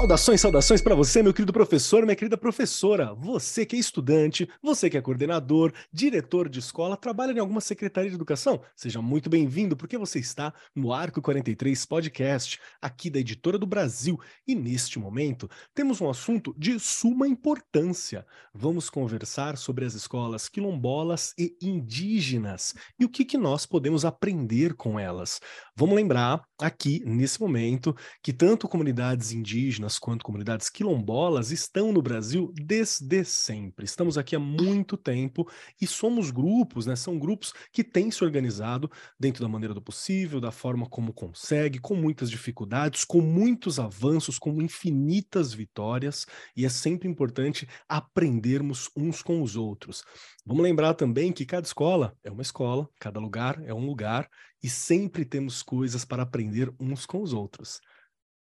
Saudações, 0.00 0.40
saudações 0.40 0.80
para 0.80 0.94
você, 0.94 1.22
meu 1.22 1.34
querido 1.34 1.52
professor, 1.52 2.04
minha 2.06 2.16
querida 2.16 2.38
professora. 2.38 3.12
Você 3.12 3.66
que 3.66 3.76
é 3.76 3.78
estudante, 3.78 4.48
você 4.62 4.88
que 4.88 4.96
é 4.96 5.02
coordenador, 5.02 5.74
diretor 5.92 6.48
de 6.48 6.58
escola, 6.58 6.96
trabalha 6.96 7.32
em 7.32 7.38
alguma 7.38 7.60
secretaria 7.60 8.08
de 8.08 8.16
educação? 8.16 8.62
Seja 8.74 9.02
muito 9.02 9.28
bem-vindo, 9.28 9.76
porque 9.76 9.98
você 9.98 10.18
está 10.18 10.54
no 10.74 10.90
Arco 10.90 11.20
43 11.20 11.84
Podcast, 11.84 12.58
aqui 12.80 13.10
da 13.10 13.18
Editora 13.18 13.58
do 13.58 13.66
Brasil. 13.66 14.18
E 14.48 14.54
neste 14.54 14.98
momento, 14.98 15.50
temos 15.74 16.00
um 16.00 16.08
assunto 16.08 16.54
de 16.56 16.80
suma 16.80 17.28
importância. 17.28 18.24
Vamos 18.54 18.88
conversar 18.88 19.58
sobre 19.58 19.84
as 19.84 19.92
escolas 19.92 20.48
quilombolas 20.48 21.34
e 21.38 21.54
indígenas 21.60 22.74
e 22.98 23.04
o 23.04 23.08
que, 23.08 23.22
que 23.22 23.36
nós 23.36 23.66
podemos 23.66 24.06
aprender 24.06 24.72
com 24.72 24.98
elas. 24.98 25.42
Vamos 25.76 25.94
lembrar 25.94 26.42
aqui, 26.58 27.02
nesse 27.04 27.38
momento, 27.38 27.94
que 28.22 28.32
tanto 28.32 28.66
comunidades 28.66 29.32
indígenas 29.32 29.89
quanto 29.98 30.24
comunidades 30.24 30.68
quilombolas 30.68 31.50
estão 31.50 31.92
no 31.92 32.02
Brasil 32.02 32.52
desde 32.54 33.24
sempre. 33.24 33.84
Estamos 33.84 34.16
aqui 34.16 34.36
há 34.36 34.38
muito 34.38 34.96
tempo 34.96 35.48
e 35.80 35.86
somos 35.86 36.30
grupos, 36.30 36.86
né? 36.86 36.96
São 36.96 37.18
grupos 37.18 37.52
que 37.72 37.82
têm 37.82 38.10
se 38.10 38.22
organizado 38.24 38.90
dentro 39.18 39.42
da 39.42 39.48
maneira 39.48 39.74
do 39.74 39.82
possível, 39.82 40.40
da 40.40 40.50
forma 40.50 40.86
como 40.88 41.12
consegue, 41.12 41.78
com 41.78 41.94
muitas 41.94 42.30
dificuldades, 42.30 43.04
com 43.04 43.20
muitos 43.20 43.78
avanços, 43.78 44.38
com 44.38 44.60
infinitas 44.60 45.52
vitórias, 45.52 46.26
e 46.56 46.64
é 46.64 46.68
sempre 46.68 47.08
importante 47.08 47.68
aprendermos 47.88 48.90
uns 48.96 49.22
com 49.22 49.42
os 49.42 49.56
outros. 49.56 50.04
Vamos 50.44 50.62
lembrar 50.62 50.94
também 50.94 51.32
que 51.32 51.46
cada 51.46 51.66
escola 51.66 52.16
é 52.22 52.30
uma 52.30 52.42
escola, 52.42 52.88
cada 52.98 53.20
lugar 53.20 53.62
é 53.64 53.74
um 53.74 53.84
lugar, 53.84 54.28
e 54.62 54.68
sempre 54.68 55.24
temos 55.24 55.62
coisas 55.62 56.04
para 56.04 56.22
aprender 56.22 56.72
uns 56.78 57.06
com 57.06 57.22
os 57.22 57.32
outros. 57.32 57.80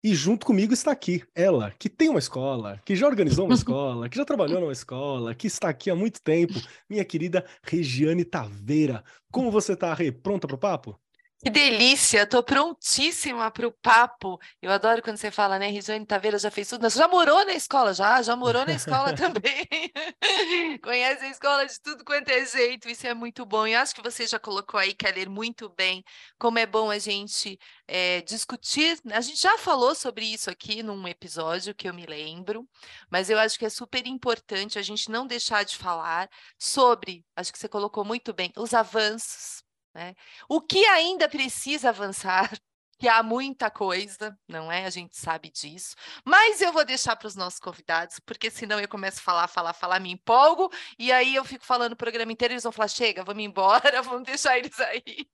E 0.02 0.14
junto 0.14 0.46
comigo 0.46 0.72
está 0.72 0.92
aqui 0.92 1.24
ela, 1.34 1.72
que 1.72 1.88
tem 1.88 2.08
uma 2.08 2.20
escola, 2.20 2.80
que 2.84 2.94
já 2.94 3.06
organizou 3.06 3.46
uma 3.46 3.54
escola, 3.56 4.08
que 4.08 4.16
já 4.16 4.24
trabalhou 4.24 4.60
numa 4.60 4.72
escola, 4.72 5.34
que 5.34 5.48
está 5.48 5.68
aqui 5.68 5.90
há 5.90 5.96
muito 5.96 6.22
tempo, 6.22 6.54
minha 6.88 7.04
querida 7.04 7.44
Regiane 7.64 8.24
Taveira. 8.24 9.02
Como 9.30 9.50
você 9.50 9.72
está, 9.72 9.92
Rê? 9.94 10.12
Pronta 10.12 10.46
para 10.46 10.54
o 10.56 10.58
papo? 10.58 11.00
Que 11.40 11.50
delícia, 11.50 12.26
tô 12.26 12.42
prontíssima 12.42 13.48
para 13.48 13.68
o 13.68 13.70
papo. 13.70 14.40
Eu 14.60 14.72
adoro 14.72 15.00
quando 15.00 15.18
você 15.18 15.30
fala, 15.30 15.56
né? 15.56 15.68
Regiane 15.68 16.04
Taveira 16.04 16.36
já 16.36 16.50
fez 16.50 16.68
tudo. 16.68 16.90
Você 16.90 16.98
já 16.98 17.06
morou 17.06 17.44
na 17.44 17.52
escola, 17.52 17.94
já? 17.94 18.20
Já 18.22 18.34
morou 18.34 18.66
na 18.66 18.72
escola 18.72 19.14
também. 19.14 19.64
Conhece 20.82 21.24
a 21.24 21.28
escola 21.28 21.64
de 21.64 21.80
tudo 21.80 22.04
quanto 22.04 22.28
é 22.28 22.44
jeito. 22.44 22.88
Isso 22.88 23.06
é 23.06 23.14
muito 23.14 23.46
bom. 23.46 23.68
E 23.68 23.74
acho 23.76 23.94
que 23.94 24.02
você 24.02 24.26
já 24.26 24.36
colocou 24.36 24.80
aí, 24.80 24.92
Keller, 24.92 25.30
muito 25.30 25.68
bem, 25.68 26.02
como 26.40 26.58
é 26.58 26.66
bom 26.66 26.90
a 26.90 26.98
gente 26.98 27.56
é, 27.86 28.20
discutir. 28.22 28.98
A 29.12 29.20
gente 29.20 29.40
já 29.40 29.56
falou 29.58 29.94
sobre 29.94 30.24
isso 30.24 30.50
aqui 30.50 30.82
num 30.82 31.06
episódio 31.06 31.72
que 31.72 31.88
eu 31.88 31.94
me 31.94 32.04
lembro, 32.04 32.68
mas 33.08 33.30
eu 33.30 33.38
acho 33.38 33.56
que 33.56 33.64
é 33.64 33.70
super 33.70 34.04
importante 34.08 34.76
a 34.76 34.82
gente 34.82 35.08
não 35.08 35.24
deixar 35.24 35.64
de 35.64 35.76
falar 35.76 36.28
sobre, 36.58 37.24
acho 37.36 37.52
que 37.52 37.58
você 37.60 37.68
colocou 37.68 38.04
muito 38.04 38.32
bem, 38.32 38.52
os 38.56 38.74
avanços 38.74 39.67
né? 39.94 40.14
O 40.48 40.60
que 40.60 40.84
ainda 40.86 41.28
precisa 41.28 41.90
avançar, 41.90 42.50
que 42.98 43.08
há 43.08 43.22
muita 43.22 43.70
coisa, 43.70 44.36
não 44.48 44.70
é? 44.70 44.84
A 44.84 44.90
gente 44.90 45.16
sabe 45.16 45.50
disso. 45.50 45.94
Mas 46.24 46.60
eu 46.60 46.72
vou 46.72 46.84
deixar 46.84 47.16
para 47.16 47.28
os 47.28 47.36
nossos 47.36 47.60
convidados, 47.60 48.18
porque 48.20 48.50
senão 48.50 48.80
eu 48.80 48.88
começo 48.88 49.18
a 49.18 49.22
falar, 49.22 49.48
falar, 49.48 49.72
falar, 49.72 50.00
me 50.00 50.10
empolgo, 50.10 50.70
e 50.98 51.12
aí 51.12 51.34
eu 51.34 51.44
fico 51.44 51.64
falando 51.64 51.92
o 51.92 51.96
programa 51.96 52.32
inteiro, 52.32 52.54
eles 52.54 52.64
vão 52.64 52.72
falar: 52.72 52.88
chega, 52.88 53.24
vamos 53.24 53.42
embora, 53.42 54.02
vamos 54.02 54.24
deixar 54.24 54.58
eles 54.58 54.78
aí. 54.80 55.28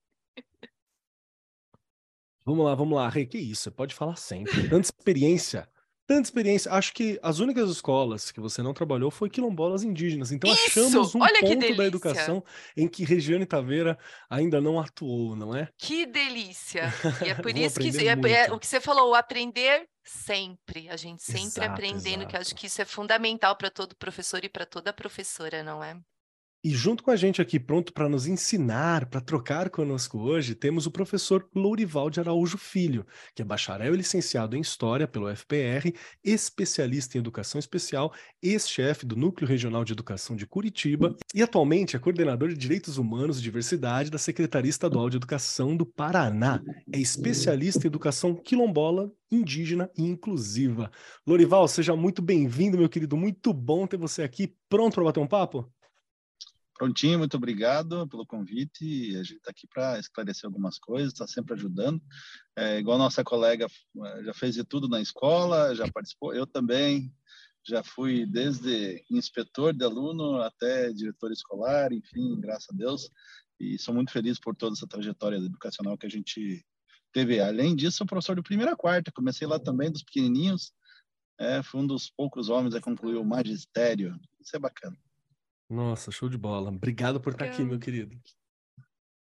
Vamos 2.45 2.67
lá, 2.67 2.75
vamos 2.75 2.95
lá, 2.95 3.09
Rei, 3.09 3.25
que 3.25 3.39
isso? 3.39 3.73
Pode 3.73 3.95
falar 3.95 4.17
sempre. 4.17 4.69
Tanta 4.69 4.87
experiência 4.87 5.67
tanta 6.07 6.23
experiência. 6.23 6.73
Acho 6.73 6.93
que 6.93 7.19
as 7.23 7.39
únicas 7.39 7.71
escolas 7.71 8.31
que 8.31 8.41
você 8.41 8.63
não 8.63 8.75
trabalhou 8.75 9.11
foi 9.11 9.29
quilombolas 9.31 9.83
indígenas. 9.83 10.33
Então 10.33 10.51
Isso! 10.53 10.81
achamos 10.81 11.15
um 11.15 11.21
Olha 11.23 11.41
que 11.41 11.57
ponto 11.57 11.77
da 11.77 11.85
educação 11.85 12.43
em 12.77 12.89
que 12.89 13.05
Regiane 13.05 13.47
Taveira 13.47 13.99
ainda 14.29 14.61
não 14.61 14.79
atuou, 14.79 15.37
não 15.37 15.55
é? 15.55 15.69
Que 15.79 16.07
delícia! 16.07 16.93
E 17.25 17.29
é 17.31 17.35
por 17.35 17.57
isso 17.57 17.79
que 17.81 17.89
é- 17.89 18.45
é 18.47 18.53
o 18.53 18.59
que 18.59 18.67
você 18.67 18.81
falou, 18.81 19.11
o 19.11 19.15
aprender 19.15 19.87
sempre. 20.05 20.89
A 20.89 20.97
gente 20.97 21.23
sempre 21.23 21.47
Exato, 21.47 21.71
aprendendo, 21.73 22.27
que 22.27 22.37
eu 22.37 22.41
acho 22.41 22.49
exato. 22.51 22.61
que 22.61 22.67
isso 22.67 22.83
é 22.83 22.85
fundamental 22.85 23.57
para 23.57 23.71
todo 23.71 23.97
professor 23.97 24.45
e 24.45 24.49
para 24.49 24.67
toda 24.67 24.93
professora, 24.93 25.63
não 25.63 25.83
é? 25.83 25.99
E 26.67 26.71
junto 26.71 27.03
com 27.03 27.11
a 27.11 27.17
gente 27.17 27.43
aqui, 27.43 27.61
pronto 27.61 27.93
para 27.93 28.09
nos 28.09 28.27
ensinar, 28.27 29.05
para 29.05 29.21
trocar 29.21 29.69
conosco 29.69 30.19
hoje, 30.19 30.55
temos 30.55 30.87
o 30.87 30.91
professor 30.91 31.47
Lourival 31.55 32.09
de 32.09 32.21
Araújo 32.21 32.57
Filho, 32.57 33.07
que 33.35 33.43
é 33.43 33.45
bacharel 33.45 33.93
e 33.93 33.99
licenciado 33.99 34.57
em 34.57 34.63
História 34.63 35.07
pelo 35.07 35.29
FPR, 35.29 35.93
especialista 36.25 37.19
em 37.19 37.21
Educação 37.21 37.59
Especial, 37.59 38.15
ex-chefe 38.43 39.05
do 39.05 39.15
Núcleo 39.15 39.47
Regional 39.47 39.85
de 39.85 39.93
Educação 39.93 40.35
de 40.35 40.47
Curitiba 40.47 41.15
e 41.35 41.43
atualmente 41.43 41.97
é 41.97 41.99
coordenador 41.99 42.49
de 42.49 42.55
Direitos 42.55 42.97
Humanos 42.97 43.39
e 43.39 43.43
Diversidade 43.43 44.11
da 44.11 44.17
Secretaria 44.17 44.71
Estadual 44.71 45.11
de 45.11 45.19
Educação 45.19 45.77
do 45.77 45.85
Paraná. 45.85 46.63
É 46.91 46.99
especialista 46.99 47.87
em 47.87 47.89
Educação 47.89 48.35
quilombola, 48.35 49.13
indígena 49.31 49.91
e 49.99 50.03
inclusiva. 50.03 50.91
Lourival, 51.27 51.69
seja 51.69 51.95
muito 51.95 52.23
bem-vindo, 52.23 52.79
meu 52.79 52.89
querido. 52.89 53.19
Muito 53.19 53.53
bom 53.53 53.87
ter 53.87 53.99
você 53.99 54.23
aqui. 54.23 54.57
Pronto 54.67 54.95
para 54.95 55.05
bater 55.05 55.21
um 55.21 55.27
papo? 55.27 55.71
Prontinho, 56.77 57.21
muito 57.21 57.37
obrigado 57.37 58.07
pelo 58.09 58.27
convite. 58.27 59.15
A 59.17 59.23
gente 59.23 59.37
está 59.37 59.51
aqui 59.53 59.67
para 59.67 59.99
esclarecer 59.99 60.47
algumas 60.47 60.77
coisas, 60.79 61.13
está 61.13 61.27
sempre 61.27 61.55
ajudando. 61.55 62.03
É, 62.57 62.79
igual 62.79 62.99
nossa 62.99 63.23
colega 63.23 63.67
eh, 63.67 64.25
já 64.25 64.35
fez 64.35 64.57
de 64.57 64.65
tudo 64.65 64.89
na 64.89 65.01
escola, 65.01 65.75
já 65.75 65.91
participou, 65.91 66.35
eu 66.35 66.47
também. 66.47 67.13
Já 67.67 67.83
fui 67.83 68.27
desde 68.27 69.03
inspetor 69.11 69.73
de 69.73 69.85
aluno 69.85 70.43
até 70.43 70.93
diretor 70.93 71.33
escolar, 71.33 71.93
enfim, 71.93 72.39
graças 72.39 72.69
a 72.71 72.77
Deus. 72.77 73.09
E 73.59 73.79
sou 73.79 73.95
muito 73.95 74.11
feliz 74.13 74.39
por 74.39 74.55
toda 74.55 74.75
essa 74.75 74.87
trajetória 74.87 75.37
educacional 75.37 75.97
que 75.97 76.07
a 76.07 76.11
gente 76.11 76.63
teve. 77.13 77.41
Além 77.41 77.75
disso, 77.75 77.99
sou 77.99 78.07
professor 78.07 78.37
do 78.37 78.43
primeira 78.43 78.73
a 78.73 78.77
quarta. 78.77 79.13
Comecei 79.13 79.47
lá 79.47 79.59
também 79.59 79.91
dos 79.91 80.03
pequenininhos. 80.03 80.73
É, 81.39 81.63
fui 81.63 81.81
um 81.81 81.87
dos 81.87 82.11
poucos 82.11 82.49
homens 82.49 82.75
a 82.75 82.81
concluir 82.81 83.17
o 83.17 83.25
magistério. 83.25 84.19
Isso 84.41 84.55
é 84.57 84.59
bacana. 84.59 84.97
Nossa, 85.69 86.11
show 86.11 86.29
de 86.29 86.39
bola. 86.39 86.71
Obrigado 86.71 87.21
por 87.21 87.33
estar 87.33 87.47
aqui, 87.47 87.59
Legal. 87.59 87.71
meu 87.71 87.79
querido. 87.79 88.17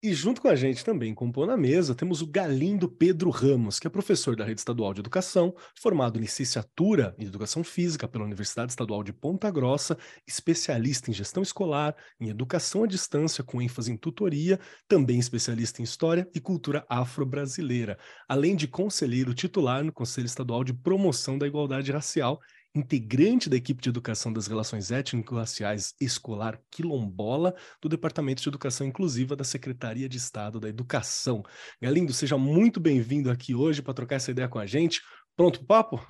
E 0.03 0.15
junto 0.15 0.41
com 0.41 0.49
a 0.49 0.57
gente 0.57 0.83
também, 0.83 1.15
compor 1.15 1.47
na 1.47 1.59
mesa, 1.59 1.95
temos 1.95 2.23
o 2.23 2.27
Galindo 2.27 2.89
Pedro 2.89 3.29
Ramos, 3.29 3.79
que 3.79 3.87
é 3.87 3.91
professor 3.91 4.35
da 4.35 4.47
Rede 4.47 4.59
Estadual 4.59 4.95
de 4.95 5.01
Educação, 5.01 5.55
formado 5.79 6.19
em 6.19 6.23
licenciatura 6.23 7.15
em 7.19 7.27
Educação 7.27 7.63
Física 7.63 8.09
pela 8.09 8.25
Universidade 8.25 8.73
Estadual 8.73 9.03
de 9.03 9.13
Ponta 9.13 9.51
Grossa, 9.51 9.99
especialista 10.27 11.11
em 11.11 11.13
gestão 11.13 11.43
escolar, 11.43 11.95
em 12.19 12.31
educação 12.31 12.85
à 12.85 12.87
distância 12.87 13.45
com 13.45 13.61
ênfase 13.61 13.93
em 13.93 13.97
tutoria, 13.99 14.59
também 14.89 15.19
especialista 15.19 15.83
em 15.83 15.85
história 15.85 16.27
e 16.35 16.41
cultura 16.41 16.83
afro-brasileira, 16.89 17.99
além 18.27 18.57
de 18.57 18.67
conselheiro 18.67 19.35
titular 19.35 19.85
no 19.85 19.93
Conselho 19.93 20.25
Estadual 20.25 20.65
de 20.65 20.73
Promoção 20.73 21.37
da 21.37 21.47
Igualdade 21.47 21.93
Racial 21.93 22.41
integrante 22.75 23.51
da 23.51 23.57
equipe 23.57 23.83
de 23.83 23.89
educação 23.89 24.33
das 24.33 24.47
relações 24.47 24.91
étnico-raciais 24.91 25.95
escolar 26.01 26.61
quilombola 26.71 27.55
do 27.81 27.89
Departamento 27.89 28.43
de 28.43 28.49
Educação 28.49 28.87
Inclusiva 28.87 29.35
da 29.35 29.43
Secretaria 29.45 30.09
de 30.09 30.17
Estado 30.17 30.61
da 30.61 30.69
Educação. 30.69 31.43
Galindo, 31.81 32.13
seja 32.13 32.39
muito 32.39 32.79
bem-vindo 32.79 33.31
aqui 33.31 33.55
hoje 33.55 33.83
para 33.83 33.95
trocar 33.95 34.17
essa 34.17 34.31
ideia 34.31 34.49
com 34.49 34.59
a 34.59 34.67
gente. 34.67 35.03
Pronto 35.37 35.59
pro 35.59 35.67
papo? 35.67 36.07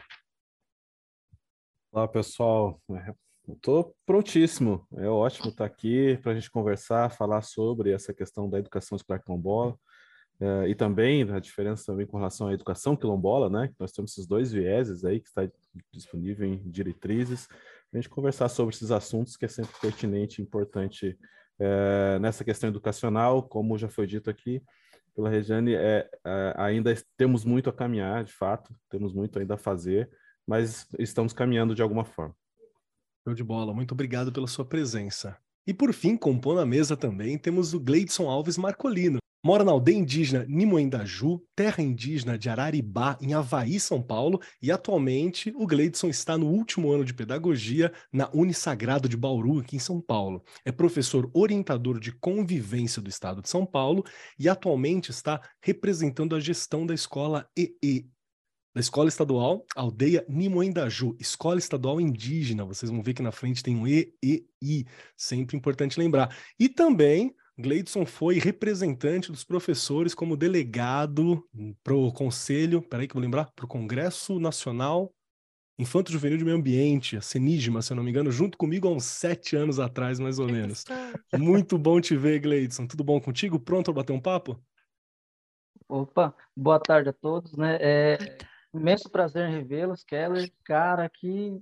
Olá, 1.92 2.06
pessoal. 2.06 2.80
Estou 3.48 3.96
prontíssimo. 4.04 4.86
É 4.96 5.08
ótimo 5.08 5.48
estar 5.48 5.64
aqui 5.64 6.18
para 6.22 6.32
a 6.32 6.34
gente 6.34 6.50
conversar, 6.50 7.10
falar 7.10 7.42
sobre 7.42 7.90
essa 7.90 8.12
questão 8.12 8.48
da 8.48 8.58
educação 8.58 8.96
escolar 8.96 9.20
quilombola 9.22 9.76
eh, 10.40 10.68
e 10.68 10.74
também 10.74 11.22
a 11.30 11.38
diferença 11.38 11.84
também 11.86 12.06
com 12.06 12.16
relação 12.16 12.48
à 12.48 12.52
educação 12.52 12.96
quilombola, 12.96 13.50
né? 13.50 13.70
Nós 13.78 13.92
temos 13.92 14.12
esses 14.12 14.26
dois 14.26 14.52
vieses 14.52 15.04
aí 15.04 15.20
que 15.20 15.28
está 15.28 15.48
disponível 15.92 16.46
em 16.46 16.58
diretrizes. 16.70 17.46
A 17.92 17.96
gente 17.96 18.08
conversar 18.08 18.48
sobre 18.48 18.74
esses 18.74 18.90
assuntos 18.90 19.36
que 19.36 19.44
é 19.44 19.48
sempre 19.48 19.72
pertinente 19.80 20.40
e 20.40 20.44
importante 20.44 21.18
eh, 21.58 22.18
nessa 22.20 22.44
questão 22.44 22.70
educacional, 22.70 23.42
como 23.42 23.76
já 23.76 23.88
foi 23.88 24.06
dito 24.06 24.30
aqui 24.30 24.62
pela 25.14 25.28
Regiane, 25.28 25.74
é, 25.74 26.08
é, 26.24 26.54
ainda 26.56 26.94
temos 27.16 27.44
muito 27.44 27.68
a 27.68 27.72
caminhar, 27.72 28.24
de 28.24 28.32
fato, 28.32 28.74
temos 28.88 29.12
muito 29.12 29.38
ainda 29.38 29.54
a 29.54 29.58
fazer, 29.58 30.10
mas 30.46 30.86
estamos 30.98 31.32
caminhando 31.32 31.74
de 31.74 31.82
alguma 31.82 32.04
forma. 32.04 32.34
Show 33.26 33.34
de 33.34 33.44
bola, 33.44 33.74
muito 33.74 33.92
obrigado 33.92 34.32
pela 34.32 34.46
sua 34.46 34.64
presença. 34.64 35.36
E 35.66 35.74
por 35.74 35.92
fim, 35.92 36.16
compondo 36.16 36.60
a 36.60 36.66
mesa 36.66 36.96
também, 36.96 37.36
temos 37.36 37.74
o 37.74 37.80
Gleidson 37.80 38.28
Alves 38.28 38.56
Marcolino, 38.56 39.18
Mora 39.42 39.64
na 39.64 39.72
aldeia 39.72 39.96
indígena 39.96 40.44
Nimoendaju, 40.46 41.42
terra 41.56 41.82
indígena 41.82 42.36
de 42.36 42.50
Araribá, 42.50 43.16
em 43.22 43.32
Havaí, 43.32 43.80
São 43.80 44.02
Paulo, 44.02 44.38
e 44.60 44.70
atualmente 44.70 45.50
o 45.56 45.66
Gleidson 45.66 46.08
está 46.08 46.36
no 46.36 46.46
último 46.46 46.92
ano 46.92 47.06
de 47.06 47.14
pedagogia 47.14 47.90
na 48.12 48.28
Unisagrado 48.34 49.08
de 49.08 49.16
Bauru, 49.16 49.60
aqui 49.60 49.76
em 49.76 49.78
São 49.78 49.98
Paulo. 49.98 50.44
É 50.62 50.70
professor 50.70 51.30
orientador 51.32 51.98
de 51.98 52.12
convivência 52.12 53.00
do 53.00 53.08
estado 53.08 53.40
de 53.40 53.48
São 53.48 53.64
Paulo 53.64 54.04
e 54.38 54.46
atualmente 54.46 55.10
está 55.10 55.40
representando 55.62 56.36
a 56.36 56.40
gestão 56.40 56.84
da 56.84 56.92
escola 56.92 57.48
EE, 57.56 58.10
da 58.74 58.80
Escola 58.80 59.08
Estadual 59.08 59.64
Aldeia 59.74 60.24
Nimoendaju, 60.28 61.16
Escola 61.18 61.58
Estadual 61.58 61.98
Indígena. 61.98 62.64
Vocês 62.64 62.90
vão 62.90 63.02
ver 63.02 63.14
que 63.14 63.22
na 63.22 63.32
frente 63.32 63.62
tem 63.62 63.74
um 63.74 63.86
E, 63.86 64.14
E, 64.22 64.46
I, 64.62 64.86
sempre 65.16 65.56
importante 65.56 65.98
lembrar. 65.98 66.36
E 66.58 66.68
também 66.68 67.34
Gleidson 67.60 68.06
foi 68.06 68.38
representante 68.38 69.30
dos 69.30 69.44
professores 69.44 70.14
como 70.14 70.36
delegado 70.36 71.46
para 71.82 71.94
o 71.94 72.12
Conselho, 72.12 72.82
peraí 72.82 73.06
que 73.06 73.12
eu 73.12 73.20
vou 73.20 73.22
lembrar, 73.22 73.50
para 73.54 73.64
o 73.64 73.68
Congresso 73.68 74.40
Nacional 74.40 75.12
Infanto 75.80 76.12
Juvenil 76.12 76.36
de 76.36 76.44
Meio 76.44 76.58
Ambiente, 76.58 77.16
a 77.16 77.22
Senigma, 77.22 77.80
se 77.80 77.90
eu 77.90 77.96
não 77.96 78.04
me 78.04 78.10
engano, 78.10 78.30
junto 78.30 78.58
comigo 78.58 78.86
há 78.86 78.90
uns 78.90 79.06
sete 79.06 79.56
anos 79.56 79.80
atrás, 79.80 80.20
mais 80.20 80.38
ou 80.38 80.46
menos. 80.46 80.84
Muito 81.32 81.78
bom 81.78 81.98
te 82.02 82.14
ver, 82.14 82.38
Gleidson. 82.38 82.86
Tudo 82.86 83.02
bom 83.02 83.18
contigo? 83.18 83.58
Pronto 83.58 83.86
para 83.86 84.02
bater 84.02 84.12
um 84.12 84.20
papo? 84.20 84.62
Opa, 85.88 86.34
boa 86.54 86.78
tarde 86.78 87.08
a 87.08 87.14
todos, 87.14 87.56
né? 87.56 87.78
É 87.80 88.18
imenso 88.74 89.08
prazer 89.08 89.48
em 89.48 89.54
revê-los, 89.54 90.04
Keller. 90.04 90.52
Cara, 90.64 91.08
que, 91.08 91.58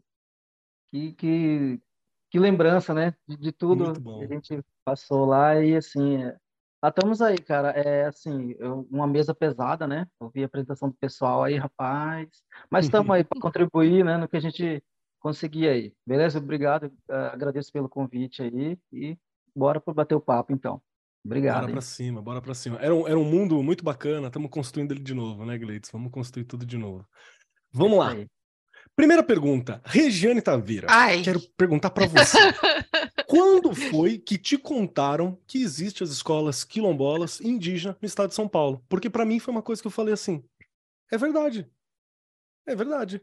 que, 0.88 1.12
que, 1.12 1.80
que 2.30 2.38
lembrança, 2.38 2.92
né? 2.92 3.14
De, 3.26 3.36
de 3.36 3.52
tudo 3.52 3.92
que 3.92 4.24
a 4.24 4.26
gente 4.26 4.62
passou 4.84 5.24
lá 5.24 5.60
e 5.60 5.76
assim, 5.76 6.22
é... 6.22 6.36
lá 6.82 6.88
estamos 6.88 7.22
aí, 7.22 7.38
cara. 7.38 7.70
É 7.70 8.06
assim, 8.06 8.54
eu, 8.58 8.86
uma 8.90 9.06
mesa 9.06 9.34
pesada, 9.34 9.86
né? 9.86 10.06
Ouvi 10.20 10.42
a 10.42 10.46
apresentação 10.46 10.88
do 10.88 10.96
pessoal 10.96 11.44
aí, 11.44 11.56
rapaz. 11.56 12.28
Mas 12.70 12.86
estamos 12.86 13.10
aí 13.10 13.24
para 13.24 13.40
contribuir, 13.40 14.04
né, 14.04 14.16
no 14.16 14.28
que 14.28 14.36
a 14.36 14.40
gente 14.40 14.82
conseguir 15.20 15.68
aí. 15.68 15.92
Beleza? 16.06 16.38
Obrigado. 16.38 16.86
Uh, 17.08 17.32
agradeço 17.32 17.72
pelo 17.72 17.88
convite 17.88 18.42
aí 18.42 18.78
e 18.92 19.18
bora 19.54 19.80
para 19.80 19.94
bater 19.94 20.14
o 20.14 20.20
papo 20.20 20.52
então. 20.52 20.80
Obrigado. 21.24 21.62
Bora 21.62 21.72
para 21.72 21.80
cima, 21.80 22.22
bora 22.22 22.40
para 22.40 22.54
cima. 22.54 22.78
Era 22.80 22.94
um, 22.94 23.06
era 23.06 23.18
um 23.18 23.24
mundo 23.24 23.62
muito 23.62 23.84
bacana, 23.84 24.28
estamos 24.28 24.50
construindo 24.50 24.92
ele 24.92 25.02
de 25.02 25.12
novo, 25.12 25.44
né, 25.44 25.58
Gleides? 25.58 25.90
Vamos 25.90 26.12
construir 26.12 26.44
tudo 26.44 26.64
de 26.64 26.78
novo. 26.78 27.06
Vamos 27.72 27.94
é 27.94 27.98
lá. 27.98 28.10
Aí. 28.12 28.28
Primeira 28.98 29.22
pergunta, 29.22 29.80
Regiane 29.84 30.42
Taveira. 30.42 30.88
Ai. 30.90 31.22
Quero 31.22 31.40
perguntar 31.56 31.90
para 31.90 32.08
você. 32.08 32.36
Quando 33.28 33.72
foi 33.72 34.18
que 34.18 34.36
te 34.36 34.58
contaram 34.58 35.40
que 35.46 35.62
existem 35.62 36.04
as 36.04 36.10
escolas 36.10 36.64
quilombolas 36.64 37.40
indígenas 37.40 37.96
no 38.02 38.06
estado 38.06 38.30
de 38.30 38.34
São 38.34 38.48
Paulo? 38.48 38.84
Porque 38.88 39.08
para 39.08 39.24
mim 39.24 39.38
foi 39.38 39.52
uma 39.52 39.62
coisa 39.62 39.80
que 39.80 39.86
eu 39.86 39.92
falei 39.92 40.12
assim: 40.12 40.42
é 41.12 41.16
verdade. 41.16 41.70
É 42.66 42.74
verdade. 42.74 43.22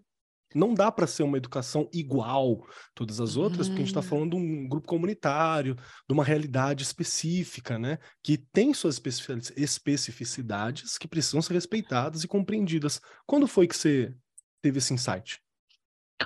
Não 0.56 0.74
dá 0.74 0.90
para 0.90 1.08
ser 1.08 1.24
uma 1.24 1.36
educação 1.36 1.90
igual 1.92 2.66
todas 2.94 3.20
as 3.20 3.36
outras, 3.36 3.68
porque 3.68 3.82
a 3.82 3.86
gente 3.86 3.94
está 3.94 4.00
hum. 4.00 4.04
falando 4.04 4.30
de 4.30 4.38
um 4.38 4.70
grupo 4.70 4.88
comunitário, 4.88 5.76
de 5.76 6.14
uma 6.14 6.24
realidade 6.24 6.84
específica, 6.84 7.78
né? 7.78 8.00
Que 8.24 8.38
tem 8.38 8.74
suas 8.74 8.98
especificidades 9.58 10.98
que 10.98 11.06
precisam 11.06 11.42
ser 11.42 11.52
respeitadas 11.52 12.24
e 12.24 12.30
compreendidas. 12.30 13.02
Quando 13.26 13.46
foi 13.46 13.68
que 13.68 13.76
você 13.76 14.16
teve 14.62 14.78
esse 14.78 14.94
insight? 14.94 15.44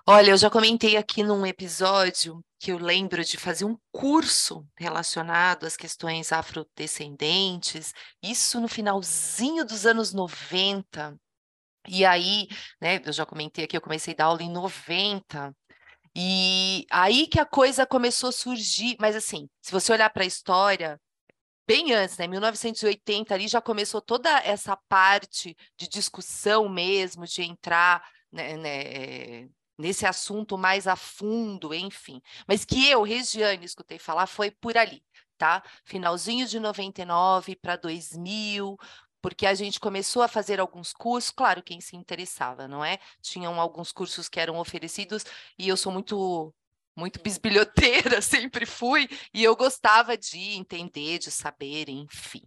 Olha, 0.05 0.31
eu 0.31 0.37
já 0.37 0.49
comentei 0.49 0.97
aqui 0.97 1.23
num 1.23 1.45
episódio 1.45 2.43
que 2.59 2.71
eu 2.71 2.77
lembro 2.77 3.23
de 3.23 3.37
fazer 3.37 3.65
um 3.65 3.75
curso 3.91 4.65
relacionado 4.77 5.65
às 5.65 5.75
questões 5.75 6.31
afrodescendentes, 6.31 7.93
isso 8.21 8.59
no 8.59 8.67
finalzinho 8.67 9.65
dos 9.65 9.85
anos 9.87 10.13
90. 10.13 11.15
E 11.87 12.05
aí, 12.05 12.47
né, 12.81 13.01
eu 13.05 13.13
já 13.13 13.25
comentei 13.25 13.65
aqui, 13.65 13.77
eu 13.77 13.81
comecei 13.81 14.13
a 14.13 14.17
dar 14.17 14.25
aula 14.25 14.43
em 14.43 14.51
90. 14.51 15.55
E 16.15 16.85
aí 16.91 17.27
que 17.27 17.39
a 17.39 17.45
coisa 17.45 17.85
começou 17.85 18.29
a 18.29 18.33
surgir, 18.33 18.97
mas 18.99 19.15
assim, 19.15 19.49
se 19.61 19.71
você 19.71 19.93
olhar 19.93 20.09
para 20.11 20.23
a 20.23 20.27
história, 20.27 20.99
bem 21.67 21.93
antes, 21.93 22.17
né, 22.17 22.27
1980 22.27 23.33
ali 23.35 23.47
já 23.47 23.61
começou 23.61 24.01
toda 24.01 24.29
essa 24.41 24.77
parte 24.89 25.55
de 25.79 25.87
discussão 25.89 26.69
mesmo, 26.69 27.25
de 27.25 27.43
entrar 27.43 28.03
né, 28.31 28.57
né, 28.57 29.49
nesse 29.79 30.05
assunto 30.05 30.57
mais 30.57 30.85
a 30.87 30.95
fundo, 30.95 31.73
enfim. 31.73 32.21
Mas 32.45 32.65
que 32.65 32.87
eu, 32.89 33.01
Regiane, 33.01 33.65
escutei 33.65 33.97
falar 33.97 34.27
foi 34.27 34.51
por 34.51 34.77
ali, 34.77 35.01
tá? 35.37 35.63
Finalzinho 35.85 36.45
de 36.45 36.59
99 36.59 37.55
para 37.55 37.77
2000, 37.77 38.77
porque 39.21 39.45
a 39.45 39.53
gente 39.53 39.79
começou 39.79 40.21
a 40.21 40.27
fazer 40.27 40.59
alguns 40.59 40.91
cursos, 40.91 41.31
claro, 41.31 41.63
quem 41.63 41.79
se 41.79 41.95
interessava, 41.95 42.67
não 42.67 42.83
é? 42.83 42.99
Tinham 43.21 43.59
alguns 43.59 43.91
cursos 43.93 44.27
que 44.27 44.39
eram 44.39 44.57
oferecidos 44.57 45.23
e 45.57 45.67
eu 45.69 45.77
sou 45.77 45.91
muito 45.91 46.53
muito 46.95 47.21
bisbilhoteira, 47.21 48.19
sempre 48.21 48.65
fui, 48.65 49.07
e 49.33 49.41
eu 49.41 49.55
gostava 49.55 50.17
de 50.17 50.57
entender, 50.57 51.19
de 51.19 51.31
saber, 51.31 51.87
enfim. 51.87 52.41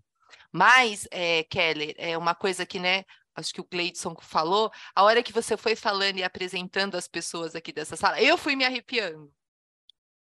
Mas, 0.53 1.09
é, 1.11 1.45
Keller, 1.45 1.95
é 1.97 2.19
uma 2.19 2.35
coisa 2.35 2.67
que, 2.67 2.79
né, 2.79 3.05
acho 3.35 3.53
que 3.53 3.61
o 3.61 3.67
Gleidson 3.71 4.15
falou, 4.21 4.71
a 4.95 5.03
hora 5.03 5.23
que 5.23 5.33
você 5.33 5.57
foi 5.57 5.75
falando 5.75 6.19
e 6.19 6.25
apresentando 6.25 6.97
as 6.97 7.09
pessoas 7.09 7.55
aqui 7.55 7.73
dessa 7.73 7.97
sala, 7.97 8.21
eu 8.21 8.37
fui 8.37 8.55
me 8.57 8.65
arrepiando. 8.65 9.33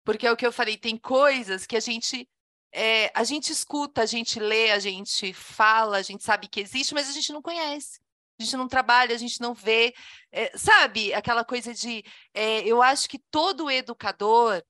Porque 0.04 0.26
é 0.26 0.32
o 0.32 0.36
que 0.36 0.46
eu 0.46 0.52
falei, 0.52 0.76
tem 0.76 0.96
coisas 0.96 1.66
que 1.66 1.76
a 1.76 1.80
gente 1.80 2.28
é, 2.72 3.12
a 3.14 3.22
gente 3.22 3.52
escuta, 3.52 4.02
a 4.02 4.06
gente 4.06 4.40
lê, 4.40 4.70
a 4.70 4.78
gente 4.78 5.32
fala, 5.34 5.98
a 5.98 6.02
gente 6.02 6.24
sabe 6.24 6.48
que 6.48 6.60
existe, 6.60 6.94
mas 6.94 7.08
a 7.08 7.12
gente 7.12 7.30
não 7.32 7.42
conhece. 7.42 8.00
A 8.38 8.42
gente 8.42 8.56
não 8.56 8.66
trabalha, 8.66 9.14
a 9.14 9.18
gente 9.18 9.40
não 9.40 9.52
vê. 9.54 9.94
É, 10.32 10.56
sabe, 10.56 11.12
aquela 11.12 11.44
coisa 11.44 11.74
de. 11.74 12.02
É, 12.32 12.60
eu 12.66 12.82
acho 12.82 13.08
que 13.08 13.18
todo 13.18 13.70
educador, 13.70 14.64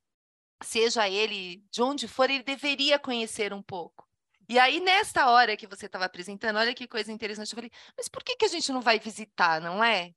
seja 0.63 1.09
ele 1.09 1.65
de 1.71 1.81
onde 1.81 2.09
for, 2.09 2.29
ele 2.29 2.43
deveria 2.43 2.99
conhecer 2.99 3.53
um 3.53 3.63
pouco. 3.63 4.09
E 4.49 4.59
aí, 4.59 4.81
nesta 4.81 5.31
hora 5.31 5.57
que 5.57 5.67
você 5.67 5.87
estava 5.87 6.05
apresentando, 6.05 6.59
olha 6.59 6.75
que 6.75 6.87
coisa 6.87 7.13
interessante, 7.13 7.53
eu 7.53 7.57
falei, 7.57 7.71
mas 7.97 8.09
por 8.09 8.23
que, 8.23 8.37
que 8.37 8.45
a 8.45 8.49
gente 8.49 8.71
não 8.73 8.81
vai 8.81 8.99
visitar, 8.99 9.61
não 9.61 9.83
é? 9.83 10.13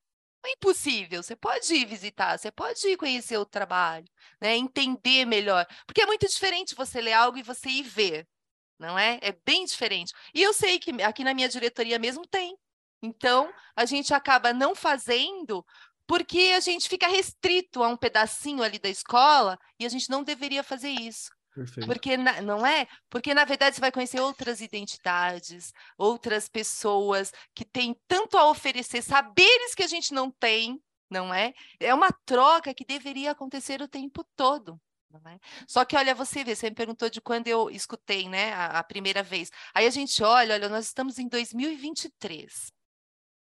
É 0.46 0.52
impossível, 0.52 1.24
você 1.24 1.36
pode 1.36 1.74
ir 1.74 1.86
visitar, 1.86 2.38
você 2.38 2.52
pode 2.52 2.88
ir 2.88 2.98
conhecer 2.98 3.38
o 3.38 3.46
trabalho, 3.46 4.06
né? 4.40 4.56
entender 4.56 5.26
melhor. 5.26 5.66
Porque 5.88 6.02
é 6.02 6.06
muito 6.06 6.28
diferente 6.28 6.76
você 6.76 7.02
ler 7.02 7.14
algo 7.14 7.38
e 7.38 7.44
você 7.44 7.68
ir 7.70 7.84
ver, 7.84 8.28
não 8.80 8.98
é? 8.98 9.20
É 9.22 9.32
bem 9.46 9.66
diferente. 9.66 10.14
E 10.34 10.44
eu 10.44 10.54
sei 10.54 10.80
que 10.80 10.92
aqui 11.02 11.24
na 11.24 11.34
minha 11.34 11.50
diretoria 11.50 11.98
mesmo 11.98 12.28
tem. 12.28 12.56
Então, 13.02 13.52
a 13.76 13.86
gente 13.86 14.14
acaba 14.14 14.54
não 14.54 14.76
fazendo 14.76 15.66
porque 16.08 16.54
a 16.56 16.60
gente 16.60 16.88
fica 16.88 17.08
restrito 17.08 17.84
a 17.84 17.88
um 17.88 17.98
pedacinho 17.98 18.64
ali 18.64 18.80
da 18.80 18.90
escola 18.90 19.58
e 19.80 19.86
a 19.86 19.90
gente 19.90 20.10
não 20.10 20.24
deveria 20.24 20.64
fazer 20.64 20.90
isso. 20.90 21.32
Perfeito. 21.56 21.88
Porque 21.88 22.18
na, 22.18 22.42
não 22.42 22.66
é? 22.66 22.86
Porque 23.10 23.34
na 23.34 23.46
verdade 23.46 23.76
você 23.76 23.82
vai 23.82 23.92
conhecer 23.92 24.20
outras 24.20 24.60
identidades, 24.60 25.74
outras 25.98 26.50
pessoas 26.50 27.32
que 27.54 27.64
têm 27.64 27.98
tanto 28.10 28.38
a 28.38 28.50
oferecer, 28.50 29.02
saberes 29.02 29.74
que 29.74 29.82
a 29.84 29.88
gente 29.88 30.14
não 30.14 30.30
tem, 30.30 30.84
não 31.10 31.34
é? 31.34 31.54
É 31.80 31.94
uma 31.94 32.12
troca 32.26 32.74
que 32.74 32.84
deveria 32.84 33.32
acontecer 33.32 33.82
o 33.82 33.88
tempo 33.88 34.22
todo. 34.36 34.80
É? 35.28 35.40
Só 35.66 35.86
que 35.86 35.96
olha, 35.96 36.14
você 36.14 36.44
vê, 36.44 36.54
você 36.54 36.70
me 36.70 36.76
perguntou 36.76 37.10
de 37.10 37.22
quando 37.22 37.48
eu 37.48 37.70
escutei, 37.70 38.28
né, 38.28 38.52
a, 38.52 38.80
a 38.80 38.84
primeira 38.84 39.24
vez. 39.24 39.50
Aí 39.74 39.88
a 39.88 39.90
gente 39.90 40.22
olha, 40.22 40.56
olha, 40.56 40.68
nós 40.68 40.88
estamos 40.88 41.18
em 41.18 41.30
2023. 41.30 42.74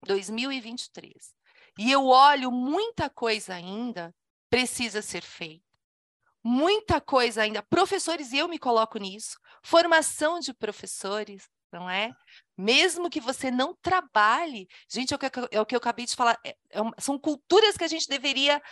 2023. 0.06 1.34
E 1.76 1.90
eu 1.90 2.06
olho 2.06 2.52
muita 2.52 3.10
coisa 3.10 3.54
ainda 3.54 4.14
precisa 4.48 5.02
ser 5.02 5.22
feita 5.22 5.73
muita 6.44 7.00
coisa 7.00 7.42
ainda. 7.42 7.62
Professores, 7.62 8.32
e 8.32 8.38
eu 8.38 8.46
me 8.46 8.58
coloco 8.58 8.98
nisso, 8.98 9.38
formação 9.62 10.38
de 10.38 10.52
professores, 10.52 11.48
não 11.72 11.88
é? 11.88 12.12
Mesmo 12.56 13.08
que 13.08 13.20
você 13.20 13.50
não 13.50 13.74
trabalhe, 13.74 14.68
gente, 14.88 15.14
é 15.14 15.16
o 15.16 15.18
que, 15.18 15.26
é 15.50 15.60
o 15.60 15.66
que 15.66 15.74
eu 15.74 15.78
acabei 15.78 16.04
de 16.04 16.14
falar, 16.14 16.38
é, 16.44 16.50
é 16.70 16.80
são 16.98 17.18
culturas 17.18 17.76
que 17.76 17.84
a 17.84 17.88
gente 17.88 18.06
deveria 18.06 18.62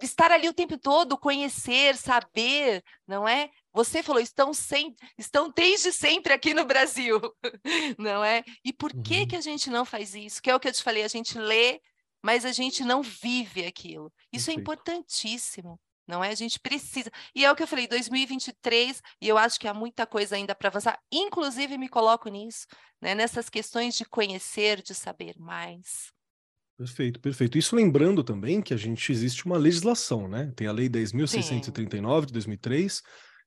estar 0.00 0.32
ali 0.32 0.48
o 0.48 0.54
tempo 0.54 0.78
todo, 0.78 1.18
conhecer, 1.18 1.96
saber, 1.96 2.82
não 3.06 3.26
é? 3.26 3.50
Você 3.72 4.02
falou, 4.02 4.20
estão, 4.20 4.52
sem, 4.52 4.96
estão 5.18 5.52
desde 5.54 5.92
sempre 5.92 6.32
aqui 6.32 6.54
no 6.54 6.64
Brasil, 6.64 7.20
não 7.98 8.24
é? 8.24 8.42
E 8.64 8.72
por 8.72 8.92
uhum. 8.92 9.02
que, 9.02 9.26
que 9.26 9.36
a 9.36 9.40
gente 9.40 9.68
não 9.68 9.84
faz 9.84 10.14
isso? 10.14 10.42
Que 10.42 10.50
é 10.50 10.54
o 10.54 10.60
que 10.60 10.68
eu 10.68 10.72
te 10.72 10.82
falei, 10.82 11.04
a 11.04 11.08
gente 11.08 11.38
lê, 11.38 11.80
mas 12.22 12.44
a 12.44 12.52
gente 12.52 12.84
não 12.84 13.02
vive 13.02 13.64
aquilo. 13.64 14.12
Isso 14.32 14.50
é 14.50 14.54
importantíssimo 14.54 15.78
não 16.10 16.22
é? 16.22 16.30
A 16.30 16.34
gente 16.34 16.58
precisa. 16.60 17.10
E 17.34 17.44
é 17.44 17.50
o 17.50 17.56
que 17.56 17.62
eu 17.62 17.66
falei, 17.66 17.86
2023, 17.86 19.00
e 19.22 19.28
eu 19.28 19.38
acho 19.38 19.58
que 19.58 19.68
há 19.68 19.72
muita 19.72 20.06
coisa 20.06 20.36
ainda 20.36 20.54
para 20.54 20.68
avançar, 20.68 20.98
inclusive 21.10 21.78
me 21.78 21.88
coloco 21.88 22.28
nisso, 22.28 22.66
né? 23.00 23.14
nessas 23.14 23.48
questões 23.48 23.96
de 23.96 24.04
conhecer, 24.04 24.82
de 24.82 24.94
saber 24.94 25.34
mais. 25.38 26.12
Perfeito, 26.76 27.20
perfeito. 27.20 27.58
Isso 27.58 27.76
lembrando 27.76 28.24
também 28.24 28.62
que 28.62 28.72
a 28.72 28.76
gente 28.76 29.12
existe 29.12 29.44
uma 29.44 29.58
legislação, 29.58 30.26
né? 30.26 30.50
Tem 30.56 30.66
a 30.66 30.72
Lei 30.72 30.88
10.639 30.88 32.26
de 32.26 32.32
2003 32.32 33.02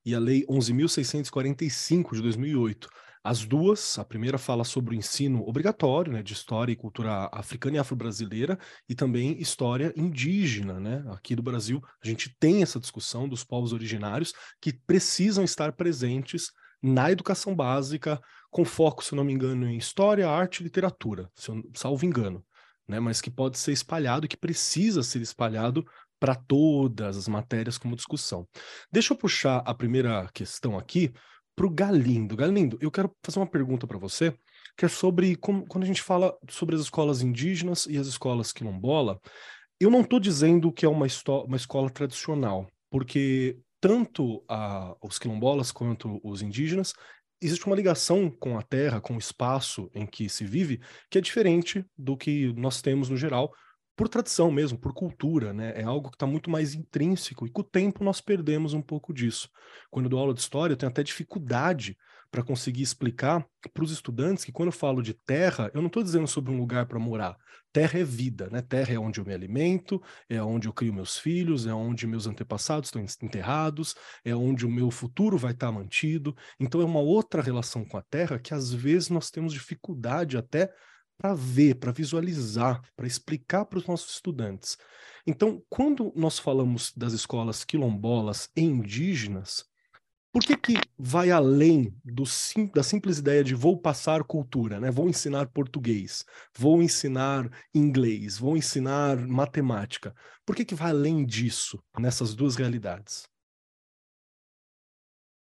e 0.06 0.14
a 0.14 0.20
Lei 0.20 0.46
11.645 0.46 2.16
de 2.16 2.22
2008. 2.22 2.88
As 3.24 3.46
duas, 3.46 3.98
a 3.98 4.04
primeira 4.04 4.38
fala 4.38 4.66
sobre 4.66 4.94
o 4.94 4.98
ensino 4.98 5.48
obrigatório, 5.48 6.12
né, 6.12 6.22
de 6.22 6.34
história 6.34 6.74
e 6.74 6.76
cultura 6.76 7.30
africana 7.32 7.78
e 7.78 7.80
afro-brasileira, 7.80 8.60
e 8.88 8.94
também 8.94 9.40
história 9.40 9.94
indígena, 9.96 10.78
né? 10.78 11.06
Aqui 11.08 11.34
do 11.34 11.42
Brasil, 11.42 11.82
a 12.04 12.06
gente 12.06 12.36
tem 12.38 12.62
essa 12.62 12.82
discussão 12.82 13.30
dos 13.30 13.42
povos 13.42 13.72
originários 13.72 14.34
que 14.60 14.74
precisam 14.74 15.42
estar 15.44 15.72
presentes 15.72 16.52
na 16.82 17.10
educação 17.10 17.56
básica, 17.56 18.20
com 18.52 18.66
foco, 18.66 19.02
se 19.02 19.16
não 19.16 19.24
me 19.24 19.32
engano, 19.32 19.68
em 19.68 19.78
história, 19.78 20.30
arte 20.30 20.60
e 20.60 20.64
literatura, 20.64 21.30
se 21.34 21.50
eu, 21.50 21.64
salvo 21.74 22.06
engano, 22.06 22.46
né? 22.86 23.00
Mas 23.00 23.22
que 23.22 23.32
pode 23.32 23.58
ser 23.58 23.72
espalhado, 23.72 24.28
que 24.28 24.36
precisa 24.36 25.02
ser 25.02 25.22
espalhado 25.22 25.86
para 26.20 26.36
todas 26.36 27.16
as 27.16 27.28
matérias 27.30 27.78
como 27.78 27.96
discussão. 27.96 28.46
Deixa 28.92 29.14
eu 29.14 29.18
puxar 29.18 29.64
a 29.66 29.74
primeira 29.74 30.30
questão 30.34 30.78
aqui, 30.78 31.14
para 31.56 31.66
o 31.66 31.70
Galindo. 31.70 32.36
Galindo, 32.36 32.78
eu 32.82 32.92
quero 32.92 33.12
fazer 33.24 33.40
uma 33.40 33.48
pergunta 33.48 33.86
para 33.88 33.98
você, 33.98 34.36
que 34.78 34.86
é 34.86 34.88
sobre 34.88 35.36
como, 35.36 35.66
quando 35.66 35.84
a 35.84 35.88
gente 35.88 36.02
fala 36.02 36.36
sobre 36.50 36.76
as 36.76 36.82
escolas 36.82 37.22
indígenas 37.22 37.86
e 37.86 37.98
as 37.98 38.08
escolas 38.08 38.52
quilombola, 38.52 39.20
eu 39.80 39.90
não 39.90 40.02
estou 40.02 40.20
dizendo 40.20 40.72
que 40.72 40.86
é 40.86 40.90
uma, 40.90 41.06
uma 41.46 41.58
escola 41.58 41.90
tradicional, 41.90 42.68
porque 42.90 43.60
tanto 43.80 44.44
a, 44.48 44.96
os 45.04 45.20
quilombolas 45.20 45.72
quanto 45.72 46.20
os 46.24 46.42
indígenas 46.42 46.94
existe 47.42 47.66
uma 47.66 47.76
ligação 47.76 48.32
com 48.32 48.58
a 48.58 48.62
terra, 48.62 49.02
com 49.02 49.16
o 49.16 49.20
espaço 49.20 49.90
em 49.94 50.06
que 50.06 50.30
se 50.30 50.46
vive, 50.46 50.80
que 51.10 51.18
é 51.18 51.22
diferente 51.22 51.86
do 51.98 52.16
que 52.16 52.54
nós 52.54 52.82
temos 52.82 53.10
no 53.10 53.18
geral, 53.18 53.52
por 53.96 54.10
tradição 54.10 54.52
mesmo, 54.52 54.78
por 54.78 54.94
cultura, 54.94 55.54
né? 55.54 55.74
É 55.76 55.84
algo 55.84 56.10
que 56.10 56.16
está 56.16 56.26
muito 56.26 56.50
mais 56.50 56.74
intrínseco 56.74 57.46
e 57.46 57.50
com 57.50 57.62
o 57.62 57.66
tempo 57.66 58.04
nós 58.04 58.20
perdemos 58.20 58.74
um 58.74 58.82
pouco 58.82 59.14
disso. 59.14 59.50
Quando 59.92 60.06
eu 60.06 60.10
dou 60.10 60.20
aula 60.20 60.34
de 60.34 60.40
história, 60.40 60.74
eu 60.74 60.78
tenho 60.78 60.92
até 60.92 61.04
dificuldade 61.04 61.98
para 62.34 62.44
conseguir 62.44 62.82
explicar 62.82 63.46
para 63.72 63.84
os 63.84 63.92
estudantes 63.92 64.44
que 64.44 64.52
quando 64.52 64.70
eu 64.70 64.74
falo 64.74 65.04
de 65.04 65.14
terra, 65.14 65.70
eu 65.72 65.82
não 65.82 65.88
estou 65.88 66.02
dizendo 66.02 66.28
sobre 66.28 66.52
um 66.52 66.58
lugar 66.58 66.88
para 66.88 66.98
morar. 66.98 67.38
Terra 67.72 68.00
é 68.00 68.04
vida, 68.04 68.50
né? 68.52 68.60
Terra 68.60 68.94
é 68.94 68.98
onde 68.98 69.20
eu 69.20 69.26
me 69.26 69.36
alimento, 69.36 70.02
é 70.28 70.42
onde 70.42 70.68
eu 70.68 70.74
crio 70.74 70.92
meus 70.92 71.20
filhos, 71.20 71.68
é 71.68 71.74
onde 71.74 72.08
meus 72.08 72.26
antepassados 72.26 72.90
estão 72.90 73.28
enterrados, 73.28 73.94
é 74.26 74.36
onde 74.36 74.66
o 74.66 74.70
meu 74.70 74.90
futuro 74.90 75.38
vai 75.38 75.52
estar 75.52 75.68
tá 75.68 75.72
mantido. 75.72 76.36
Então 76.60 76.82
é 76.82 76.86
uma 76.86 77.00
outra 77.00 77.40
relação 77.40 77.86
com 77.86 77.98
a 77.98 78.02
terra 78.02 78.40
que 78.40 78.54
às 78.54 78.74
vezes 78.74 79.10
nós 79.10 79.30
temos 79.30 79.54
dificuldade 79.54 80.36
até 80.36 80.74
para 81.18 81.34
ver, 81.34 81.76
para 81.76 81.92
visualizar, 81.92 82.82
para 82.96 83.08
explicar 83.08 83.66
para 83.66 83.80
os 83.80 83.88
nossos 83.88 84.16
estudantes. 84.16 84.78
Então, 85.26 85.64
quando 85.70 86.12
nós 86.16 86.38
falamos 86.38 86.92
das 86.96 87.14
escolas 87.14 87.64
quilombolas 87.64 88.50
e 88.56 88.62
indígenas, 88.62 89.66
por 90.34 90.42
que, 90.42 90.58
que 90.58 90.74
vai 90.98 91.30
além 91.30 91.96
do 92.04 92.26
sim, 92.26 92.66
da 92.66 92.82
simples 92.82 93.20
ideia 93.20 93.44
de 93.44 93.54
vou 93.54 93.78
passar 93.78 94.24
cultura, 94.24 94.80
né? 94.80 94.90
vou 94.90 95.08
ensinar 95.08 95.48
português, 95.48 96.26
vou 96.58 96.82
ensinar 96.82 97.48
inglês, 97.74 98.40
vou 98.40 98.58
ensinar 98.58 99.16
matemática? 99.28 100.14
Por 100.44 100.56
que, 100.56 100.66
que 100.66 100.74
vai 100.74 100.90
além 100.90 101.24
disso, 101.24 101.82
nessas 102.00 102.34
duas 102.34 102.56
realidades? 102.56 103.30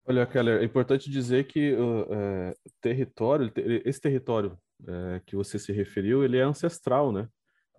Olha, 0.06 0.24
Keller, 0.26 0.62
é 0.62 0.64
importante 0.64 1.10
dizer 1.10 1.48
que 1.48 1.74
uh, 1.74 2.14
é, 2.14 2.54
território, 2.80 3.52
esse 3.84 4.00
território 4.00 4.56
é, 4.86 5.20
que 5.26 5.36
você 5.36 5.58
se 5.58 5.72
referiu, 5.72 6.24
ele 6.24 6.36
é 6.36 6.42
ancestral, 6.42 7.12
né? 7.12 7.28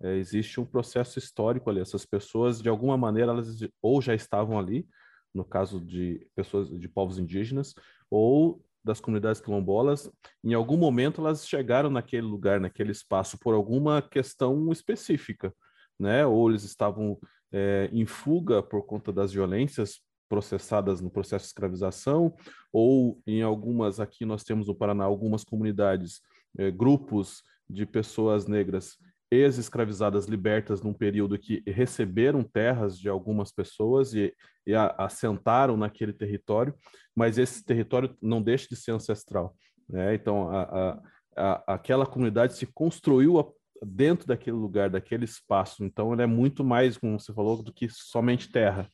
É, 0.02 0.16
existe 0.16 0.60
um 0.60 0.64
processo 0.64 1.18
histórico 1.18 1.68
ali. 1.68 1.80
Essas 1.80 2.06
pessoas, 2.06 2.60
de 2.60 2.68
alguma 2.68 2.96
maneira, 2.96 3.32
elas 3.32 3.58
ou 3.82 4.00
já 4.00 4.14
estavam 4.14 4.58
ali, 4.58 4.88
no 5.34 5.44
caso 5.44 5.80
de 5.80 6.26
pessoas 6.34 6.68
de 6.68 6.88
povos 6.88 7.18
indígenas, 7.18 7.74
ou 8.10 8.64
das 8.82 9.00
comunidades 9.00 9.40
quilombolas, 9.40 10.10
em 10.42 10.54
algum 10.54 10.76
momento 10.76 11.20
elas 11.20 11.46
chegaram 11.46 11.90
naquele 11.90 12.26
lugar, 12.26 12.58
naquele 12.58 12.92
espaço, 12.92 13.38
por 13.38 13.54
alguma 13.54 14.00
questão 14.00 14.72
específica, 14.72 15.54
né? 15.98 16.24
Ou 16.26 16.48
eles 16.48 16.64
estavam 16.64 17.18
é, 17.52 17.90
em 17.92 18.06
fuga 18.06 18.62
por 18.62 18.86
conta 18.86 19.12
das 19.12 19.32
violências 19.32 20.00
processadas 20.30 21.00
no 21.00 21.10
processo 21.10 21.44
de 21.44 21.48
escravização, 21.48 22.34
ou 22.72 23.20
em 23.26 23.42
algumas, 23.42 24.00
aqui 24.00 24.24
nós 24.24 24.44
temos 24.44 24.68
no 24.68 24.74
Paraná, 24.74 25.04
algumas 25.04 25.44
comunidades 25.44 26.20
é, 26.58 26.70
grupos 26.70 27.42
de 27.68 27.86
pessoas 27.86 28.46
negras 28.46 28.96
ex-escravizadas 29.30 30.26
libertas 30.26 30.82
num 30.82 30.92
período 30.92 31.38
que 31.38 31.62
receberam 31.66 32.42
terras 32.42 32.98
de 32.98 33.08
algumas 33.08 33.52
pessoas 33.52 34.12
e, 34.12 34.34
e 34.66 34.74
a, 34.74 34.92
assentaram 34.98 35.76
naquele 35.76 36.12
território, 36.12 36.74
mas 37.14 37.38
esse 37.38 37.64
território 37.64 38.16
não 38.20 38.42
deixa 38.42 38.66
de 38.68 38.76
ser 38.76 38.90
ancestral. 38.90 39.54
Né? 39.88 40.14
Então, 40.14 40.50
a, 40.50 41.00
a, 41.36 41.74
aquela 41.74 42.06
comunidade 42.06 42.54
se 42.54 42.66
construiu 42.66 43.54
dentro 43.82 44.26
daquele 44.26 44.56
lugar, 44.56 44.90
daquele 44.90 45.24
espaço. 45.24 45.84
Então, 45.84 46.12
ele 46.12 46.22
é 46.22 46.26
muito 46.26 46.64
mais, 46.64 46.98
como 46.98 47.18
você 47.18 47.32
falou, 47.32 47.62
do 47.62 47.72
que 47.72 47.88
somente 47.88 48.50
terra. 48.50 48.90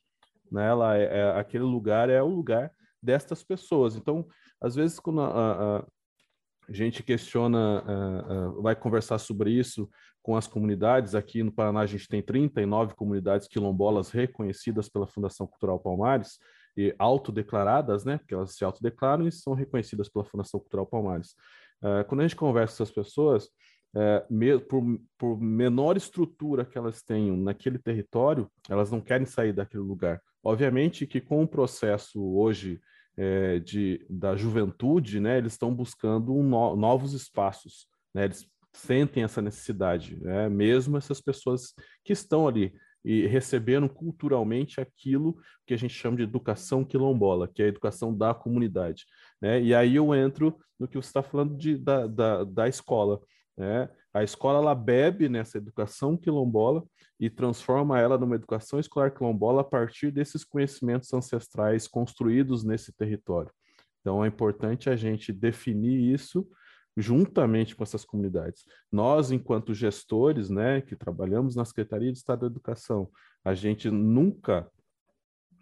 Né? 0.52 0.66
Ela 0.68 0.96
é, 0.98 1.18
é 1.18 1.30
aquele 1.38 1.64
lugar 1.64 2.10
é 2.10 2.22
o 2.22 2.28
lugar 2.28 2.70
destas 3.02 3.42
pessoas. 3.42 3.96
Então, 3.96 4.26
às 4.60 4.74
vezes, 4.74 5.00
quando 5.00 5.22
a, 5.22 5.86
a, 6.68 6.72
gente 6.72 7.02
questiona, 7.02 7.82
uh, 7.82 8.58
uh, 8.58 8.62
vai 8.62 8.74
conversar 8.74 9.18
sobre 9.18 9.50
isso 9.50 9.88
com 10.22 10.36
as 10.36 10.46
comunidades. 10.46 11.14
Aqui 11.14 11.42
no 11.42 11.52
Paraná, 11.52 11.80
a 11.80 11.86
gente 11.86 12.08
tem 12.08 12.22
39 12.22 12.94
comunidades 12.94 13.46
quilombolas 13.46 14.10
reconhecidas 14.10 14.88
pela 14.88 15.06
Fundação 15.06 15.46
Cultural 15.46 15.78
Palmares 15.78 16.38
e 16.76 16.94
autodeclaradas, 16.98 18.04
né? 18.04 18.18
Porque 18.18 18.34
elas 18.34 18.54
se 18.54 18.64
autodeclaram 18.64 19.26
e 19.26 19.32
são 19.32 19.54
reconhecidas 19.54 20.08
pela 20.08 20.24
Fundação 20.24 20.60
Cultural 20.60 20.86
Palmares. 20.86 21.34
Uh, 21.82 22.04
quando 22.08 22.20
a 22.20 22.24
gente 22.24 22.36
conversa 22.36 22.76
com 22.76 22.82
essas 22.82 22.94
pessoas, 22.94 23.48
me, 24.28 24.58
por, 24.58 24.82
por 25.16 25.40
menor 25.40 25.96
estrutura 25.96 26.66
que 26.66 26.76
elas 26.76 27.02
tenham 27.02 27.34
naquele 27.34 27.78
território, 27.78 28.46
elas 28.68 28.90
não 28.90 29.00
querem 29.00 29.24
sair 29.24 29.54
daquele 29.54 29.82
lugar. 29.82 30.20
Obviamente 30.44 31.06
que 31.06 31.18
com 31.18 31.42
o 31.42 31.48
processo 31.48 32.22
hoje 32.36 32.78
é, 33.16 33.58
de, 33.58 34.04
da 34.08 34.36
juventude, 34.36 35.20
né, 35.20 35.38
eles 35.38 35.52
estão 35.52 35.74
buscando 35.74 36.34
um 36.34 36.42
no, 36.42 36.76
novos 36.76 37.12
espaços, 37.12 37.86
né, 38.14 38.24
eles 38.24 38.46
sentem 38.74 39.22
essa 39.22 39.40
necessidade, 39.40 40.18
né, 40.22 40.48
mesmo 40.48 40.96
essas 40.96 41.20
pessoas 41.20 41.72
que 42.04 42.12
estão 42.12 42.46
ali 42.46 42.74
e 43.06 43.24
receberam 43.24 43.86
culturalmente 43.86 44.80
aquilo 44.80 45.38
que 45.64 45.72
a 45.72 45.76
gente 45.76 45.94
chama 45.94 46.16
de 46.16 46.24
educação 46.24 46.84
quilombola, 46.84 47.46
que 47.46 47.62
é 47.62 47.66
a 47.66 47.68
educação 47.68 48.12
da 48.12 48.34
comunidade. 48.34 49.06
Né? 49.40 49.62
E 49.62 49.72
aí 49.72 49.94
eu 49.94 50.12
entro 50.12 50.58
no 50.76 50.88
que 50.88 50.96
você 50.96 51.06
está 51.06 51.22
falando 51.22 51.56
de, 51.56 51.78
da, 51.78 52.08
da, 52.08 52.42
da 52.42 52.68
escola. 52.68 53.20
Né? 53.56 53.88
A 54.16 54.24
escola 54.24 54.60
ela 54.60 54.74
bebe 54.74 55.28
nessa 55.28 55.58
educação 55.58 56.16
quilombola 56.16 56.82
e 57.20 57.28
transforma 57.28 58.00
ela 58.00 58.16
numa 58.16 58.34
educação 58.34 58.80
escolar 58.80 59.10
quilombola 59.10 59.60
a 59.60 59.64
partir 59.64 60.10
desses 60.10 60.42
conhecimentos 60.42 61.12
ancestrais 61.12 61.86
construídos 61.86 62.64
nesse 62.64 62.94
território. 62.94 63.52
Então 64.00 64.24
é 64.24 64.28
importante 64.28 64.88
a 64.88 64.96
gente 64.96 65.34
definir 65.34 66.14
isso 66.14 66.48
juntamente 66.96 67.76
com 67.76 67.82
essas 67.82 68.06
comunidades. 68.06 68.64
Nós, 68.90 69.30
enquanto 69.30 69.74
gestores, 69.74 70.48
né, 70.48 70.80
que 70.80 70.96
trabalhamos 70.96 71.54
na 71.54 71.66
Secretaria 71.66 72.10
de 72.10 72.16
Estado 72.16 72.40
da 72.40 72.46
Educação, 72.46 73.10
a 73.44 73.52
gente 73.52 73.90
nunca 73.90 74.66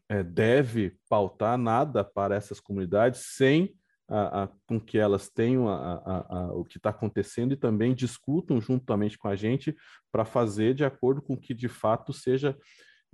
é, 0.08 0.22
deve 0.22 0.96
pautar 1.08 1.58
nada 1.58 2.04
para 2.04 2.36
essas 2.36 2.60
comunidades 2.60 3.34
sem 3.34 3.74
a, 4.08 4.44
a, 4.44 4.48
com 4.66 4.78
que 4.80 4.98
elas 4.98 5.28
tenham 5.28 5.68
a, 5.68 6.50
o 6.54 6.64
que 6.64 6.76
está 6.76 6.90
acontecendo 6.90 7.52
e 7.52 7.56
também 7.56 7.94
discutam 7.94 8.60
juntamente 8.60 9.18
com 9.18 9.28
a 9.28 9.36
gente 9.36 9.74
para 10.12 10.24
fazer 10.24 10.74
de 10.74 10.84
acordo 10.84 11.22
com 11.22 11.36
que 11.36 11.54
de 11.54 11.68
fato 11.68 12.12
seja 12.12 12.56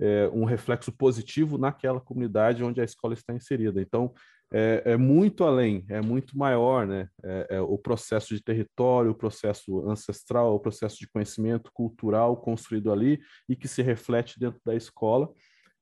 é, 0.00 0.28
um 0.32 0.44
reflexo 0.44 0.90
positivo 0.90 1.58
naquela 1.58 2.00
comunidade 2.00 2.64
onde 2.64 2.80
a 2.80 2.84
escola 2.84 3.14
está 3.14 3.34
inserida. 3.34 3.80
Então, 3.80 4.12
é, 4.52 4.82
é 4.84 4.96
muito 4.96 5.44
além, 5.44 5.84
é 5.88 6.00
muito 6.00 6.36
maior, 6.36 6.86
né? 6.86 7.08
É, 7.22 7.46
é 7.50 7.60
o 7.60 7.78
processo 7.78 8.34
de 8.34 8.42
território, 8.42 9.12
o 9.12 9.14
processo 9.14 9.88
ancestral, 9.88 10.54
o 10.54 10.60
processo 10.60 10.98
de 10.98 11.08
conhecimento 11.08 11.70
cultural 11.72 12.36
construído 12.36 12.90
ali 12.90 13.20
e 13.48 13.54
que 13.54 13.68
se 13.68 13.82
reflete 13.82 14.40
dentro 14.40 14.60
da 14.64 14.74
escola. 14.74 15.30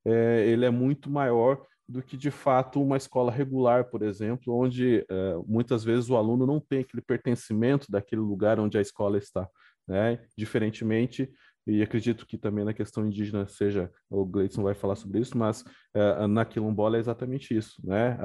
É, 0.04 0.44
ele 0.46 0.66
é 0.66 0.70
muito 0.70 1.10
maior 1.10 1.64
do 1.88 2.02
que 2.02 2.16
de 2.16 2.30
fato 2.30 2.83
uma 2.83 2.97
escola 2.97 3.33
regular, 3.33 3.85
por 3.88 4.02
exemplo, 4.02 4.54
onde 4.54 5.07
uh, 5.11 5.45
muitas 5.47 5.83
vezes 5.83 6.11
o 6.11 6.16
aluno 6.16 6.47
não 6.47 6.61
tem 6.61 6.80
aquele 6.80 7.02
pertencimento 7.02 7.90
daquele 7.90 8.21
lugar 8.21 8.61
onde 8.61 8.76
a 8.76 8.80
escola 8.80 9.16
está, 9.16 9.49
né? 9.87 10.21
Diferentemente, 10.37 11.33
e 11.66 11.83
acredito 11.83 12.26
que 12.26 12.37
também 12.37 12.64
na 12.64 12.75
questão 12.75 13.07
indígena 13.07 13.47
seja, 13.47 13.90
o 14.11 14.25
Gleidson 14.25 14.62
vai 14.62 14.75
falar 14.75 14.97
sobre 14.97 15.21
isso, 15.21 15.37
mas 15.37 15.62
uh, 15.95 16.26
na 16.28 16.45
quilombola 16.45 16.97
é 16.97 17.00
exatamente 17.00 17.57
isso, 17.57 17.80
né? 17.85 18.18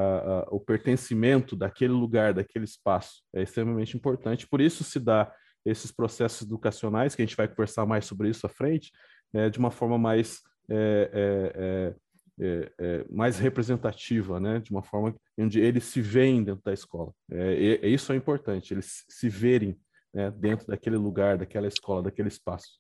o 0.49 0.59
pertencimento 0.59 1.55
daquele 1.55 1.93
lugar, 1.93 2.33
daquele 2.33 2.65
espaço 2.65 3.21
é 3.33 3.43
extremamente 3.43 3.97
importante, 3.97 4.47
por 4.47 4.61
isso 4.61 4.83
se 4.83 4.99
dá 4.99 5.31
esses 5.65 5.91
processos 5.91 6.41
educacionais, 6.41 7.15
que 7.15 7.21
a 7.21 7.25
gente 7.25 7.37
vai 7.37 7.47
conversar 7.47 7.85
mais 7.85 8.05
sobre 8.05 8.29
isso 8.29 8.45
à 8.45 8.49
frente, 8.49 8.91
né? 9.33 9.49
de 9.49 9.59
uma 9.59 9.71
forma 9.71 9.97
mais 9.97 10.41
é, 10.69 11.09
é, 11.13 11.53
é, 11.55 11.95
é, 12.39 13.05
mais 13.09 13.37
representativa, 13.37 14.39
né? 14.39 14.59
De 14.59 14.71
uma 14.71 14.83
forma 14.83 15.15
onde 15.37 15.59
eles 15.59 15.85
se 15.85 16.01
veem 16.01 16.43
dentro 16.43 16.63
da 16.63 16.73
escola. 16.73 17.13
É, 17.31 17.79
é 17.81 17.87
isso 17.87 18.11
é 18.11 18.15
importante, 18.15 18.73
eles 18.73 19.03
se 19.07 19.29
verem 19.29 19.77
né, 20.13 20.31
dentro 20.31 20.67
daquele 20.67 20.97
lugar, 20.97 21.37
daquela 21.37 21.67
escola, 21.67 22.03
daquele 22.03 22.27
espaço. 22.27 22.79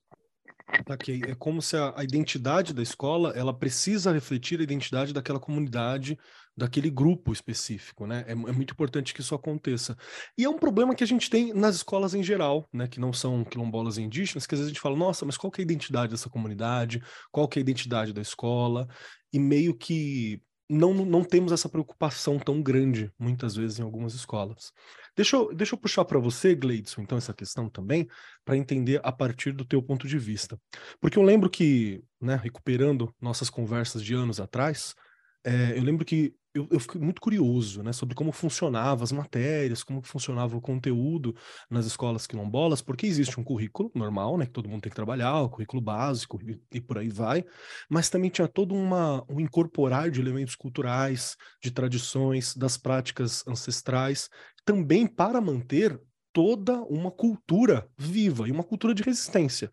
Ok, 0.89 1.21
é 1.27 1.35
como 1.35 1.61
se 1.61 1.75
a, 1.75 1.93
a, 1.95 2.03
identidade 2.03 2.73
da 2.73 2.81
escola 2.81 3.31
ela 3.35 3.53
precisa 3.53 4.11
refletir 4.11 4.59
a 4.59 4.63
identidade 4.63 5.13
daquela 5.13 5.39
comunidade, 5.39 6.17
daquele 6.55 6.89
grupo 6.89 7.33
específico, 7.33 8.07
né? 8.07 8.23
É, 8.27 8.31
é, 8.31 8.35
muito 8.35 8.71
importante 8.71 9.13
que 9.13 9.21
isso 9.21 9.35
aconteça. 9.35 9.95
E 10.37 10.45
é 10.45 10.49
um 10.49 10.57
problema 10.57 10.95
que 10.95 11.03
a 11.03 11.07
gente 11.07 11.29
tem 11.29 11.53
nas 11.53 11.75
escolas 11.75 12.13
em 12.13 12.23
geral, 12.23 12.67
né? 12.71 12.87
Que 12.87 12.99
não 12.99 13.11
são 13.11 13.43
quilombolas 13.43 13.97
indígenas, 13.97 14.47
que 14.47 14.55
às 14.55 14.59
vezes 14.59 14.71
a 14.71 14.73
gente 14.73 14.81
fala, 14.81 14.95
nossa, 14.95 15.25
mas 15.25 15.37
qual 15.37 15.51
que 15.51 15.61
é 15.61 15.63
a 15.63 15.67
identidade 15.67 16.11
dessa 16.11 16.29
comunidade? 16.29 17.01
Qual 17.31 17.47
que 17.47 17.59
é 17.59 17.61
a 17.61 17.61
identidade 17.61 18.13
da 18.13 18.21
escola? 18.21 18.87
E 19.33 19.39
meio 19.39 19.75
que 19.75 20.41
não, 20.69 20.93
não 20.93 21.23
temos 21.23 21.51
essa 21.51 21.67
preocupação 21.67 22.39
tão 22.39 22.61
grande, 22.61 23.11
muitas 23.19 23.55
vezes, 23.55 23.79
em 23.79 23.83
algumas 23.83 24.13
escolas. 24.13 24.71
Deixa 25.15 25.35
eu, 25.35 25.53
deixa 25.53 25.75
eu 25.75 25.79
puxar 25.79 26.05
para 26.05 26.19
você, 26.19 26.55
Gleidson, 26.55 27.01
então, 27.01 27.17
essa 27.17 27.33
questão 27.33 27.69
também, 27.69 28.07
para 28.45 28.57
entender 28.57 28.99
a 29.03 29.11
partir 29.11 29.51
do 29.51 29.65
teu 29.65 29.81
ponto 29.81 30.07
de 30.07 30.17
vista. 30.17 30.59
Porque 30.99 31.17
eu 31.17 31.23
lembro 31.23 31.49
que, 31.49 32.03
né, 32.19 32.39
recuperando 32.41 33.13
nossas 33.21 33.49
conversas 33.49 34.03
de 34.03 34.13
anos 34.13 34.39
atrás, 34.39 34.95
é, 35.43 35.77
eu 35.77 35.83
lembro 35.83 36.05
que 36.05 36.33
eu, 36.53 36.67
eu 36.69 36.79
fiquei 36.79 37.01
muito 37.01 37.19
curioso, 37.19 37.81
né, 37.81 37.91
sobre 37.91 38.13
como 38.15 38.31
funcionavam 38.31 39.03
as 39.03 39.11
matérias, 39.11 39.83
como 39.83 40.01
funcionava 40.03 40.55
o 40.55 40.61
conteúdo 40.61 41.35
nas 41.69 41.85
escolas 41.85 42.27
quilombolas, 42.27 42.81
porque 42.81 43.07
existe 43.07 43.39
um 43.39 43.43
currículo 43.43 43.91
normal, 43.95 44.37
né, 44.37 44.45
que 44.45 44.51
todo 44.51 44.69
mundo 44.69 44.81
tem 44.81 44.89
que 44.89 44.95
trabalhar, 44.95 45.41
o 45.41 45.49
currículo 45.49 45.81
básico 45.81 46.39
e, 46.43 46.61
e 46.77 46.81
por 46.81 46.97
aí 46.99 47.09
vai, 47.09 47.43
mas 47.89 48.09
também 48.09 48.29
tinha 48.29 48.47
todo 48.47 48.75
uma, 48.75 49.25
um 49.29 49.39
incorporar 49.39 50.11
de 50.11 50.21
elementos 50.21 50.55
culturais, 50.55 51.35
de 51.61 51.71
tradições, 51.71 52.55
das 52.55 52.77
práticas 52.77 53.43
ancestrais, 53.47 54.29
também 54.63 55.07
para 55.07 55.41
manter 55.41 55.99
toda 56.31 56.81
uma 56.83 57.11
cultura 57.11 57.87
viva 57.97 58.47
e 58.47 58.51
uma 58.51 58.63
cultura 58.63 58.93
de 58.93 59.03
resistência 59.03 59.71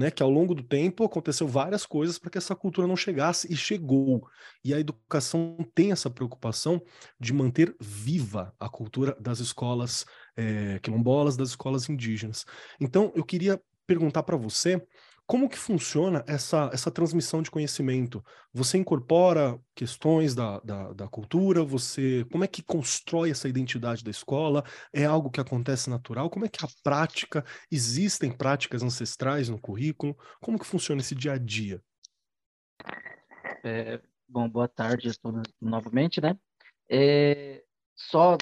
né, 0.00 0.10
que 0.10 0.22
ao 0.22 0.30
longo 0.30 0.54
do 0.54 0.62
tempo 0.62 1.04
aconteceu 1.04 1.46
várias 1.46 1.84
coisas 1.84 2.18
para 2.18 2.30
que 2.30 2.38
essa 2.38 2.56
cultura 2.56 2.86
não 2.86 2.96
chegasse 2.96 3.52
e 3.52 3.56
chegou. 3.56 4.26
E 4.64 4.72
a 4.72 4.80
educação 4.80 5.58
tem 5.74 5.92
essa 5.92 6.08
preocupação 6.08 6.80
de 7.20 7.34
manter 7.34 7.76
viva 7.78 8.54
a 8.58 8.66
cultura 8.66 9.14
das 9.20 9.40
escolas 9.40 10.06
é, 10.34 10.78
quilombolas, 10.78 11.36
das 11.36 11.50
escolas 11.50 11.86
indígenas. 11.90 12.46
Então, 12.80 13.12
eu 13.14 13.22
queria 13.22 13.60
perguntar 13.86 14.22
para 14.22 14.38
você 14.38 14.82
como 15.30 15.48
que 15.48 15.56
funciona 15.56 16.24
essa, 16.26 16.68
essa 16.72 16.90
transmissão 16.90 17.40
de 17.40 17.52
conhecimento? 17.52 18.20
Você 18.52 18.78
incorpora 18.78 19.60
questões 19.76 20.34
da, 20.34 20.58
da, 20.58 20.92
da, 20.92 21.06
cultura? 21.06 21.62
Você 21.62 22.26
como 22.32 22.42
é 22.42 22.48
que 22.48 22.64
constrói 22.64 23.30
essa 23.30 23.48
identidade 23.48 24.02
da 24.02 24.10
escola? 24.10 24.64
É 24.92 25.04
algo 25.04 25.30
que 25.30 25.40
acontece 25.40 25.88
natural? 25.88 26.28
Como 26.28 26.46
é 26.46 26.48
que 26.48 26.64
a 26.64 26.68
prática? 26.82 27.44
Existem 27.70 28.36
práticas 28.36 28.82
ancestrais 28.82 29.48
no 29.48 29.60
currículo? 29.60 30.18
Como 30.40 30.58
que 30.58 30.66
funciona 30.66 31.00
esse 31.00 31.14
dia 31.14 31.34
a 31.34 31.38
dia? 31.38 31.80
É, 33.62 34.00
bom, 34.28 34.48
boa 34.48 34.66
tarde 34.66 35.10
a 35.10 35.12
todos 35.14 35.44
novamente, 35.60 36.20
né? 36.20 36.36
É, 36.90 37.62
só 37.94 38.36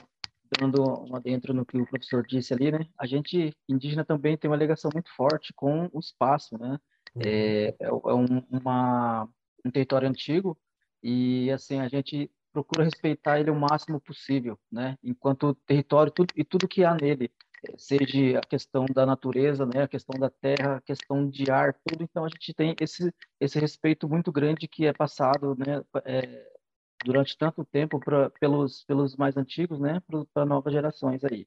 dando 0.58 0.82
uma 0.82 1.20
dentro 1.20 1.52
no 1.52 1.64
que 1.64 1.78
o 1.78 1.86
professor 1.86 2.26
disse 2.26 2.52
ali, 2.52 2.70
né? 2.70 2.86
A 2.98 3.06
gente 3.06 3.52
indígena 3.68 4.04
também 4.04 4.36
tem 4.36 4.50
uma 4.50 4.56
ligação 4.56 4.90
muito 4.92 5.10
forte 5.14 5.52
com 5.54 5.88
o 5.92 5.98
espaço, 5.98 6.56
né? 6.58 6.78
Uhum. 7.14 7.22
É, 7.24 7.68
é, 7.68 7.86
é 7.86 8.14
um, 8.14 8.42
uma, 8.50 9.28
um 9.64 9.70
território 9.70 10.08
antigo 10.08 10.58
e 11.02 11.50
assim 11.50 11.80
a 11.80 11.88
gente 11.88 12.30
procura 12.52 12.84
respeitar 12.84 13.38
ele 13.38 13.50
o 13.50 13.54
máximo 13.54 14.00
possível, 14.00 14.58
né? 14.70 14.96
Enquanto 15.02 15.54
território 15.66 16.12
tudo, 16.12 16.32
e 16.36 16.44
tudo 16.44 16.68
que 16.68 16.84
há 16.84 16.94
nele, 16.94 17.30
é, 17.68 17.74
seja 17.76 18.38
a 18.38 18.40
questão 18.40 18.84
da 18.86 19.04
natureza, 19.04 19.66
né? 19.66 19.82
A 19.82 19.88
questão 19.88 20.18
da 20.18 20.30
terra, 20.30 20.76
a 20.76 20.80
questão 20.80 21.28
de 21.28 21.50
ar, 21.50 21.74
tudo. 21.86 22.02
Então 22.02 22.24
a 22.24 22.28
gente 22.28 22.54
tem 22.54 22.74
esse 22.80 23.12
esse 23.40 23.58
respeito 23.58 24.08
muito 24.08 24.32
grande 24.32 24.66
que 24.66 24.86
é 24.86 24.92
passado, 24.92 25.56
né? 25.56 25.82
É, 26.04 26.57
durante 27.04 27.36
tanto 27.36 27.64
tempo 27.64 28.00
pra, 28.00 28.30
pelos, 28.30 28.84
pelos 28.84 29.16
mais 29.16 29.36
antigos, 29.36 29.78
né, 29.78 30.02
para 30.32 30.44
novas 30.44 30.72
gerações 30.72 31.22
aí. 31.24 31.46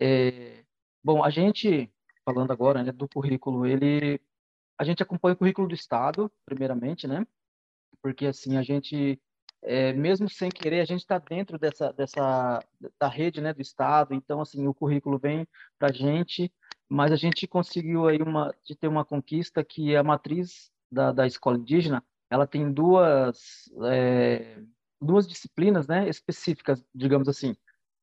É, 0.00 0.64
bom, 1.02 1.24
a 1.24 1.30
gente, 1.30 1.92
falando 2.24 2.52
agora 2.52 2.82
né, 2.82 2.92
do 2.92 3.08
currículo, 3.08 3.66
ele, 3.66 4.20
a 4.78 4.84
gente 4.84 5.02
acompanha 5.02 5.34
o 5.34 5.38
currículo 5.38 5.68
do 5.68 5.74
Estado, 5.74 6.30
primeiramente, 6.44 7.06
né, 7.06 7.26
porque 8.02 8.26
assim, 8.26 8.56
a 8.56 8.62
gente, 8.62 9.20
é, 9.62 9.92
mesmo 9.92 10.28
sem 10.28 10.50
querer, 10.50 10.80
a 10.80 10.84
gente 10.84 11.00
está 11.00 11.18
dentro 11.18 11.58
dessa, 11.58 11.92
dessa, 11.92 12.62
da 12.98 13.08
rede, 13.08 13.40
né, 13.40 13.52
do 13.52 13.62
Estado, 13.62 14.14
então, 14.14 14.40
assim, 14.40 14.66
o 14.66 14.74
currículo 14.74 15.18
vem 15.18 15.46
para 15.78 15.88
a 15.88 15.92
gente, 15.92 16.52
mas 16.88 17.10
a 17.10 17.16
gente 17.16 17.46
conseguiu 17.46 18.06
aí 18.06 18.20
uma, 18.22 18.54
de 18.64 18.76
ter 18.76 18.88
uma 18.88 19.04
conquista 19.04 19.64
que 19.64 19.96
a 19.96 20.02
matriz 20.02 20.70
da, 20.90 21.12
da 21.12 21.26
escola 21.26 21.58
indígena, 21.58 22.02
ela 22.30 22.46
tem 22.46 22.72
duas, 22.72 23.70
é, 23.90 24.60
duas 25.00 25.26
disciplinas 25.26 25.86
né, 25.86 26.08
específicas, 26.08 26.84
digamos 26.94 27.28
assim, 27.28 27.56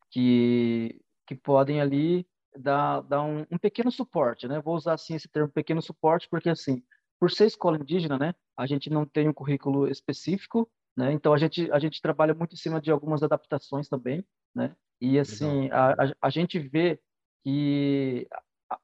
que, 0.10 1.00
que 1.28 1.36
podem 1.36 1.82
ali 1.82 2.28
dar, 2.58 3.02
dar 3.02 3.22
um, 3.24 3.46
um 3.52 3.58
pequeno 3.58 3.92
suporte. 3.92 4.48
Né? 4.48 4.62
Vou 4.62 4.76
usar 4.76 4.94
assim 4.94 5.16
esse 5.16 5.28
termo 5.28 5.50
pequeno 5.50 5.82
suporte, 5.82 6.28
porque 6.30 6.50
assim, 6.50 6.84
por 7.20 7.32
ser 7.32 7.46
escola 7.46 7.78
indígena, 7.78 8.18
né, 8.18 8.36
a 8.58 8.66
gente 8.66 8.90
não 8.90 9.06
tem 9.06 9.28
um 9.28 9.34
currículo 9.34 9.88
específico, 9.88 10.70
né? 10.98 11.12
Então 11.12 11.34
a 11.34 11.38
gente 11.38 11.70
a 11.72 11.80
gente 11.80 12.02
trabalha 12.02 12.34
muito 12.34 12.54
em 12.54 12.58
cima 12.58 12.80
de 12.80 12.90
algumas 12.90 13.22
adaptações 13.22 13.90
também, 13.90 14.26
né? 14.56 14.76
E 15.02 15.20
assim 15.20 15.70
a, 15.72 15.92
a, 15.92 16.16
a, 16.22 16.30
gente 16.30 16.58
vê 16.58 17.00
que 17.44 18.28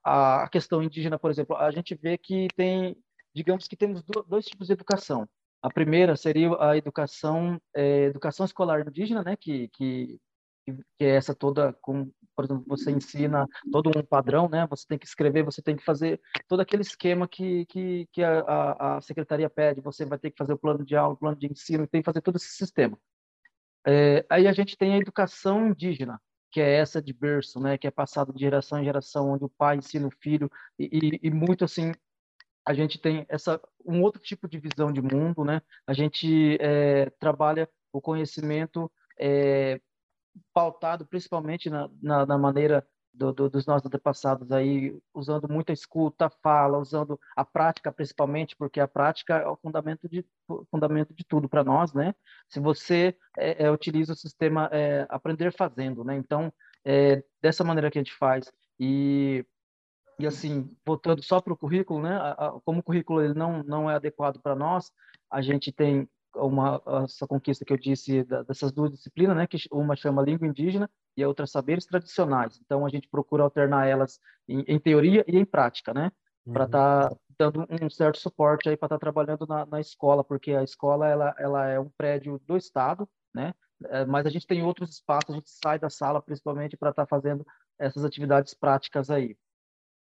a, 0.03 0.43
a, 0.43 0.49
questão 0.49 0.83
indígena, 0.83 1.17
por 1.17 1.31
exemplo, 1.31 1.55
a 1.55 1.71
gente 1.71 1.95
vê 1.95 2.17
que 2.17 2.47
tem 2.55 2.97
digamos 3.33 3.67
que 3.67 3.75
temos 3.75 4.03
dois 4.27 4.45
tipos 4.45 4.67
de 4.67 4.73
educação. 4.73 5.27
A 5.61 5.69
primeira 5.69 6.15
seria 6.15 6.49
a 6.59 6.75
educação, 6.75 7.61
é, 7.73 8.05
educação 8.05 8.45
escolar 8.45 8.85
indígena, 8.85 9.23
né, 9.23 9.35
que, 9.35 9.67
que, 9.69 10.19
que 10.65 11.05
é 11.05 11.15
essa 11.15 11.35
toda, 11.35 11.73
com, 11.81 12.11
por 12.35 12.45
exemplo, 12.45 12.63
você 12.67 12.91
ensina 12.91 13.47
todo 13.71 13.91
um 13.95 14.03
padrão, 14.03 14.49
né, 14.49 14.65
você 14.67 14.87
tem 14.87 14.97
que 14.97 15.05
escrever, 15.05 15.43
você 15.43 15.61
tem 15.61 15.75
que 15.75 15.83
fazer 15.83 16.19
todo 16.47 16.61
aquele 16.61 16.81
esquema 16.81 17.27
que, 17.27 17.65
que, 17.67 18.07
que 18.11 18.23
a, 18.23 18.97
a 18.97 19.01
secretaria 19.01 19.49
pede, 19.49 19.81
você 19.81 20.03
vai 20.03 20.17
ter 20.17 20.31
que 20.31 20.37
fazer 20.37 20.53
o 20.53 20.57
plano 20.57 20.83
de 20.83 20.95
aula, 20.95 21.13
o 21.13 21.17
plano 21.17 21.37
de 21.37 21.47
ensino, 21.47 21.87
tem 21.87 22.01
que 22.01 22.05
fazer 22.05 22.21
todo 22.21 22.37
esse 22.37 22.49
sistema. 22.49 22.97
É, 23.85 24.25
aí 24.29 24.47
a 24.47 24.53
gente 24.53 24.75
tem 24.75 24.93
a 24.93 24.97
educação 24.97 25.67
indígena, 25.67 26.19
que 26.51 26.59
é 26.59 26.77
essa 26.77 27.01
de 27.01 27.13
berço, 27.13 27.59
né, 27.59 27.77
que 27.77 27.87
é 27.87 27.91
passado 27.91 28.33
de 28.33 28.39
geração 28.39 28.79
em 28.79 28.83
geração, 28.83 29.29
onde 29.29 29.45
o 29.45 29.49
pai 29.49 29.77
ensina 29.77 30.07
o 30.07 30.11
filho 30.19 30.51
e, 30.77 30.89
e, 30.91 31.27
e 31.27 31.31
muito 31.31 31.63
assim 31.63 31.91
a 32.65 32.73
gente 32.73 32.99
tem 32.99 33.25
essa 33.29 33.59
um 33.85 34.01
outro 34.01 34.21
tipo 34.21 34.47
de 34.47 34.59
visão 34.59 34.91
de 34.91 35.01
mundo, 35.01 35.43
né? 35.43 35.61
A 35.87 35.93
gente 35.93 36.57
é, 36.59 37.09
trabalha 37.19 37.69
o 37.91 37.99
conhecimento 37.99 38.91
é, 39.19 39.81
pautado 40.53 41.05
principalmente 41.05 41.69
na, 41.69 41.89
na, 42.01 42.25
na 42.25 42.37
maneira 42.37 42.87
do, 43.13 43.33
do, 43.33 43.49
dos 43.49 43.65
nossos 43.65 43.85
antepassados 43.85 44.51
aí, 44.51 44.97
usando 45.13 45.49
muita 45.49 45.73
escuta, 45.73 46.29
fala, 46.41 46.77
usando 46.77 47.19
a 47.35 47.43
prática 47.43 47.91
principalmente, 47.91 48.55
porque 48.55 48.79
a 48.79 48.87
prática 48.87 49.37
é 49.37 49.47
o 49.47 49.57
fundamento 49.57 50.07
de, 50.07 50.25
fundamento 50.69 51.13
de 51.13 51.25
tudo 51.25 51.49
para 51.49 51.63
nós, 51.63 51.93
né? 51.93 52.15
Se 52.47 52.59
você 52.59 53.17
é, 53.37 53.69
utiliza 53.69 54.13
o 54.13 54.15
sistema 54.15 54.69
aprender 55.09 55.51
fazendo, 55.51 56.05
né? 56.05 56.15
Então, 56.15 56.53
dessa 57.41 57.63
maneira 57.63 57.91
que 57.91 57.97
a 57.97 58.03
gente 58.03 58.15
faz. 58.15 58.49
E 58.79 59.45
e 60.19 60.27
assim, 60.27 60.69
voltando 60.85 61.23
só 61.23 61.41
para 61.41 61.53
o 61.53 61.57
currículo, 61.57 62.01
né? 62.01 62.19
como 62.63 62.79
o 62.79 62.83
currículo 62.83 63.21
ele 63.21 63.33
não 63.33 63.63
não 63.63 63.89
é 63.89 63.95
adequado 63.95 64.39
para 64.41 64.55
nós, 64.55 64.91
a 65.29 65.41
gente 65.41 65.71
tem 65.71 66.07
uma 66.35 66.81
essa 67.03 67.27
conquista 67.27 67.65
que 67.65 67.73
eu 67.73 67.77
disse 67.77 68.23
dessas 68.47 68.71
duas 68.71 68.91
disciplinas, 68.91 69.35
né? 69.35 69.47
Que 69.47 69.57
uma 69.71 69.95
chama 69.95 70.21
língua 70.21 70.47
indígena 70.47 70.89
e 71.17 71.23
a 71.23 71.27
outra 71.27 71.45
saberes 71.45 71.85
tradicionais. 71.85 72.59
Então 72.63 72.85
a 72.85 72.89
gente 72.89 73.09
procura 73.09 73.43
alternar 73.43 73.87
elas 73.87 74.19
em, 74.47 74.63
em 74.67 74.79
teoria 74.79 75.25
e 75.27 75.37
em 75.37 75.45
prática, 75.45 75.93
né? 75.93 76.11
Para 76.51 76.65
estar 76.65 77.11
uhum. 77.11 77.17
tá 77.37 77.51
dando 77.51 77.67
um 77.69 77.89
certo 77.89 78.17
suporte 78.17 78.69
aí 78.69 78.77
para 78.77 78.87
estar 78.87 78.97
tá 78.97 78.99
trabalhando 78.99 79.45
na, 79.45 79.65
na 79.65 79.79
escola, 79.79 80.23
porque 80.23 80.53
a 80.53 80.63
escola 80.63 81.07
ela 81.07 81.35
ela 81.37 81.67
é 81.67 81.79
um 81.79 81.89
prédio 81.89 82.39
do 82.47 82.57
estado, 82.57 83.07
né? 83.33 83.53
É, 83.85 84.05
mas 84.05 84.25
a 84.25 84.29
gente 84.29 84.45
tem 84.45 84.63
outros 84.63 84.91
espaços, 84.91 85.31
a 85.31 85.33
gente 85.33 85.49
sai 85.49 85.79
da 85.79 85.89
sala 85.89 86.21
principalmente 86.21 86.77
para 86.77 86.91
estar 86.91 87.05
tá 87.05 87.09
fazendo 87.09 87.45
essas 87.79 88.05
atividades 88.05 88.53
práticas 88.53 89.09
aí. 89.09 89.35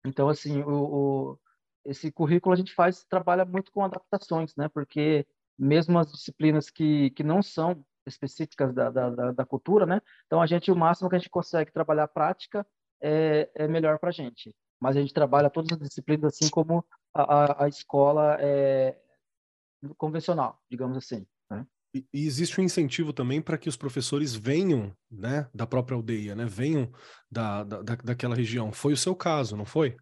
Então, 0.06 0.30
assim, 0.30 0.62
o, 0.63 1.32
o, 1.34 1.39
esse 1.86 2.12
currículo 2.12 2.54
a 2.54 2.58
gente 2.58 2.74
faz, 2.74 3.04
trabalha 3.06 3.46
muito 3.46 3.72
com 3.72 3.84
adaptações, 3.84 4.56
né? 4.56 4.70
Porque 4.70 5.26
mesmo 5.58 5.98
as 6.00 6.12
disciplinas 6.12 6.70
que, 6.70 7.12
que 7.12 7.24
não 7.24 7.42
são 7.42 7.86
específicas 8.06 8.74
da, 8.74 8.89
da, 8.89 9.32
da 9.32 9.46
cultura, 9.46 9.86
né? 9.86 10.02
Então, 10.26 10.42
a 10.42 10.46
gente, 10.46 10.72
o 10.72 10.76
máximo 10.76 11.10
que 11.10 11.16
a 11.16 11.20
gente 11.20 11.30
consegue 11.30 11.72
trabalhar 11.72 12.08
prática 12.08 12.66
é, 13.02 13.50
é 13.56 13.68
melhor 13.68 14.00
para 14.00 14.10
a 14.10 14.13
gente. 14.13 14.56
Mas 14.80 14.98
a 14.98 15.02
gente 15.02 15.13
trabalha 15.13 15.50
todas 15.50 15.72
as 15.72 15.88
disciplinas 15.88 16.34
assim 16.34 16.50
como 16.50 16.86
a, 17.13 17.22
a, 17.22 17.66
a 17.66 17.68
escola 17.68 18.38
é, 18.39 18.98
convencional, 19.98 20.60
digamos 20.70 20.98
assim. 20.98 21.26
Né? 21.50 21.66
E, 21.93 22.06
existe 22.13 22.60
um 22.60 22.63
incentivo 22.63 23.13
também 23.13 23.41
para 23.41 23.58
que 23.58 23.69
os 23.69 23.77
professores 23.77 24.34
venham 24.34 24.95
né, 25.12 25.47
da 25.53 25.67
própria 25.67 25.95
aldeia, 25.95 26.36
né? 26.36 26.45
venham 26.45 26.91
da, 27.29 27.63
da, 27.63 27.95
daquela 27.95 28.36
região. 28.36 28.71
Foi 28.71 28.93
o 28.93 28.97
seu 28.97 29.15
caso, 29.15 29.56
não 29.56 29.65
foi? 29.65 29.95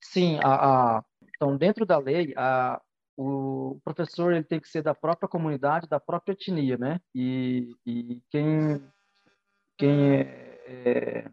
Sim, 0.00 0.38
a, 0.42 0.98
a, 0.98 1.04
então 1.34 1.56
dentro 1.56 1.84
da 1.84 1.98
lei, 1.98 2.32
a, 2.36 2.80
o 3.16 3.80
professor 3.82 4.32
ele 4.32 4.44
tem 4.44 4.60
que 4.60 4.68
ser 4.68 4.82
da 4.82 4.94
própria 4.94 5.28
comunidade, 5.28 5.88
da 5.88 5.98
própria 5.98 6.34
etnia, 6.34 6.78
né? 6.78 7.00
E, 7.12 7.74
e 7.84 8.22
quem, 8.30 8.80
quem 9.76 10.10
é, 10.12 10.62
é, 10.66 11.30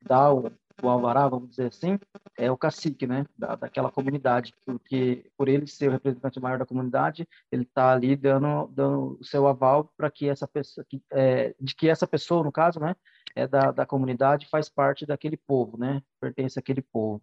dá 0.00 0.32
o, 0.32 0.50
o 0.82 0.88
alvará, 0.88 1.26
vamos 1.28 1.50
dizer 1.50 1.66
assim, 1.66 1.98
é 2.36 2.50
o 2.50 2.56
cacique, 2.56 3.06
né? 3.06 3.26
Da, 3.36 3.54
daquela 3.56 3.90
comunidade, 3.90 4.54
porque 4.64 5.30
por 5.36 5.48
ele 5.48 5.66
ser 5.66 5.88
o 5.88 5.92
representante 5.92 6.40
maior 6.40 6.58
da 6.58 6.66
comunidade, 6.66 7.26
ele 7.50 7.62
está 7.62 7.92
ali 7.92 8.14
dando, 8.16 8.66
dando 8.68 9.18
o 9.20 9.24
seu 9.24 9.46
aval 9.46 9.92
para 9.96 10.10
que 10.10 10.28
essa 10.28 10.46
pessoa, 10.46 10.84
que, 10.88 11.02
é, 11.10 11.54
de 11.60 11.74
que 11.74 11.88
essa 11.88 12.06
pessoa, 12.06 12.44
no 12.44 12.52
caso, 12.52 12.78
né? 12.80 12.94
É 13.34 13.46
da, 13.46 13.70
da 13.70 13.86
comunidade, 13.86 14.48
faz 14.48 14.68
parte 14.68 15.04
daquele 15.04 15.36
povo, 15.36 15.76
né? 15.78 16.02
Pertence 16.20 16.58
àquele 16.58 16.82
povo. 16.82 17.22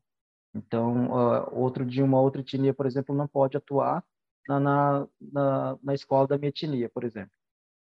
Então, 0.53 1.07
uh, 1.07 1.59
outro 1.59 1.85
de 1.85 2.01
uma 2.03 2.21
outra 2.21 2.41
etnia, 2.41 2.73
por 2.73 2.85
exemplo, 2.85 3.15
não 3.15 3.27
pode 3.27 3.57
atuar 3.57 4.03
na, 4.47 4.59
na, 4.59 5.07
na, 5.19 5.77
na 5.81 5.93
escola 5.93 6.27
da 6.27 6.37
minha 6.37 6.49
etnia, 6.49 6.89
por 6.89 7.03
exemplo. 7.03 7.31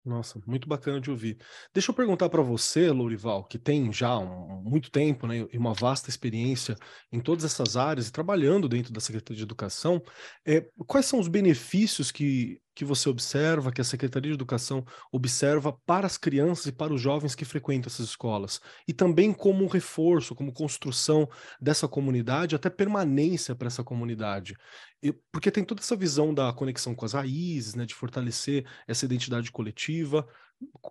Nossa, 0.07 0.41
muito 0.47 0.69
bacana 0.69 1.01
de 1.01 1.11
ouvir. 1.11 1.37
Deixa 1.75 1.91
eu 1.91 1.95
perguntar 1.95 2.29
para 2.29 2.41
você, 2.41 2.93
Lourival, 2.93 3.43
que 3.45 3.59
tem 3.59 3.93
já 3.93 4.17
um, 4.17 4.63
muito 4.63 4.89
tempo 4.89 5.27
né, 5.27 5.49
e 5.53 5.59
uma 5.59 5.75
vasta 5.75 6.09
experiência 6.09 6.77
em 7.11 7.19
todas 7.19 7.45
essas 7.45 7.77
áreas 7.77 8.07
e 8.07 8.13
trabalhando 8.13 8.69
dentro 8.69 8.93
da 8.93 9.01
Secretaria 9.01 9.37
de 9.37 9.43
Educação, 9.43 10.01
é, 10.47 10.61
quais 10.87 11.07
são 11.07 11.19
os 11.19 11.27
benefícios 11.27 12.13
que 12.13 12.61
que 12.77 12.85
você 12.85 13.09
observa, 13.09 13.73
que 13.73 13.81
a 13.81 13.85
Secretaria 13.85 14.31
de 14.31 14.35
Educação 14.35 14.85
observa 15.11 15.73
para 15.87 16.07
as 16.07 16.19
crianças 16.19 16.67
e 16.67 16.73
para 16.73 16.93
os 16.93 17.01
jovens 17.01 17.35
que 17.35 17.45
frequentam 17.45 17.89
essas 17.89 18.11
escolas? 18.11 18.61
E 18.87 18.93
também 18.93 19.33
como 19.33 19.67
reforço, 19.67 20.35
como 20.35 20.53
construção 20.53 21.27
dessa 21.59 21.89
comunidade, 21.89 22.55
até 22.55 22.69
permanência 22.69 23.55
para 23.55 23.69
essa 23.69 23.83
comunidade. 23.83 24.55
E, 25.03 25.11
porque 25.33 25.51
tem 25.51 25.65
toda 25.65 25.81
essa 25.81 25.97
visão 25.97 26.35
da 26.35 26.53
conexão 26.53 26.95
com 26.95 27.07
as 27.07 27.15
raízes, 27.15 27.75
né, 27.75 27.87
de 27.87 27.95
fortalecer 27.95 28.67
essa 28.87 29.07
identidade 29.07 29.51
coletiva. 29.51 30.29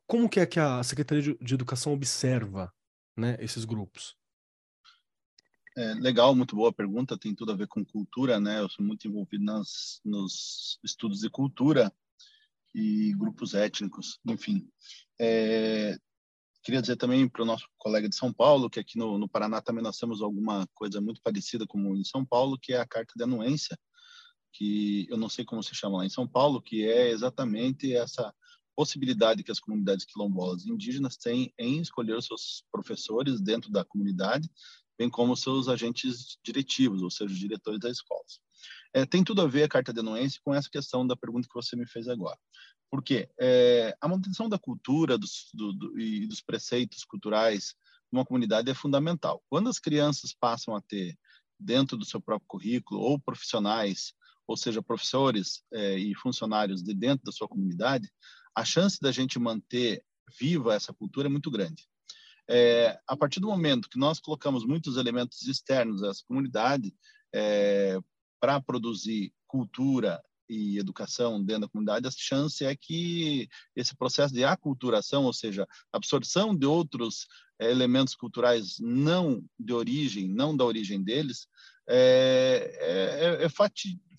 Como 0.08 0.28
que 0.28 0.40
é 0.40 0.46
que 0.48 0.60
a 0.60 0.82
Secretaria 0.82 1.36
de 1.40 1.54
Educação 1.54 1.94
observa 1.94 2.74
né, 3.16 3.38
esses 3.40 3.64
grupos? 3.64 4.16
É, 5.78 5.94
legal, 5.96 6.34
muito 6.34 6.56
boa 6.56 6.72
pergunta. 6.72 7.18
Tem 7.18 7.36
tudo 7.36 7.52
a 7.52 7.56
ver 7.56 7.68
com 7.68 7.84
cultura, 7.84 8.40
né? 8.40 8.62
Eu 8.62 8.70
sou 8.70 8.86
muito 8.86 9.08
envolvido 9.08 9.44
nas, 9.44 10.00
nos 10.06 10.80
estudos 10.84 11.20
de 11.20 11.30
cultura 11.30 11.92
e 12.74 13.14
grupos 13.18 13.54
étnicos, 13.54 14.18
enfim. 14.26 14.70
É, 15.20 15.98
queria 16.64 16.82
dizer 16.82 16.96
também 16.96 17.28
para 17.28 17.44
o 17.44 17.46
nosso 17.46 17.68
colega 17.78 18.08
de 18.08 18.16
São 18.16 18.32
Paulo 18.32 18.70
que 18.70 18.80
aqui 18.80 18.98
no, 18.98 19.18
no, 19.18 19.28
Paraná 19.28 19.62
também 19.62 19.84
nós 19.84 19.98
temos 19.98 20.22
alguma 20.22 20.66
coisa 20.74 21.02
muito 21.02 21.22
parecida 21.22 21.68
como 21.68 21.96
em 21.96 22.06
São 22.06 22.26
Paulo, 22.26 22.58
que 22.58 22.74
é 22.74 22.80
a 22.80 22.88
carta 22.88 23.14
de 23.16 23.24
anuência, 23.24 23.78
que 24.54 25.06
eu 25.10 25.18
não 25.18 25.28
sei 25.28 25.44
como 25.44 25.62
se 25.62 25.76
chama 25.76 25.98
lá 25.98 26.06
em 26.06 26.10
São 26.10 26.28
Paulo, 26.28 26.62
que 26.62 26.86
é 26.86 27.10
exatamente 27.10 27.94
essa 27.94 28.34
possibilidade 28.76 29.44
que 29.44 29.52
as 29.52 29.60
comunidades 29.60 30.06
quilombolas 30.06 30.66
indígenas 30.66 31.18
têm 31.18 31.54
em 31.60 31.82
escolher 31.82 32.22
seus 32.22 32.64
professores 32.72 33.42
dentro 33.42 33.72
da 33.72 33.86
comunidade 33.86 34.50
bem 34.98 35.10
como 35.10 35.36
seus 35.36 35.68
agentes 35.68 36.38
diretivos, 36.44 37.02
ou 37.02 37.10
seja, 37.10 37.34
os 37.34 37.40
diretores 37.40 37.80
das 37.80 37.94
escolas. 37.94 38.40
É, 38.94 39.06
tem 39.06 39.24
tudo 39.24 39.42
a 39.42 39.48
ver 39.48 39.64
a 39.64 39.70
carta 39.70 39.94
de 39.94 40.00
anuência 40.00 40.40
com 40.44 40.54
essa 40.54 40.70
questão 40.70 41.06
da 41.06 41.16
pergunta 41.16 41.48
que 41.48 41.54
você 41.54 41.76
me 41.76 41.86
fez 41.86 42.08
agora. 42.08 42.40
Por 42.90 43.04
quê? 43.04 43.30
É, 43.40 43.96
a 44.00 44.08
manutenção 44.08 44.48
da 44.48 44.58
cultura 44.58 45.18
dos, 45.18 45.50
do, 45.54 45.74
do, 45.74 46.00
e 46.00 46.28
dos 46.28 46.42
preceitos 46.42 47.04
culturais 47.04 47.76
de 48.12 48.18
uma 48.18 48.26
comunidade 48.26 48.70
é 48.70 48.74
fundamental. 48.74 49.44
Quando 49.50 49.70
as 49.70 49.80
crianças 49.80 50.34
passam 50.34 50.76
a 50.76 50.82
ter, 50.82 51.18
dentro 51.60 51.98
do 51.98 52.06
seu 52.06 52.22
próprio 52.22 52.48
currículo, 52.48 53.02
ou 53.02 53.20
profissionais, 53.20 54.14
ou 54.48 54.56
seja, 54.56 54.82
professores 54.82 55.64
é, 55.74 55.98
e 55.98 56.16
funcionários 56.16 56.84
de 56.84 56.94
dentro 56.94 57.26
da 57.26 57.32
sua 57.32 57.48
comunidade, 57.48 58.10
a 58.56 58.64
chance 58.64 59.00
da 59.02 59.12
gente 59.12 59.40
manter 59.40 60.04
viva 60.40 60.74
essa 60.74 60.94
cultura 60.94 61.28
é 61.28 61.30
muito 61.30 61.52
grande. 61.52 61.88
É, 62.48 63.00
a 63.08 63.18
partir 63.18 63.40
do 63.40 63.48
momento 63.48 63.90
que 63.90 63.98
nós 63.98 64.20
colocamos 64.20 64.66
muitos 64.66 64.98
elementos 64.98 65.48
externos 65.48 66.04
a 66.04 66.10
essa 66.10 66.24
comunidade 66.28 66.94
é, 67.34 68.00
para 68.40 68.62
produzir 68.62 69.34
cultura 69.48 70.22
e 70.48 70.78
educação 70.78 71.44
dentro 71.44 71.62
da 71.62 71.68
comunidade, 71.68 72.08
a 72.08 72.12
chance 72.12 72.64
é 72.64 72.76
que 72.76 73.50
esse 73.76 73.96
processo 73.96 74.34
de 74.34 74.44
aculturação, 74.44 75.24
ou 75.24 75.34
seja, 75.34 75.68
absorção 75.92 76.56
de 76.56 76.68
outros 76.68 77.26
é, 77.60 77.72
elementos 77.72 78.16
culturais 78.16 78.76
não 78.80 79.44
de 79.60 79.74
origem, 79.74 80.30
não 80.30 80.56
da 80.56 80.64
origem 80.64 81.02
deles, 81.04 81.48
é, 81.88 83.40
é, 83.40 83.46
é 83.46 83.50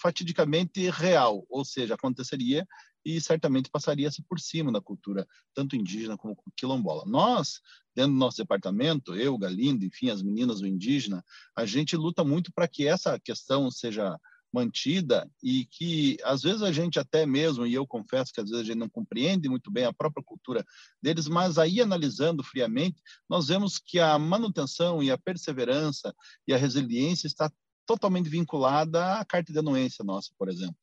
fatidicamente 0.00 0.88
real, 0.90 1.46
ou 1.48 1.64
seja, 1.64 1.94
aconteceria 1.94 2.66
e 3.06 3.20
certamente 3.20 3.70
passaria-se 3.70 4.20
por 4.22 4.40
cima 4.40 4.72
da 4.72 4.80
cultura, 4.80 5.24
tanto 5.54 5.76
indígena 5.76 6.18
como 6.18 6.36
quilombola. 6.56 7.04
Nós, 7.06 7.60
dentro 7.94 8.10
do 8.10 8.18
nosso 8.18 8.38
departamento, 8.38 9.14
eu, 9.14 9.38
Galindo, 9.38 9.84
enfim, 9.84 10.10
as 10.10 10.20
meninas 10.22 10.58
do 10.58 10.66
indígena, 10.66 11.24
a 11.56 11.64
gente 11.64 11.96
luta 11.96 12.24
muito 12.24 12.52
para 12.52 12.66
que 12.66 12.88
essa 12.88 13.16
questão 13.20 13.70
seja 13.70 14.18
mantida 14.52 15.30
e 15.40 15.66
que 15.66 16.16
às 16.24 16.42
vezes 16.42 16.62
a 16.62 16.72
gente 16.72 16.98
até 16.98 17.24
mesmo, 17.24 17.64
e 17.64 17.74
eu 17.74 17.86
confesso 17.86 18.32
que 18.32 18.40
às 18.40 18.50
vezes 18.50 18.64
a 18.64 18.66
gente 18.66 18.78
não 18.78 18.88
compreende 18.88 19.48
muito 19.48 19.70
bem 19.70 19.84
a 19.84 19.92
própria 19.92 20.24
cultura 20.24 20.64
deles, 21.00 21.28
mas 21.28 21.58
aí 21.58 21.80
analisando 21.80 22.42
friamente, 22.42 23.00
nós 23.30 23.46
vemos 23.46 23.78
que 23.78 24.00
a 24.00 24.18
manutenção 24.18 25.00
e 25.00 25.12
a 25.12 25.18
perseverança 25.18 26.12
e 26.48 26.52
a 26.52 26.56
resiliência 26.56 27.28
está 27.28 27.52
totalmente 27.86 28.28
vinculada 28.28 29.20
à 29.20 29.24
carta 29.24 29.52
de 29.52 29.58
anuência 29.60 30.04
nossa, 30.04 30.30
por 30.36 30.48
exemplo 30.48 30.74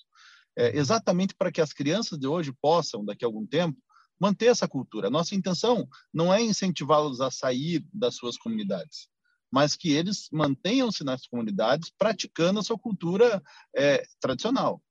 é, 0.58 0.78
exatamente 0.78 1.36
para 1.36 1.52
que 1.52 1.62
as 1.62 1.74
crianças 1.74 2.18
de 2.20 2.28
hoje 2.28 2.54
possam, 2.62 3.04
daqui 3.04 3.26
a 3.26 3.28
algum 3.28 3.46
tempo, 3.46 3.78
manter 4.20 4.48
essa 4.48 4.68
cultura. 4.68 5.10
Nossa 5.10 5.36
intenção 5.36 5.88
não 6.14 6.34
é 6.34 6.42
incentivá-los 6.42 7.20
a 7.20 7.30
sair 7.32 7.86
das 7.94 8.16
suas 8.16 8.38
comunidades, 8.38 9.10
mas 9.52 9.76
que 9.76 9.92
eles 9.92 10.30
mantenham-se 10.32 11.04
nas 11.04 11.28
comunidades 11.28 11.92
praticando 11.98 12.60
a 12.60 12.64
sua 12.64 12.78
cultura 12.78 13.42
é, 13.76 14.04
tradicional. 14.20 14.82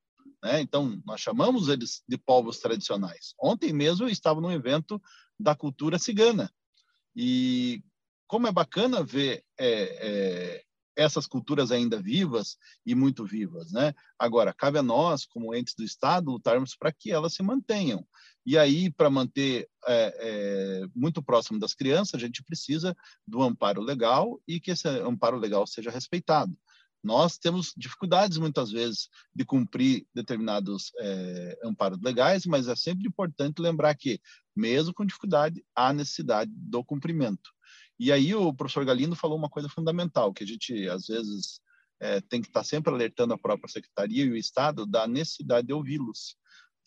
Né? 0.43 0.61
Então, 0.61 1.01
nós 1.07 1.21
chamamos 1.21 1.69
eles 1.69 2.03
de 2.07 2.19
povos 2.19 2.59
tradicionais. 2.59 3.35
Ontem 3.41 3.73
mesmo 3.73 4.07
eu 4.07 4.11
estava 4.11 4.41
num 4.41 4.51
evento 4.51 5.01
da 5.39 5.55
cultura 5.55 5.99
cigana. 5.99 6.53
E 7.15 7.83
como 8.27 8.47
é 8.47 8.53
bacana 8.53 9.05
ver 9.05 9.45
é, 9.59 9.69
é, 9.69 10.65
essas 10.97 11.27
culturas 11.27 11.71
ainda 11.71 12.01
vivas 12.01 12.57
e 12.85 12.95
muito 12.95 13.25
vivas, 13.25 13.73
né? 13.73 13.95
Agora, 14.19 14.53
cabe 14.53 14.79
a 14.79 14.83
nós, 14.83 15.25
como 15.25 15.55
entes 15.55 15.75
do 15.75 15.85
Estado, 15.85 16.31
lutarmos 16.31 16.77
para 16.77 16.93
que 16.93 17.11
elas 17.11 17.35
se 17.35 17.43
mantenham. 17.43 18.07
E 18.45 18.59
aí, 18.59 18.91
para 18.91 19.09
manter 19.09 19.69
é, 19.87 20.15
é, 20.19 20.87
muito 20.95 21.23
próximo 21.23 21.59
das 21.59 21.75
crianças, 21.75 22.15
a 22.15 22.19
gente 22.19 22.43
precisa 22.43 22.97
do 23.27 23.43
amparo 23.43 23.81
legal 23.81 24.41
e 24.47 24.61
que 24.61 24.73
esse 24.73 24.89
amparo 24.89 25.39
legal 25.39 25.67
seja 25.67 25.91
respeitado. 25.91 26.57
Nós 27.03 27.37
temos 27.37 27.73
dificuldades, 27.77 28.39
muitas 28.39 28.71
vezes, 28.71 29.09
de 29.35 29.45
cumprir 29.45 30.07
determinados 30.15 30.93
é, 31.01 31.59
amparos 31.65 32.01
legais, 32.01 32.47
mas 32.47 32.69
é 32.69 32.77
sempre 32.77 33.09
importante 33.09 33.61
lembrar 33.61 33.95
que, 33.97 34.21
mesmo 34.55 34.95
com 34.95 35.05
dificuldade, 35.05 35.65
há 35.75 35.93
necessidade 35.93 36.53
do 36.55 36.85
cumprimento. 36.85 37.51
E 38.03 38.11
aí 38.11 38.35
o 38.35 38.53
professor 38.53 38.85
Galindo 38.85 39.15
falou 39.15 39.39
uma 39.39 39.49
coisa 39.49 39.69
fundamental, 39.69 40.33
que 40.33 40.43
a 40.43 40.47
gente, 40.47 40.89
às 40.89 41.07
vezes, 41.07 41.61
é, 42.01 42.21
tem 42.21 42.43
que 42.43 42.49
estar 42.49 42.65
sempre 42.65 42.93
alertando 42.93 43.33
a 43.33 43.39
própria 43.39 43.73
secretaria 43.73 44.25
e 44.25 44.31
o 44.31 44.37
Estado 44.37 44.85
da 44.85 45.07
necessidade 45.07 45.69
de 45.69 45.73
ouvi-los. 45.73 46.37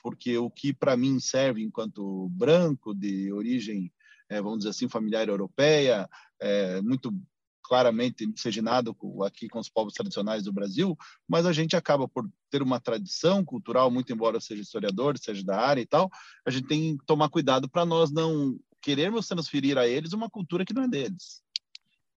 Porque 0.03 0.37
o 0.37 0.51
que, 0.51 0.73
para 0.73 0.97
mim, 0.97 1.17
serve 1.21 1.63
enquanto 1.63 2.27
branco, 2.31 2.93
de 2.93 3.31
origem, 3.31 3.89
é, 4.27 4.41
vamos 4.41 4.57
dizer 4.57 4.71
assim, 4.71 4.89
familiar 4.89 5.29
europeia, 5.29 6.05
é, 6.37 6.81
muito 6.81 7.17
claramente 7.63 8.27
miscigenado 8.27 8.93
aqui 9.25 9.47
com 9.47 9.59
os 9.59 9.69
povos 9.69 9.93
tradicionais 9.93 10.43
do 10.43 10.51
Brasil, 10.51 10.97
mas 11.25 11.45
a 11.45 11.53
gente 11.53 11.77
acaba 11.77 12.09
por 12.09 12.29
ter 12.49 12.61
uma 12.61 12.81
tradição 12.81 13.43
cultural, 13.43 13.89
muito 13.89 14.11
embora 14.11 14.41
seja 14.41 14.61
historiador, 14.61 15.17
seja 15.17 15.45
da 15.45 15.61
área 15.61 15.81
e 15.81 15.85
tal, 15.85 16.11
a 16.45 16.51
gente 16.51 16.67
tem 16.67 16.97
que 16.97 17.05
tomar 17.05 17.29
cuidado 17.29 17.69
para 17.69 17.85
nós 17.85 18.11
não 18.11 18.59
querermos 18.85 19.27
transferir 19.27 19.79
a 19.79 19.87
eles 19.87 20.13
uma 20.13 20.29
cultura 20.29 20.63
que 20.63 20.73
não 20.73 20.83
é 20.83 20.87
deles. 20.87 21.41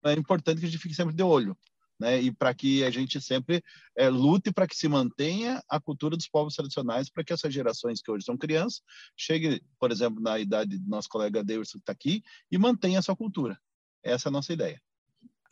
É 0.05 0.13
importante 0.15 0.59
que 0.59 0.67
a 0.67 0.69
gente 0.69 0.83
fique 0.83 0.97
sempre 0.97 1.15
de 1.15 1.23
olho, 1.23 1.57
né? 1.99 2.21
E 2.21 2.33
para 2.33 2.53
que 2.53 2.83
a 2.83 2.91
gente 2.91 3.21
sempre 3.21 3.63
é, 3.97 4.09
lute 4.09 4.53
para 4.53 4.67
que 4.67 4.77
se 4.77 4.89
mantenha 4.89 5.63
a 5.69 5.79
cultura 5.81 6.17
dos 6.17 6.29
povos 6.29 6.57
tradicionais, 6.57 7.09
para 7.09 7.23
que 7.23 7.33
essas 7.33 7.55
gerações 7.55 8.03
que 8.03 8.11
hoje 8.11 8.25
são 8.25 8.37
crianças 8.37 8.83
cheguem, 9.17 9.61
por 9.79 9.93
exemplo, 9.93 10.21
na 10.21 10.41
idade 10.41 10.77
do 10.77 10.91
nosso 10.91 11.09
colega 11.09 11.45
Davidson 11.45 11.79
que 11.79 11.83
está 11.83 11.93
aqui 11.93 12.21
e 12.51 12.59
mantenha 12.59 12.99
a 12.99 13.03
sua 13.03 13.15
cultura. 13.15 13.57
Essa 14.03 14.29
é 14.29 14.31
a 14.31 14.33
nossa 14.33 14.53
ideia. 14.53 14.83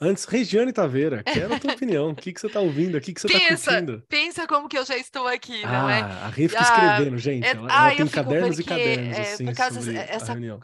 Antes, 0.01 0.25
Regiane 0.25 0.73
Taveira, 0.73 1.23
quero 1.23 1.55
a 1.55 1.61
tua 1.61 1.73
opinião. 1.75 2.11
O 2.11 2.17
que, 2.17 2.33
que 2.33 2.41
você 2.41 2.49
está 2.49 2.61
ouvindo? 2.61 2.99
O 2.99 3.01
que, 3.01 3.15
que 3.15 3.21
você 3.21 3.29
está 3.29 3.39
curtindo? 3.49 4.03
Pensa 4.09 4.47
como 4.47 4.69
que 4.69 4.77
eu 4.77 4.85
já 4.85 4.97
estou 4.97 5.27
aqui, 5.29 5.63
não 5.63 5.89
é? 5.89 6.01
Ah, 6.01 6.27
a 6.27 6.29
Rê 6.29 6.49
fica 6.49 6.63
escrevendo, 6.63 7.19
gente. 7.19 7.47
É, 7.47 7.51
ela, 7.51 7.69
ah, 7.71 7.87
ela 7.89 7.97
tem 7.97 8.09
cadernos 8.09 8.57
porque, 8.57 8.63
e 8.63 8.65
cadernos, 8.65 9.17
é, 9.17 9.33
assim, 9.33 9.45
por 9.47 9.55
causa 9.55 9.81
sobre 9.81 9.97
essa, 9.97 10.33
a 10.33 10.35
reunião. 10.35 10.61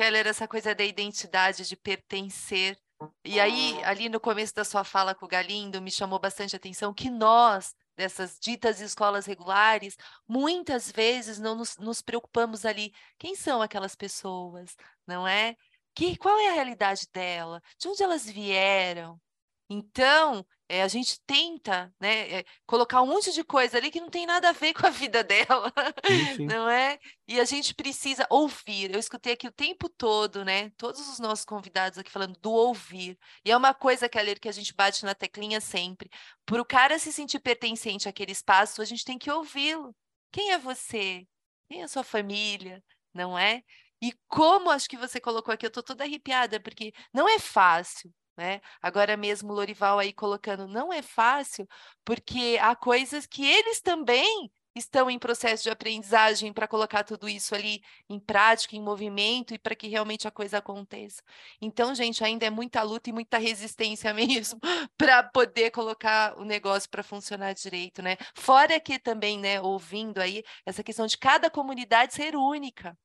Keller, 0.00 0.26
essa 0.26 0.48
coisa 0.48 0.74
da 0.74 0.82
identidade, 0.82 1.68
de 1.68 1.76
pertencer. 1.76 2.74
E 3.22 3.38
aí, 3.38 3.78
ali 3.84 4.08
no 4.08 4.18
começo 4.18 4.54
da 4.54 4.64
sua 4.64 4.82
fala 4.82 5.14
com 5.14 5.26
o 5.26 5.28
Galindo, 5.28 5.82
me 5.82 5.90
chamou 5.90 6.18
bastante 6.18 6.56
atenção 6.56 6.94
que 6.94 7.10
nós, 7.10 7.74
dessas 7.94 8.38
ditas 8.40 8.80
escolas 8.80 9.26
regulares, 9.26 9.98
muitas 10.26 10.90
vezes 10.90 11.38
não 11.38 11.54
nos, 11.54 11.76
nos 11.76 12.00
preocupamos 12.00 12.64
ali. 12.64 12.94
Quem 13.18 13.36
são 13.36 13.60
aquelas 13.60 13.94
pessoas, 13.94 14.74
não 15.06 15.28
é? 15.28 15.54
Que, 15.94 16.16
qual 16.16 16.38
é 16.38 16.48
a 16.48 16.54
realidade 16.54 17.06
dela? 17.12 17.62
De 17.78 17.86
onde 17.86 18.02
elas 18.02 18.24
vieram? 18.24 19.20
Então, 19.68 20.46
é, 20.70 20.84
a 20.84 20.88
gente 20.88 21.20
tenta 21.26 21.92
né, 21.98 22.30
é, 22.30 22.44
colocar 22.64 23.02
um 23.02 23.06
monte 23.06 23.32
de 23.32 23.42
coisa 23.42 23.76
ali 23.76 23.90
que 23.90 24.00
não 24.00 24.08
tem 24.08 24.24
nada 24.24 24.50
a 24.50 24.52
ver 24.52 24.72
com 24.74 24.86
a 24.86 24.90
vida 24.90 25.24
dela, 25.24 25.72
sim, 26.06 26.36
sim. 26.36 26.46
não 26.46 26.70
é? 26.70 26.96
E 27.26 27.40
a 27.40 27.44
gente 27.44 27.74
precisa 27.74 28.24
ouvir. 28.30 28.94
Eu 28.94 29.00
escutei 29.00 29.32
aqui 29.32 29.48
o 29.48 29.52
tempo 29.52 29.88
todo, 29.88 30.44
né? 30.44 30.70
Todos 30.76 31.00
os 31.08 31.18
nossos 31.18 31.44
convidados 31.44 31.98
aqui 31.98 32.08
falando 32.08 32.38
do 32.38 32.52
ouvir. 32.52 33.18
E 33.44 33.50
é 33.50 33.56
uma 33.56 33.74
coisa, 33.74 34.08
Keller, 34.08 34.38
que 34.38 34.48
a 34.48 34.52
gente 34.52 34.72
bate 34.72 35.04
na 35.04 35.12
teclinha 35.12 35.60
sempre. 35.60 36.08
Para 36.46 36.62
o 36.62 36.64
cara 36.64 37.00
se 37.00 37.12
sentir 37.12 37.40
pertencente 37.40 38.08
àquele 38.08 38.30
espaço, 38.30 38.80
a 38.80 38.84
gente 38.84 39.04
tem 39.04 39.18
que 39.18 39.30
ouvi-lo. 39.30 39.92
Quem 40.30 40.52
é 40.52 40.58
você? 40.58 41.26
Quem 41.68 41.80
é 41.80 41.84
a 41.84 41.88
sua 41.88 42.04
família? 42.04 42.80
Não 43.12 43.36
é? 43.36 43.64
E 44.00 44.12
como 44.28 44.70
acho 44.70 44.88
que 44.88 44.96
você 44.96 45.20
colocou 45.20 45.52
aqui, 45.52 45.66
eu 45.66 45.68
estou 45.68 45.82
toda 45.82 46.04
arrepiada, 46.04 46.60
porque 46.60 46.92
não 47.12 47.28
é 47.28 47.40
fácil. 47.40 48.14
Né? 48.40 48.62
Agora 48.80 49.18
mesmo, 49.18 49.52
Lorival 49.52 49.98
aí 49.98 50.14
colocando, 50.14 50.66
não 50.66 50.90
é 50.90 51.02
fácil, 51.02 51.68
porque 52.02 52.58
há 52.62 52.74
coisas 52.74 53.26
que 53.26 53.44
eles 53.44 53.82
também 53.82 54.50
estão 54.74 55.10
em 55.10 55.18
processo 55.18 55.64
de 55.64 55.68
aprendizagem 55.68 56.50
para 56.50 56.66
colocar 56.66 57.04
tudo 57.04 57.28
isso 57.28 57.54
ali 57.54 57.82
em 58.08 58.18
prática, 58.18 58.74
em 58.74 58.80
movimento 58.80 59.52
e 59.52 59.58
para 59.58 59.74
que 59.74 59.88
realmente 59.88 60.26
a 60.26 60.30
coisa 60.30 60.56
aconteça. 60.56 61.22
Então, 61.60 61.94
gente, 61.94 62.24
ainda 62.24 62.46
é 62.46 62.50
muita 62.50 62.82
luta 62.82 63.10
e 63.10 63.12
muita 63.12 63.36
resistência 63.36 64.14
mesmo 64.14 64.58
para 64.96 65.22
poder 65.22 65.70
colocar 65.70 66.34
o 66.38 66.42
negócio 66.42 66.88
para 66.88 67.02
funcionar 67.02 67.52
direito, 67.52 68.00
né? 68.00 68.16
Fora 68.34 68.80
que 68.80 68.98
também, 68.98 69.38
né, 69.38 69.60
ouvindo 69.60 70.16
aí 70.16 70.42
essa 70.64 70.82
questão 70.82 71.06
de 71.06 71.18
cada 71.18 71.50
comunidade 71.50 72.14
ser 72.14 72.34
única. 72.34 72.96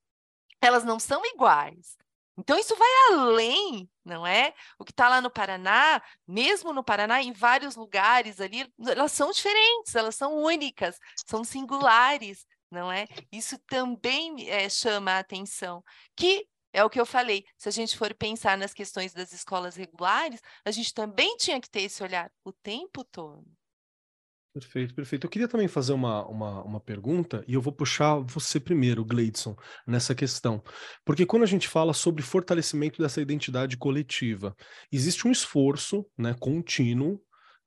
Elas 0.61 0.85
não 0.85 0.97
são 0.97 1.21
iguais. 1.25 2.04
Então, 2.37 2.57
isso 2.59 2.75
vai 2.75 2.89
além, 3.11 3.89
não 4.03 4.27
é? 4.27 4.53
O 4.77 4.83
que 4.83 4.91
está 4.91 5.07
lá 5.07 5.21
no 5.21 5.29
Paraná, 5.29 6.01
mesmo 6.27 6.73
no 6.73 6.83
Paraná, 6.83 7.21
em 7.21 7.31
vários 7.31 7.75
lugares 7.75 8.41
ali, 8.41 8.71
elas 8.87 9.11
são 9.13 9.31
diferentes, 9.31 9.95
elas 9.95 10.15
são 10.15 10.35
únicas, 10.35 10.99
são 11.25 11.43
singulares, 11.43 12.45
não 12.69 12.91
é? 12.91 13.07
Isso 13.31 13.57
também 13.67 14.49
é, 14.49 14.67
chama 14.69 15.13
a 15.13 15.19
atenção. 15.19 15.83
Que 16.15 16.47
é 16.73 16.83
o 16.83 16.89
que 16.89 16.99
eu 16.99 17.05
falei, 17.05 17.45
se 17.57 17.69
a 17.69 17.71
gente 17.71 17.97
for 17.97 18.13
pensar 18.13 18.57
nas 18.57 18.73
questões 18.73 19.13
das 19.13 19.31
escolas 19.31 19.77
regulares, 19.77 20.41
a 20.65 20.71
gente 20.71 20.93
também 20.93 21.37
tinha 21.37 21.61
que 21.61 21.69
ter 21.69 21.83
esse 21.83 22.03
olhar 22.03 22.29
o 22.43 22.51
tempo 22.51 23.03
todo. 23.05 23.45
Perfeito, 24.55 24.95
perfeito. 24.95 25.25
Eu 25.25 25.29
queria 25.29 25.49
também 25.49 25.67
fazer 25.67 25.91
uma, 25.91 26.25
uma, 26.29 26.63
uma 26.63 26.79
pergunta, 26.79 27.43
e 27.45 27.53
eu 27.55 27.61
vou 27.61 27.73
puxar 27.73 28.19
você 28.19 28.57
primeiro, 28.57 29.03
Gleidson, 29.03 29.53
nessa 29.85 30.15
questão. 30.15 30.63
Porque 31.03 31.25
quando 31.25 31.43
a 31.43 31.45
gente 31.45 31.67
fala 31.67 31.93
sobre 31.93 32.23
fortalecimento 32.23 33.01
dessa 33.01 33.19
identidade 33.21 33.75
coletiva, 33.75 34.55
existe 34.89 35.27
um 35.27 35.31
esforço 35.31 36.05
né, 36.17 36.33
contínuo 36.39 37.19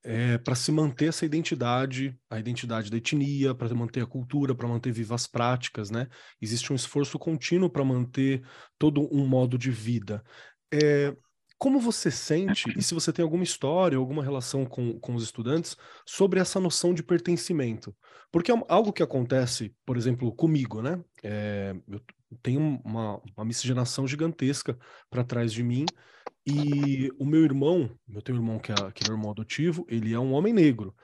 é, 0.02 0.38
para 0.38 0.54
se 0.54 0.72
manter 0.72 1.10
essa 1.10 1.26
identidade, 1.26 2.18
a 2.30 2.38
identidade 2.38 2.90
da 2.90 2.96
etnia, 2.96 3.54
para 3.54 3.74
manter 3.74 4.02
a 4.02 4.06
cultura, 4.06 4.54
para 4.54 4.66
manter 4.66 4.90
vivas 4.90 5.26
práticas, 5.26 5.90
né? 5.90 6.06
Existe 6.40 6.72
um 6.72 6.76
esforço 6.76 7.18
contínuo 7.18 7.68
para 7.68 7.84
manter 7.84 8.42
todo 8.78 9.06
um 9.14 9.26
modo 9.26 9.58
de 9.58 9.70
vida. 9.70 10.24
É, 10.72 11.14
como 11.58 11.80
você 11.80 12.10
sente, 12.10 12.72
e 12.76 12.82
se 12.82 12.94
você 12.94 13.12
tem 13.12 13.22
alguma 13.22 13.42
história, 13.42 13.98
alguma 13.98 14.22
relação 14.22 14.64
com, 14.64 14.98
com 15.00 15.14
os 15.14 15.24
estudantes, 15.24 15.76
sobre 16.06 16.38
essa 16.38 16.60
noção 16.60 16.94
de 16.94 17.02
pertencimento? 17.02 17.94
Porque 18.30 18.52
é 18.52 18.54
algo 18.68 18.92
que 18.92 19.02
acontece, 19.02 19.74
por 19.84 19.96
exemplo, 19.96 20.32
comigo, 20.32 20.80
né? 20.80 21.02
É, 21.22 21.74
eu 21.88 22.00
tenho 22.42 22.80
uma, 22.84 23.20
uma 23.36 23.44
miscigenação 23.44 24.06
gigantesca 24.06 24.78
para 25.10 25.24
trás 25.24 25.52
de 25.52 25.64
mim, 25.64 25.84
e 26.46 27.10
o 27.18 27.26
meu 27.26 27.42
irmão, 27.42 27.90
eu 28.14 28.22
tenho 28.22 28.38
um 28.38 28.40
irmão 28.40 28.58
que 28.58 28.72
é, 28.72 28.74
que 28.94 29.04
é 29.04 29.08
meu 29.08 29.16
irmão 29.16 29.32
adotivo, 29.32 29.84
ele 29.88 30.14
é 30.14 30.18
um 30.18 30.32
homem 30.32 30.52
negro. 30.52 30.94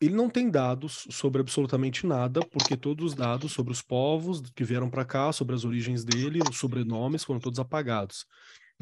Ele 0.00 0.14
não 0.14 0.28
tem 0.28 0.50
dados 0.50 1.06
sobre 1.10 1.40
absolutamente 1.40 2.04
nada, 2.06 2.40
porque 2.40 2.76
todos 2.76 3.12
os 3.12 3.14
dados 3.14 3.52
sobre 3.52 3.72
os 3.72 3.80
povos 3.80 4.40
que 4.56 4.64
vieram 4.64 4.90
para 4.90 5.04
cá, 5.04 5.32
sobre 5.32 5.54
as 5.54 5.64
origens 5.64 6.02
dele, 6.02 6.40
os 6.50 6.58
sobrenomes 6.58 7.22
foram 7.22 7.38
todos 7.38 7.60
apagados. 7.60 8.26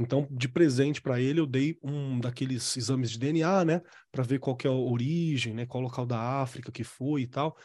Então, 0.00 0.26
de 0.30 0.48
presente 0.48 1.00
para 1.02 1.20
ele, 1.20 1.40
eu 1.40 1.46
dei 1.46 1.78
um 1.82 2.18
daqueles 2.18 2.76
exames 2.76 3.10
de 3.10 3.18
DNA, 3.18 3.64
né, 3.64 3.82
para 4.10 4.24
ver 4.24 4.38
qual 4.38 4.56
que 4.56 4.66
é 4.66 4.70
a 4.70 4.72
origem, 4.72 5.52
né, 5.52 5.66
qual 5.66 5.82
local 5.82 6.06
da 6.06 6.40
África 6.40 6.72
que 6.72 6.82
foi 6.82 7.22
e 7.22 7.26
tal. 7.26 7.56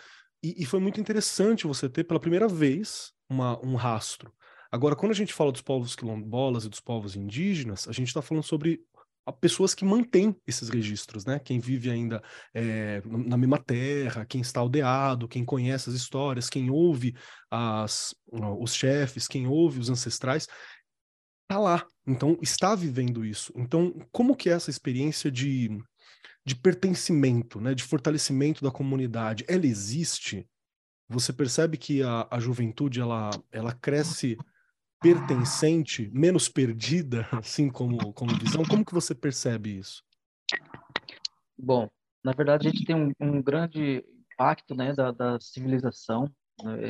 E, 0.43 0.61
e 0.61 0.65
foi 0.65 0.79
muito 0.81 0.99
interessante 0.99 1.65
você 1.65 1.87
ter 1.89 2.03
pela 2.03 2.19
primeira 2.19 2.47
vez 2.47 3.13
uma, 3.29 3.57
um 3.65 3.75
rastro. 3.75 4.33
Agora, 4.69 4.95
quando 4.95 5.13
a 5.13 5.15
gente 5.15 5.33
fala 5.33 5.51
dos 5.51 5.61
povos 5.61 5.95
quilombolas 5.95 6.65
e 6.65 6.69
dos 6.69 6.81
povos 6.81 7.15
indígenas, 7.15 7.87
a 7.87 7.93
gente 7.93 8.07
está 8.07 8.21
falando 8.21 8.43
sobre 8.43 8.81
pessoas 9.31 9.73
que 9.73 9.85
mantêm 9.85 10.35
esses 10.45 10.69
registros, 10.69 11.25
né? 11.25 11.39
Quem 11.39 11.59
vive 11.59 11.89
ainda 11.89 12.21
é, 12.53 13.01
na 13.05 13.37
mesma 13.37 13.57
terra, 13.57 14.25
quem 14.25 14.41
está 14.41 14.59
aldeado, 14.59 15.27
quem 15.27 15.43
conhece 15.43 15.89
as 15.89 15.95
histórias, 15.95 16.49
quem 16.49 16.69
ouve 16.69 17.15
as, 17.49 18.13
os 18.59 18.75
chefes, 18.75 19.27
quem 19.27 19.47
ouve 19.47 19.79
os 19.79 19.89
ancestrais 19.89 20.47
tá 21.47 21.60
lá, 21.60 21.86
então 22.05 22.38
está 22.41 22.75
vivendo 22.75 23.25
isso. 23.25 23.53
Então, 23.55 23.93
como 24.12 24.36
que 24.36 24.49
é 24.49 24.53
essa 24.53 24.69
experiência 24.69 25.31
de, 25.31 25.69
de 26.45 26.55
pertencimento, 26.55 27.60
né, 27.60 27.73
de 27.73 27.84
fortalecimento 27.84 28.63
da 28.63 28.71
comunidade? 28.71 29.45
Ela 29.47 29.65
existe? 29.65 30.47
Você 31.08 31.31
percebe 31.31 31.77
que 31.77 32.01
a, 32.01 32.27
a 32.31 32.39
juventude 32.39 32.99
ela, 32.99 33.29
ela 33.51 33.73
cresce 33.73 34.38
pertencente, 34.99 36.10
menos 36.12 36.49
perdida, 36.49 37.27
assim 37.34 37.69
como, 37.69 38.12
como 38.13 38.38
visão? 38.38 38.63
Como 38.63 38.86
que 38.86 38.93
você 38.93 39.13
percebe 39.13 39.77
isso? 39.77 40.03
Bom, 41.58 41.89
na 42.23 42.31
verdade 42.31 42.67
a 42.67 42.71
gente 42.71 42.86
tem 42.86 42.95
um, 42.95 43.12
um 43.19 43.41
grande 43.41 44.03
impacto 44.34 44.75
né, 44.75 44.93
da, 44.93 45.12
da 45.12 45.39
civilização, 45.39 46.29
né, 46.63 46.89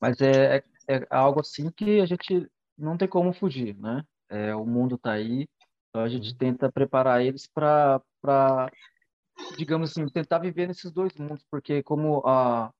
mas 0.00 0.20
é, 0.20 0.56
é, 0.56 0.64
é 0.88 1.06
algo 1.10 1.40
assim 1.40 1.70
que 1.70 2.00
a 2.00 2.06
gente 2.06 2.46
não 2.76 2.96
tem 2.96 3.08
como 3.08 3.32
fugir, 3.32 3.76
né? 3.76 4.04
É, 4.28 4.54
o 4.54 4.64
mundo 4.64 4.96
está 4.96 5.12
aí, 5.12 5.46
então 5.88 6.02
a 6.02 6.08
gente 6.08 6.30
uhum. 6.30 6.36
tenta 6.36 6.72
preparar 6.72 7.22
eles 7.22 7.46
para, 7.46 8.00
digamos 9.56 9.90
assim, 9.90 10.06
tentar 10.08 10.38
viver 10.38 10.66
nesses 10.66 10.90
dois 10.90 11.12
mundos, 11.14 11.44
porque 11.50 11.82
como 11.82 12.20
a, 12.26 12.72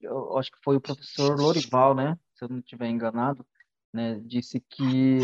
eu 0.00 0.38
acho 0.38 0.50
que 0.50 0.62
foi 0.62 0.76
o 0.76 0.80
professor 0.80 1.38
Lorival, 1.38 1.94
né? 1.94 2.18
Se 2.34 2.44
eu 2.44 2.48
não 2.48 2.58
estiver 2.58 2.88
enganado, 2.88 3.46
né? 3.92 4.20
Disse 4.24 4.60
que 4.70 5.18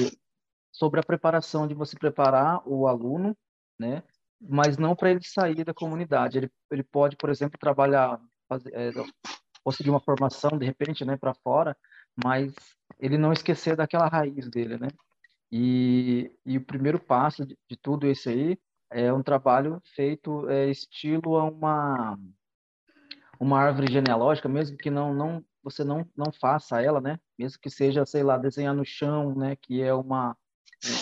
sobre 0.70 1.00
a 1.00 1.02
preparação 1.02 1.66
de 1.66 1.74
você 1.74 1.96
preparar 1.96 2.62
o 2.66 2.86
aluno, 2.86 3.36
né? 3.78 4.02
Mas 4.40 4.76
não 4.76 4.94
para 4.94 5.10
ele 5.10 5.24
sair 5.24 5.64
da 5.64 5.74
comunidade. 5.74 6.38
Ele, 6.38 6.52
ele 6.70 6.84
pode, 6.84 7.16
por 7.16 7.30
exemplo, 7.30 7.58
trabalhar, 7.58 8.20
fazer, 8.48 8.72
é, 8.74 8.92
conseguir 9.64 9.90
uma 9.90 10.00
formação 10.00 10.56
de 10.56 10.64
repente, 10.64 11.04
né, 11.04 11.16
para 11.16 11.34
fora, 11.34 11.76
mas 12.24 12.54
ele 12.98 13.18
não 13.18 13.32
esquecer 13.32 13.76
daquela 13.76 14.08
raiz 14.08 14.48
dele, 14.48 14.78
né? 14.78 14.88
E, 15.50 16.30
e 16.44 16.58
o 16.58 16.64
primeiro 16.64 17.00
passo 17.00 17.46
de, 17.46 17.56
de 17.68 17.76
tudo 17.76 18.06
isso 18.06 18.28
aí 18.28 18.58
é 18.90 19.12
um 19.12 19.22
trabalho 19.22 19.80
feito 19.94 20.48
é, 20.48 20.68
estilo 20.70 21.36
a 21.36 21.44
uma 21.44 22.18
uma 23.40 23.60
árvore 23.60 23.92
genealógica, 23.92 24.48
mesmo 24.48 24.76
que 24.76 24.90
não 24.90 25.14
não 25.14 25.44
você 25.62 25.84
não 25.84 26.06
não 26.16 26.32
faça 26.32 26.82
ela, 26.82 27.00
né? 27.00 27.18
Mesmo 27.38 27.58
que 27.60 27.70
seja, 27.70 28.04
sei 28.04 28.22
lá, 28.22 28.36
desenhar 28.36 28.74
no 28.74 28.84
chão, 28.84 29.34
né? 29.34 29.56
Que 29.56 29.82
é 29.82 29.94
uma 29.94 30.36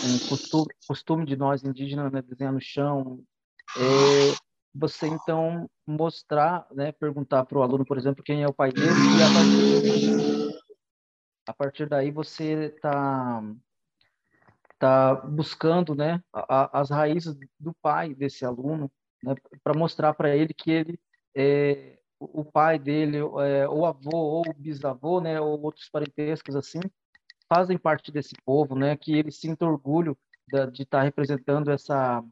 um 0.04 0.28
costume, 0.28 0.66
costume 0.86 1.26
de 1.26 1.36
nós 1.36 1.62
indígenas, 1.62 2.12
né? 2.12 2.22
Desenhar 2.22 2.52
no 2.52 2.60
chão. 2.60 3.22
É, 3.76 4.34
você 4.74 5.06
então 5.06 5.68
mostrar, 5.86 6.66
né? 6.72 6.92
Perguntar 6.92 7.44
para 7.44 7.58
o 7.58 7.62
aluno, 7.62 7.84
por 7.84 7.98
exemplo, 7.98 8.22
quem 8.22 8.42
é 8.42 8.48
o 8.48 8.54
pai 8.54 8.70
dele 8.72 8.88
e 8.88 9.22
a 9.22 9.32
partir 9.32 10.45
a 11.46 11.52
partir 11.52 11.88
daí 11.88 12.10
você 12.10 12.66
está 12.66 13.42
tá 14.78 15.14
buscando 15.14 15.94
né, 15.94 16.22
a, 16.32 16.80
as 16.80 16.90
raízes 16.90 17.36
do 17.58 17.72
pai 17.80 18.14
desse 18.14 18.44
aluno, 18.44 18.90
né, 19.22 19.34
para 19.62 19.78
mostrar 19.78 20.12
para 20.14 20.36
ele 20.36 20.52
que 20.52 20.70
ele 20.70 21.00
é, 21.34 21.98
o 22.18 22.44
pai 22.44 22.78
dele, 22.78 23.18
é, 23.18 23.68
ou 23.68 23.86
avô, 23.86 24.16
ou 24.16 24.44
bisavô, 24.56 25.20
né, 25.20 25.40
ou 25.40 25.60
outros 25.62 25.88
parentescos 25.88 26.56
assim, 26.56 26.80
fazem 27.48 27.78
parte 27.78 28.10
desse 28.10 28.34
povo, 28.44 28.74
né, 28.74 28.96
que 28.96 29.14
ele 29.14 29.30
sinta 29.30 29.66
orgulho 29.66 30.18
de 30.72 30.82
estar 30.82 30.98
tá 30.98 31.02
representando 31.02 31.70
essa 31.70 32.22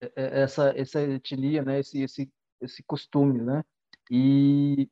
é, 0.00 0.12
é, 0.16 0.42
essa 0.42 0.72
essa 0.76 1.00
etnia, 1.02 1.62
né, 1.62 1.80
esse, 1.80 2.02
esse 2.02 2.30
esse 2.60 2.82
costume, 2.82 3.40
né? 3.40 3.64
E 4.10 4.88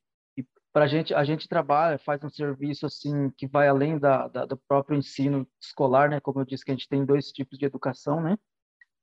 para 0.76 0.84
a 0.84 0.88
gente, 0.88 1.14
a 1.14 1.24
gente 1.24 1.48
trabalha, 1.48 1.98
faz 1.98 2.22
um 2.22 2.28
serviço 2.28 2.84
assim 2.84 3.30
que 3.30 3.46
vai 3.46 3.66
além 3.66 3.98
da, 3.98 4.28
da, 4.28 4.44
do 4.44 4.58
próprio 4.58 4.98
ensino 4.98 5.48
escolar, 5.58 6.10
né? 6.10 6.20
Como 6.20 6.38
eu 6.38 6.44
disse 6.44 6.66
que 6.66 6.70
a 6.70 6.74
gente 6.74 6.86
tem 6.86 7.02
dois 7.02 7.32
tipos 7.32 7.58
de 7.58 7.64
educação, 7.64 8.20
né? 8.20 8.36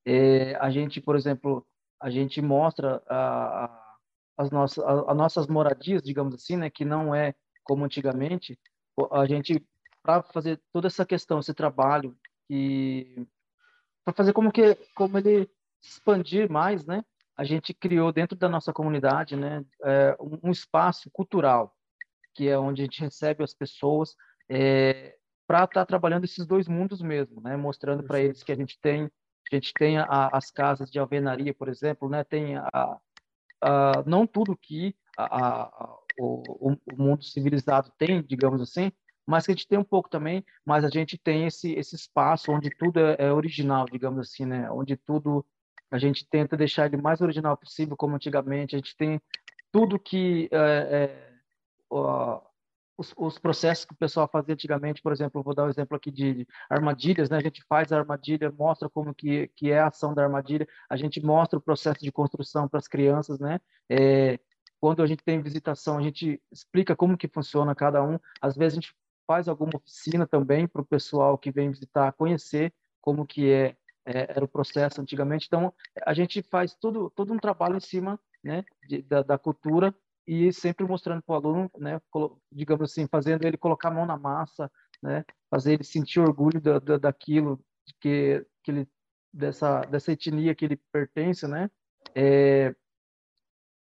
É, 0.06 0.54
a 0.58 0.70
gente, 0.70 1.02
por 1.02 1.16
exemplo, 1.16 1.66
a 2.00 2.12
gente 2.12 2.40
mostra 2.44 3.02
a, 3.10 3.66
a, 3.66 3.96
as 4.38 4.52
nossas, 4.52 4.84
a, 4.84 5.12
as 5.14 5.18
nossas 5.18 5.48
moradias, 5.48 6.04
digamos 6.04 6.36
assim, 6.36 6.58
né? 6.58 6.70
Que 6.70 6.86
não 6.86 7.16
é 7.16 7.34
como 7.64 7.84
antigamente. 7.84 8.56
A 9.12 9.26
gente 9.26 9.60
para 10.04 10.22
fazer 10.22 10.62
toda 10.72 10.86
essa 10.86 11.04
questão, 11.04 11.40
esse 11.40 11.56
trabalho 11.56 12.16
e 12.48 13.26
para 14.06 14.14
fazer 14.14 14.32
como 14.32 14.52
que 14.52 14.76
como 14.94 15.18
ele 15.18 15.50
expandir 15.82 16.52
mais, 16.52 16.86
né? 16.86 17.04
A 17.36 17.44
gente 17.44 17.74
criou 17.74 18.12
dentro 18.12 18.38
da 18.38 18.48
nossa 18.48 18.72
comunidade, 18.72 19.36
né, 19.36 19.66
é, 19.84 20.16
um, 20.44 20.52
espaço 20.52 21.10
cultural 21.12 21.76
que 22.34 22.50
é 22.50 22.58
onde 22.58 22.82
a 22.82 22.86
gente 22.86 23.02
recebe 23.02 23.44
as 23.44 23.54
pessoas 23.54 24.16
é, 24.50 25.16
para 25.48 25.66
estar 25.66 25.82
tá 25.82 25.86
trabalhando 25.86 26.26
esses 26.26 26.46
dois 26.46 26.68
mundos 26.68 27.02
mesmo, 27.02 27.42
né? 27.42 27.56
Mostrando 27.56 28.04
para 28.04 28.20
eles 28.20 28.44
que 28.44 28.52
a 28.52 28.56
gente 28.56 28.80
tem 28.80 29.10
a 29.52 29.56
gente 29.56 29.74
tem 29.74 29.98
a, 30.00 30.30
as 30.32 30.50
casas 30.50 30.90
de 30.90 30.98
alvenaria, 30.98 31.54
por 31.54 31.68
exemplo, 31.68 32.10
né? 32.10 32.24
Tem 32.24 32.56
a, 32.58 33.00
a 33.62 34.04
não 34.06 34.26
tudo 34.26 34.58
que 34.58 34.96
a, 35.18 36.00
o, 36.18 36.72
o 36.72 36.98
mundo 36.98 37.24
civilizado 37.24 37.92
tem, 37.98 38.24
digamos 38.24 38.62
assim, 38.62 38.92
mas 39.28 39.46
que 39.46 39.52
a 39.52 39.56
gente 39.56 39.68
tem 39.68 39.78
um 39.78 39.84
pouco 39.84 40.10
também, 40.10 40.44
mas 40.66 40.84
a 40.84 40.90
gente 40.90 41.18
tem 41.18 41.46
esse 41.46 41.74
esse 41.74 41.96
espaço 41.96 42.52
onde 42.52 42.70
tudo 42.70 43.00
é, 43.00 43.16
é, 43.20 43.32
original, 43.32 43.86
digamos 43.86 44.20
assim, 44.28 44.46
né? 44.46 44.72
Onde 44.72 44.98
tudo 44.98 45.46
a 45.94 46.00
gente 46.00 46.28
tenta 46.28 46.58
deixar 46.58 46.88
ele 46.88 46.98
mais 46.98 47.22
original 47.22 47.56
possível, 47.56 47.96
como 47.96 48.16
antigamente. 48.16 48.76
A 48.76 48.80
gente 48.80 48.98
tem 48.98 49.22
tudo 49.72 50.00
que 50.00 50.50
é, 50.52 50.58
é, 50.58 51.34
os, 52.98 53.14
os, 53.16 53.38
processos 53.38 53.86
que 53.86 53.94
o 53.94 53.98
pessoal 53.98 54.28
fazia 54.28 54.56
antigamente, 54.56 55.04
por 55.04 55.12
exemplo, 55.12 55.44
vou 55.44 55.54
dar 55.54 55.66
um 55.66 55.70
exemplo 55.70 55.96
aqui 55.96 56.10
de 56.10 56.48
armadilhas, 56.68 57.30
né? 57.30 57.38
A 57.38 57.42
gente 57.42 57.64
faz 57.70 57.92
a 57.92 58.00
armadilha, 58.00 58.52
mostra 58.52 58.90
como 58.90 59.14
que, 59.14 59.52
que 59.56 59.72
é 59.72 59.82
a 59.82 59.88
ação 59.90 60.16
da 60.16 60.24
armadilha, 60.24 60.68
a 60.90 60.98
gente 60.98 61.24
mostra 61.24 61.60
o 61.60 61.62
processo 61.62 62.00
de 62.00 62.12
construção 62.12 62.68
para 62.68 62.80
as 62.80 62.88
crianças, 62.88 63.40
né? 63.40 63.60
É, 63.88 64.40
quando 64.80 65.04
a 65.04 65.06
gente 65.06 65.24
tem 65.24 65.44
visitação, 65.44 66.00
a 66.00 66.02
gente 66.02 66.42
explica 66.52 66.96
como 66.96 67.16
que 67.16 67.28
funciona 67.28 67.76
cada 67.76 68.04
um. 68.04 68.18
Às 68.42 68.58
vezes 68.58 68.74
a 68.74 68.82
gente 68.82 68.96
faz 69.28 69.48
alguma 69.48 69.74
oficina 69.76 70.26
também 70.26 70.68
para 70.68 70.82
o 70.82 70.86
pessoal 70.86 71.38
que 71.38 71.52
vem 71.52 71.70
visitar 71.70 72.12
conhecer 72.14 72.74
como 73.00 73.28
que 73.28 73.52
é, 73.52 73.76
é, 74.06 74.32
era 74.32 74.44
o 74.44 74.48
processo 74.48 75.02
antigamente. 75.02 75.48
Então, 75.48 75.74
a 76.06 76.14
gente 76.14 76.42
faz 76.44 76.76
tudo, 76.76 77.10
todo 77.12 77.34
um 77.34 77.38
trabalho 77.38 77.78
em 77.78 77.82
cima 77.82 78.20
né, 78.44 78.64
de, 78.88 79.02
da, 79.02 79.22
da, 79.22 79.38
cultura 79.38 79.96
e 80.28 80.52
sempre 80.52 80.86
mostrando 80.86 81.22
para 81.22 81.34
o 81.34 81.36
aluno, 81.36 81.72
né, 81.78 82.02
digamos 82.52 82.92
assim, 82.92 83.08
fazendo 83.08 83.46
ele 83.46 83.58
colocar 83.58 83.90
a 83.90 83.94
mão 83.94 84.06
na 84.06 84.18
massa, 84.18 84.72
né, 85.02 85.26
fazer 85.50 85.74
ele 85.74 85.84
sentir 85.84 86.20
orgulho 86.20 86.62
da, 86.62 86.80
da, 86.80 86.98
daquilo 86.98 87.64
que, 88.00 88.46
que 88.64 88.72
ele, 88.72 88.88
dessa, 89.34 89.82
dessa 89.82 90.12
etnia 90.12 90.56
que 90.56 90.66
ele 90.66 90.78
pertence, 90.92 91.48
né, 91.48 91.70
é, 92.16 92.74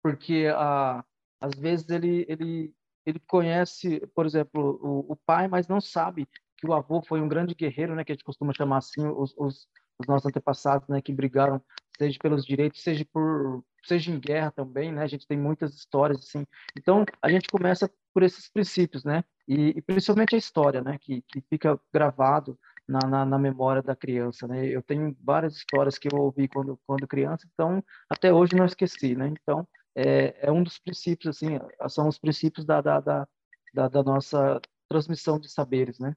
porque 0.02 0.46
a, 0.54 1.04
às 1.40 1.54
vezes 1.54 1.88
ele, 1.88 2.26
ele 2.28 2.74
ele 3.06 3.20
conhece, 3.20 4.04
por 4.14 4.26
exemplo, 4.26 4.80
o, 4.82 5.12
o, 5.12 5.16
pai, 5.16 5.46
mas 5.46 5.68
não 5.68 5.80
sabe 5.80 6.28
que 6.56 6.66
o 6.66 6.74
avô 6.74 7.00
foi 7.00 7.20
um 7.20 7.28
grande 7.28 7.54
guerreiro, 7.54 7.94
né, 7.94 8.04
que 8.04 8.10
a 8.10 8.14
gente 8.14 8.24
costuma 8.24 8.52
chamar 8.52 8.78
assim, 8.78 9.06
os, 9.06 9.32
os, 9.38 9.68
os 9.98 10.06
nossos 10.06 10.26
antepassados, 10.26 10.88
né, 10.88 11.00
que 11.00 11.12
brigaram, 11.12 11.60
seja 11.96 12.18
pelos 12.20 12.44
direitos, 12.44 12.82
seja 12.82 13.04
por 13.12 13.64
seja 13.84 14.10
em 14.10 14.18
guerra 14.18 14.50
também, 14.50 14.92
né? 14.92 15.02
A 15.02 15.06
gente 15.06 15.26
tem 15.26 15.38
muitas 15.38 15.74
histórias 15.74 16.18
assim. 16.18 16.44
Então 16.76 17.04
a 17.22 17.30
gente 17.30 17.48
começa 17.48 17.90
por 18.12 18.22
esses 18.22 18.48
princípios, 18.48 19.04
né? 19.04 19.24
E, 19.46 19.68
e 19.76 19.82
principalmente 19.82 20.34
a 20.34 20.38
história, 20.38 20.82
né? 20.82 20.98
Que, 21.00 21.22
que 21.22 21.40
fica 21.42 21.78
gravado 21.92 22.58
na, 22.88 22.98
na, 23.06 23.24
na, 23.24 23.38
memória 23.38 23.82
da 23.82 23.94
criança, 23.94 24.46
né? 24.48 24.66
Eu 24.66 24.82
tenho 24.82 25.16
várias 25.22 25.56
histórias 25.56 25.98
que 25.98 26.08
eu 26.12 26.18
ouvi 26.18 26.48
quando 26.48 26.78
quando 26.86 27.06
criança, 27.06 27.48
então 27.52 27.82
até 28.10 28.32
hoje 28.32 28.56
não 28.56 28.64
esqueci, 28.64 29.14
né? 29.14 29.28
Então 29.28 29.66
é, 29.94 30.48
é 30.48 30.52
um 30.52 30.62
dos 30.62 30.78
princípios, 30.78 31.36
assim, 31.36 31.58
são 31.88 32.08
os 32.08 32.18
princípios 32.18 32.66
da, 32.66 32.80
da, 32.80 33.00
da, 33.00 33.28
da, 33.72 33.88
da 33.88 34.02
nossa 34.02 34.60
transmissão 34.88 35.38
de 35.38 35.48
saberes, 35.48 35.98
né? 35.98 36.14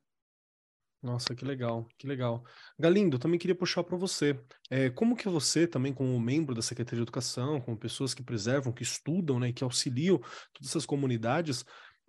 Nossa, 1.01 1.33
que 1.33 1.45
legal, 1.45 1.87
que 1.97 2.05
legal. 2.05 2.43
Galindo, 2.77 3.17
também 3.17 3.39
queria 3.39 3.55
puxar 3.55 3.83
para 3.85 3.95
você. 3.95 4.37
É, 4.69 4.89
como 4.89 5.15
que 5.15 5.29
você, 5.29 5.65
também 5.65 5.93
como 5.93 6.19
membro 6.19 6.53
da 6.53 6.61
Secretaria 6.61 6.97
de 6.97 7.03
Educação, 7.03 7.61
como 7.61 7.77
pessoas 7.77 8.13
que 8.13 8.21
preservam, 8.21 8.73
que 8.73 8.83
estudam, 8.83 9.39
né, 9.39 9.53
que 9.53 9.63
auxiliam 9.63 10.17
todas 10.53 10.69
essas 10.69 10.85
comunidades, 10.85 11.63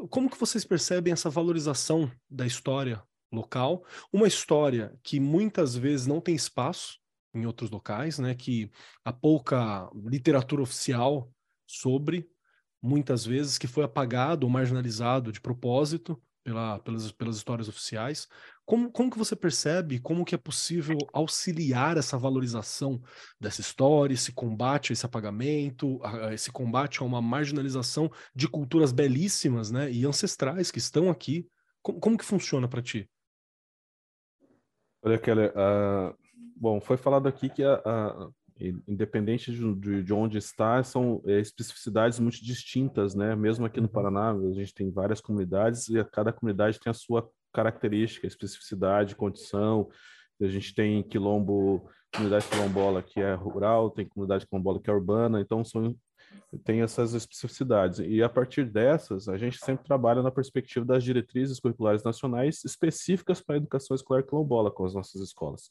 como 0.09 0.29
que 0.29 0.39
vocês 0.39 0.65
percebem 0.65 1.13
essa 1.13 1.31
valorização 1.31 2.11
da 2.29 2.45
história 2.45 3.01
local? 3.33 3.85
Uma 4.13 4.27
história 4.27 4.99
que 5.05 5.21
muitas 5.21 5.77
vezes 5.77 6.07
não 6.07 6.21
tem 6.21 6.35
espaço 6.35 6.99
em 7.33 7.47
outros 7.47 7.71
locais, 7.71 8.19
né, 8.19 8.35
que 8.35 8.71
há 9.05 9.13
pouca 9.13 9.89
literatura 9.95 10.63
oficial 10.63 11.31
sobre, 11.65 12.29
muitas 12.83 13.25
vezes, 13.25 13.57
que 13.57 13.69
foi 13.69 13.85
apagado 13.85 14.45
ou 14.47 14.51
marginalizado 14.51 15.31
de 15.31 15.41
propósito 15.41 16.21
pela, 16.43 16.79
pelas, 16.81 17.13
pelas 17.13 17.37
histórias 17.37 17.69
oficiais. 17.69 18.27
Como, 18.71 18.89
como 18.89 19.11
que 19.11 19.19
você 19.19 19.35
percebe 19.35 19.99
como 19.99 20.25
que 20.25 20.33
é 20.33 20.39
possível 20.39 20.97
auxiliar 21.13 21.97
essa 21.97 22.17
valorização 22.17 23.03
dessa 23.41 23.61
história, 23.61 24.15
esse 24.15 24.31
combate 24.31 24.93
a 24.93 24.95
esse 24.95 25.05
apagamento, 25.05 25.99
a, 26.05 26.33
esse 26.33 26.53
combate 26.53 27.03
a 27.03 27.05
uma 27.05 27.21
marginalização 27.21 28.09
de 28.33 28.47
culturas 28.47 28.93
belíssimas 28.93 29.73
né, 29.73 29.91
e 29.91 30.07
ancestrais 30.07 30.71
que 30.71 30.79
estão 30.79 31.11
aqui? 31.11 31.49
Como, 31.83 31.99
como 31.99 32.17
que 32.17 32.25
funciona 32.25 32.69
para 32.69 32.81
ti? 32.81 33.11
Olha, 35.03 35.19
Keller, 35.19 35.51
uh, 35.51 36.17
bom, 36.55 36.81
foi 36.81 36.97
falado 36.97 37.27
aqui 37.27 37.49
que 37.49 37.65
a, 37.65 37.75
a, 37.85 38.31
independente 38.87 39.51
de, 39.51 40.05
de, 40.05 40.13
onde 40.13 40.39
está, 40.39 40.81
são 40.85 41.21
é, 41.27 41.41
especificidades 41.41 42.21
muito 42.21 42.41
distintas, 42.45 43.17
né? 43.17 43.35
Mesmo 43.35 43.67
aqui 43.67 43.81
no 43.81 43.89
uhum. 43.89 43.93
Paraná, 43.93 44.31
a 44.31 44.53
gente 44.53 44.73
tem 44.73 44.93
várias 44.93 45.21
comunidades 45.21 45.89
e 45.89 46.05
cada 46.05 46.33
comunidade 46.33 46.79
tem 46.79 46.89
a 46.89 46.95
sua 46.95 47.29
característica, 47.53 48.27
especificidade, 48.27 49.17
condição. 49.17 49.89
A 50.41 50.47
gente 50.47 50.75
tem 50.75 51.03
quilombo, 51.03 51.89
comunidade 52.13 52.47
quilombola 52.49 53.03
que 53.03 53.21
é 53.21 53.35
rural, 53.35 53.91
tem 53.91 54.07
comunidade 54.07 54.47
quilombola 54.47 54.81
que 54.81 54.91
é 54.91 54.93
urbana, 54.93 55.41
então 55.41 55.65
são 55.65 55.95
tem 56.65 56.81
essas 56.81 57.13
especificidades. 57.13 57.99
E 57.99 58.23
a 58.23 58.29
partir 58.29 58.65
dessas, 58.65 59.29
a 59.29 59.37
gente 59.37 59.59
sempre 59.59 59.85
trabalha 59.85 60.23
na 60.23 60.31
perspectiva 60.31 60.85
das 60.85 61.03
diretrizes 61.03 61.59
curriculares 61.59 62.05
nacionais 62.05 62.65
específicas 62.65 63.41
para 63.41 63.57
a 63.57 63.59
educação 63.59 63.95
escolar 63.97 64.23
quilombola 64.23 64.71
com 64.71 64.85
as 64.85 64.95
nossas 64.95 65.21
escolas. 65.21 65.69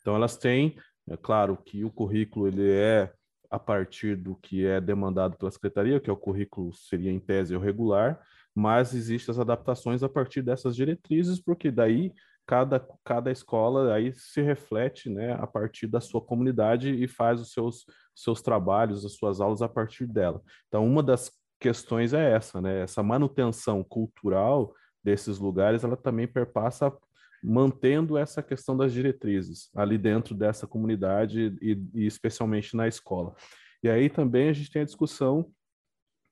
Então, 0.00 0.14
elas 0.14 0.36
têm 0.36 0.76
é 1.08 1.16
claro 1.16 1.56
que 1.56 1.84
o 1.84 1.90
currículo 1.90 2.48
ele 2.48 2.68
é 2.68 3.12
a 3.48 3.58
partir 3.58 4.16
do 4.16 4.34
que 4.34 4.66
é 4.66 4.80
demandado 4.80 5.36
pela 5.36 5.50
secretaria, 5.52 6.00
que 6.00 6.10
é 6.10 6.12
o 6.12 6.16
currículo 6.16 6.72
seria 6.74 7.12
em 7.12 7.20
tese 7.20 7.54
o 7.54 7.60
regular, 7.60 8.20
mas 8.56 8.94
existem 8.94 9.30
as 9.30 9.38
adaptações 9.38 10.02
a 10.02 10.08
partir 10.08 10.40
dessas 10.40 10.74
diretrizes, 10.74 11.38
porque 11.38 11.70
daí 11.70 12.10
cada, 12.46 12.80
cada 13.04 13.30
escola 13.30 13.92
aí 13.92 14.14
se 14.14 14.40
reflete 14.40 15.10
né, 15.10 15.34
a 15.34 15.46
partir 15.46 15.86
da 15.86 16.00
sua 16.00 16.22
comunidade 16.22 16.90
e 16.90 17.06
faz 17.06 17.38
os 17.38 17.52
seus, 17.52 17.84
seus 18.14 18.40
trabalhos, 18.40 19.04
as 19.04 19.12
suas 19.12 19.42
aulas 19.42 19.60
a 19.60 19.68
partir 19.68 20.06
dela. 20.06 20.40
Então, 20.68 20.86
uma 20.86 21.02
das 21.02 21.30
questões 21.60 22.14
é 22.14 22.32
essa, 22.32 22.60
né? 22.60 22.82
Essa 22.82 23.02
manutenção 23.02 23.84
cultural 23.84 24.74
desses 25.04 25.38
lugares, 25.38 25.84
ela 25.84 25.96
também 25.96 26.26
perpassa 26.26 26.90
mantendo 27.42 28.16
essa 28.16 28.42
questão 28.42 28.76
das 28.76 28.92
diretrizes 28.92 29.68
ali 29.76 29.98
dentro 29.98 30.34
dessa 30.34 30.66
comunidade 30.66 31.56
e, 31.60 31.78
e, 31.94 32.06
especialmente 32.06 32.74
na 32.74 32.88
escola. 32.88 33.34
E 33.82 33.88
aí 33.88 34.08
também 34.08 34.48
a 34.48 34.52
gente 34.52 34.70
tem 34.70 34.82
a 34.82 34.86
discussão 34.86 35.50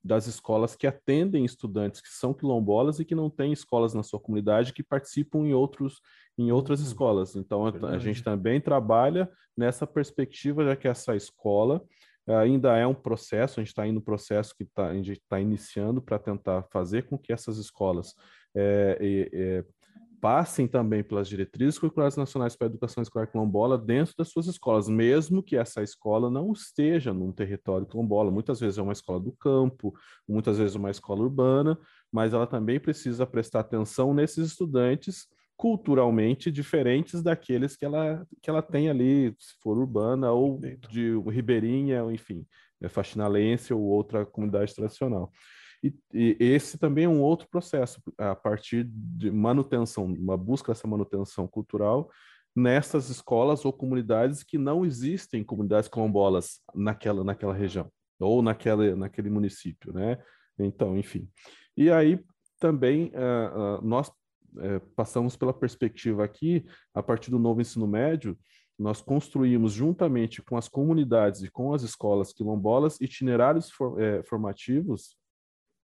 das 0.04 0.26
escolas 0.26 0.76
que 0.76 0.86
atendem 0.86 1.44
estudantes 1.44 2.00
que 2.00 2.08
são 2.08 2.34
quilombolas 2.34 3.00
e 3.00 3.04
que 3.04 3.14
não 3.14 3.30
têm 3.30 3.52
escolas 3.52 3.94
na 3.94 4.02
sua 4.02 4.20
comunidade 4.20 4.74
que 4.74 4.82
participam 4.82 5.46
em 5.46 5.54
outros 5.54 6.00
em 6.36 6.50
outras 6.50 6.80
uhum. 6.80 6.86
escolas. 6.86 7.36
Então 7.36 7.66
a, 7.66 7.90
a 7.90 7.98
gente 7.98 8.22
também 8.22 8.60
trabalha 8.60 9.30
nessa 9.56 9.86
perspectiva 9.86 10.64
já 10.64 10.76
que 10.76 10.88
essa 10.88 11.16
escola 11.16 11.82
ainda 12.26 12.76
é 12.76 12.86
um 12.86 12.94
processo, 12.94 13.60
a 13.60 13.62
gente 13.62 13.70
está 13.70 13.86
indo 13.86 13.96
no 13.96 14.02
processo 14.02 14.54
que 14.56 14.64
tá, 14.64 14.88
a 14.88 14.94
gente 14.94 15.12
está 15.12 15.40
iniciando 15.40 16.00
para 16.00 16.18
tentar 16.18 16.62
fazer 16.72 17.06
com 17.06 17.18
que 17.18 17.32
essas 17.32 17.58
escolas 17.58 18.14
é, 18.54 18.98
é, 19.00 19.64
passem 20.24 20.66
também 20.66 21.04
pelas 21.04 21.28
diretrizes 21.28 21.78
curriculares 21.78 22.16
nacionais 22.16 22.56
para 22.56 22.66
a 22.66 22.70
educação 22.70 23.02
escolar 23.02 23.26
quilombola 23.26 23.76
dentro 23.76 24.14
das 24.16 24.30
suas 24.30 24.46
escolas, 24.46 24.88
mesmo 24.88 25.42
que 25.42 25.54
essa 25.54 25.82
escola 25.82 26.30
não 26.30 26.50
esteja 26.50 27.12
num 27.12 27.30
território 27.30 27.86
quilombola. 27.86 28.30
Muitas 28.30 28.58
vezes 28.58 28.78
é 28.78 28.82
uma 28.82 28.94
escola 28.94 29.20
do 29.20 29.32
campo, 29.32 29.92
muitas 30.26 30.56
vezes 30.56 30.76
uma 30.76 30.90
escola 30.90 31.20
urbana, 31.20 31.78
mas 32.10 32.32
ela 32.32 32.46
também 32.46 32.80
precisa 32.80 33.26
prestar 33.26 33.60
atenção 33.60 34.14
nesses 34.14 34.46
estudantes 34.46 35.26
culturalmente 35.58 36.50
diferentes 36.50 37.22
daqueles 37.22 37.76
que 37.76 37.84
ela, 37.84 38.26
que 38.40 38.48
ela 38.48 38.62
tem 38.62 38.88
ali, 38.88 39.36
se 39.38 39.52
for 39.62 39.76
urbana 39.76 40.32
ou 40.32 40.58
de 40.88 41.18
ribeirinha, 41.28 42.02
enfim. 42.10 42.46
é, 42.82 42.88
faxinalense 42.88 43.74
ou 43.74 43.82
outra 43.82 44.24
comunidade 44.24 44.74
tradicional. 44.74 45.30
E, 45.84 45.94
e, 46.14 46.36
esse 46.40 46.78
também 46.78 47.04
é 47.04 47.08
um 47.08 47.20
outro 47.20 47.46
processo, 47.46 48.00
a 48.16 48.34
partir 48.34 48.84
de 48.84 49.30
manutenção, 49.30 50.06
uma 50.06 50.36
busca 50.36 50.72
dessa 50.72 50.88
manutenção 50.88 51.46
cultural 51.46 52.10
nessas 52.56 53.10
escolas 53.10 53.64
ou 53.64 53.72
comunidades 53.72 54.42
que 54.42 54.56
não 54.56 54.84
existem 54.84 55.44
comunidades 55.44 55.88
quilombolas 55.88 56.60
naquela, 56.74 57.24
naquela 57.24 57.52
região 57.52 57.90
ou 58.18 58.40
naquela, 58.40 58.94
naquele 58.94 59.28
município, 59.28 59.92
né? 59.92 60.22
Então, 60.58 60.96
enfim. 60.96 61.28
E 61.76 61.90
aí 61.90 62.24
também 62.60 63.06
uh, 63.08 63.80
uh, 63.80 63.86
nós 63.86 64.08
uh, 64.08 64.80
passamos 64.94 65.36
pela 65.36 65.52
perspectiva 65.52 66.24
aqui, 66.24 66.64
a 66.94 67.02
partir 67.02 67.30
do 67.30 67.40
novo 67.40 67.60
ensino 67.60 67.86
médio, 67.86 68.38
nós 68.78 69.02
construímos 69.02 69.72
juntamente 69.72 70.40
com 70.40 70.56
as 70.56 70.68
comunidades 70.68 71.42
e 71.42 71.50
com 71.50 71.74
as 71.74 71.82
escolas 71.82 72.32
quilombolas 72.32 73.00
itinerários 73.00 73.70
for, 73.70 73.96
formativos 74.24 75.16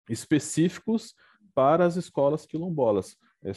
específicos 0.08 1.14
para 1.54 1.84
as 1.84 1.96
escolas 1.96 2.46
quilombolas 2.46 3.16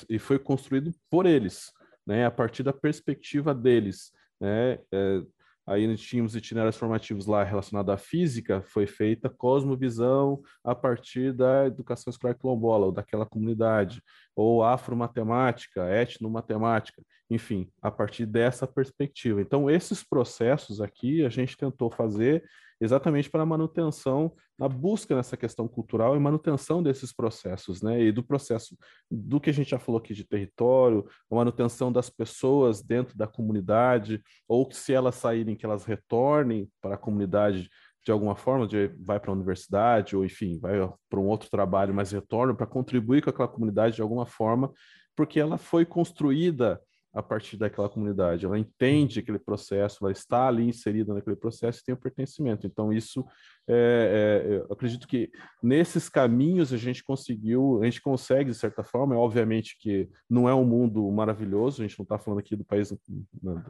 e 0.09 0.19
foi 0.19 0.39
construído 0.39 0.91
por 1.09 1.25
eles, 1.25 1.71
né, 2.05 2.25
a 2.25 2.31
partir 2.31 2.63
da 2.63 2.73
perspectiva 2.73 3.53
deles, 3.53 4.11
né, 4.39 4.79
é, 4.91 5.21
Aí 5.69 5.85
nós 5.85 6.01
tínhamos 6.01 6.35
itinerários 6.35 6.77
formativos 6.77 7.27
lá 7.27 7.43
relacionados 7.43 7.93
à 7.93 7.95
física, 7.95 8.59
foi 8.63 8.87
feita 8.87 9.29
cosmovisão 9.29 10.41
a 10.63 10.73
partir 10.73 11.31
da 11.31 11.67
educação 11.67 12.09
escolar 12.09 12.33
quilombola, 12.33 12.87
ou 12.87 12.91
daquela 12.91 13.23
comunidade, 13.23 14.01
ou 14.35 14.63
afromatemática, 14.63 15.87
etnomatemática, 15.87 17.03
enfim, 17.29 17.69
a 17.83 17.91
partir 17.91 18.25
dessa 18.25 18.65
perspectiva. 18.65 19.41
Então, 19.41 19.69
esses 19.69 20.03
processos 20.03 20.81
aqui 20.81 21.23
a 21.23 21.29
gente 21.29 21.55
tentou 21.55 21.91
fazer 21.91 22.43
exatamente 22.79 23.29
para 23.29 23.45
manutenção, 23.45 24.33
na 24.57 24.67
busca 24.67 25.15
nessa 25.15 25.35
questão 25.35 25.67
cultural 25.67 26.15
e 26.15 26.19
manutenção 26.19 26.81
desses 26.81 27.13
processos, 27.13 27.81
né? 27.81 28.01
E 28.01 28.11
do 28.11 28.23
processo 28.23 28.77
do 29.09 29.39
que 29.39 29.49
a 29.49 29.53
gente 29.53 29.69
já 29.69 29.79
falou 29.79 29.99
aqui 29.99 30.13
de 30.13 30.23
território, 30.23 31.05
a 31.29 31.35
manutenção 31.35 31.91
das 31.91 32.09
pessoas 32.09 32.81
dentro 32.81 33.17
da 33.17 33.27
comunidade, 33.27 34.21
ou 34.47 34.65
que 34.65 34.75
se 34.75 34.93
elas 34.93 35.15
saírem, 35.15 35.55
que 35.55 35.65
elas 35.65 35.85
retornem 35.85 36.69
para 36.81 36.95
a 36.95 36.97
comunidade 36.97 37.69
de 38.05 38.11
alguma 38.11 38.35
forma, 38.35 38.65
de, 38.65 38.87
vai 38.99 39.19
para 39.19 39.31
a 39.31 39.33
universidade, 39.33 40.15
ou 40.15 40.25
enfim, 40.25 40.57
vai 40.59 40.77
para 41.09 41.19
um 41.19 41.27
outro 41.27 41.49
trabalho, 41.49 41.93
mas 41.93 42.11
retorna 42.11 42.55
para 42.55 42.65
contribuir 42.65 43.21
com 43.21 43.29
aquela 43.29 43.47
comunidade 43.47 43.95
de 43.95 44.01
alguma 44.01 44.25
forma, 44.25 44.71
porque 45.15 45.39
ela 45.39 45.57
foi 45.57 45.85
construída 45.85 46.81
a 47.13 47.23
partir 47.23 47.57
daquela 47.57 47.89
comunidade, 47.89 48.45
ela 48.45 48.59
entende 48.59 49.19
aquele 49.19 49.39
processo, 49.39 49.97
ela 50.01 50.11
está 50.11 50.47
ali 50.47 50.67
inserida 50.67 51.13
naquele 51.13 51.35
processo 51.35 51.79
e 51.79 51.83
tem 51.83 51.95
o 51.95 51.97
pertencimento. 51.97 52.67
Então, 52.67 52.93
isso, 52.93 53.25
é, 53.67 54.63
é, 54.67 54.73
acredito 54.73 55.07
que 55.07 55.31
nesses 55.61 56.07
caminhos 56.07 56.71
a 56.71 56.77
gente 56.77 57.03
conseguiu, 57.03 57.81
a 57.81 57.85
gente 57.85 58.01
consegue, 58.01 58.51
de 58.51 58.57
certa 58.57 58.83
forma, 58.83 59.15
é 59.15 59.17
obviamente 59.17 59.75
que 59.79 60.07
não 60.29 60.47
é 60.47 60.53
um 60.53 60.63
mundo 60.63 61.09
maravilhoso, 61.11 61.81
a 61.81 61.87
gente 61.87 61.97
não 61.97 62.03
está 62.03 62.19
falando 62.19 62.39
aqui 62.39 62.55
do 62.55 62.63
país, 62.63 62.91
né, 63.41 63.63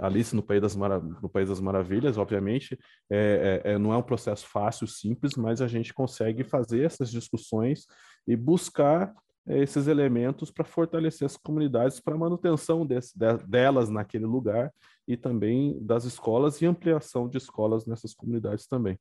Alice 0.00 0.34
no 0.34 0.42
País 0.42 0.60
das, 0.60 0.76
no 0.76 1.28
país 1.28 1.48
das 1.48 1.60
Maravilhas, 1.60 2.18
obviamente, 2.18 2.78
é, 3.10 3.62
é, 3.64 3.72
é, 3.72 3.78
não 3.78 3.92
é 3.92 3.96
um 3.96 4.02
processo 4.02 4.46
fácil, 4.46 4.86
simples, 4.86 5.32
mas 5.36 5.60
a 5.60 5.66
gente 5.66 5.92
consegue 5.92 6.44
fazer 6.44 6.84
essas 6.84 7.10
discussões 7.10 7.86
e 8.26 8.36
buscar 8.36 9.12
esses 9.58 9.86
elementos 9.86 10.50
para 10.50 10.64
fortalecer 10.64 11.26
as 11.26 11.36
comunidades, 11.36 12.00
para 12.00 12.16
manutenção 12.16 12.86
desse, 12.86 13.18
de, 13.18 13.36
delas 13.46 13.88
naquele 13.88 14.26
lugar 14.26 14.72
e 15.06 15.16
também 15.16 15.78
das 15.80 16.04
escolas 16.04 16.60
e 16.60 16.66
ampliação 16.66 17.28
de 17.28 17.38
escolas 17.38 17.86
nessas 17.86 18.14
comunidades 18.14 18.66
também. 18.66 18.98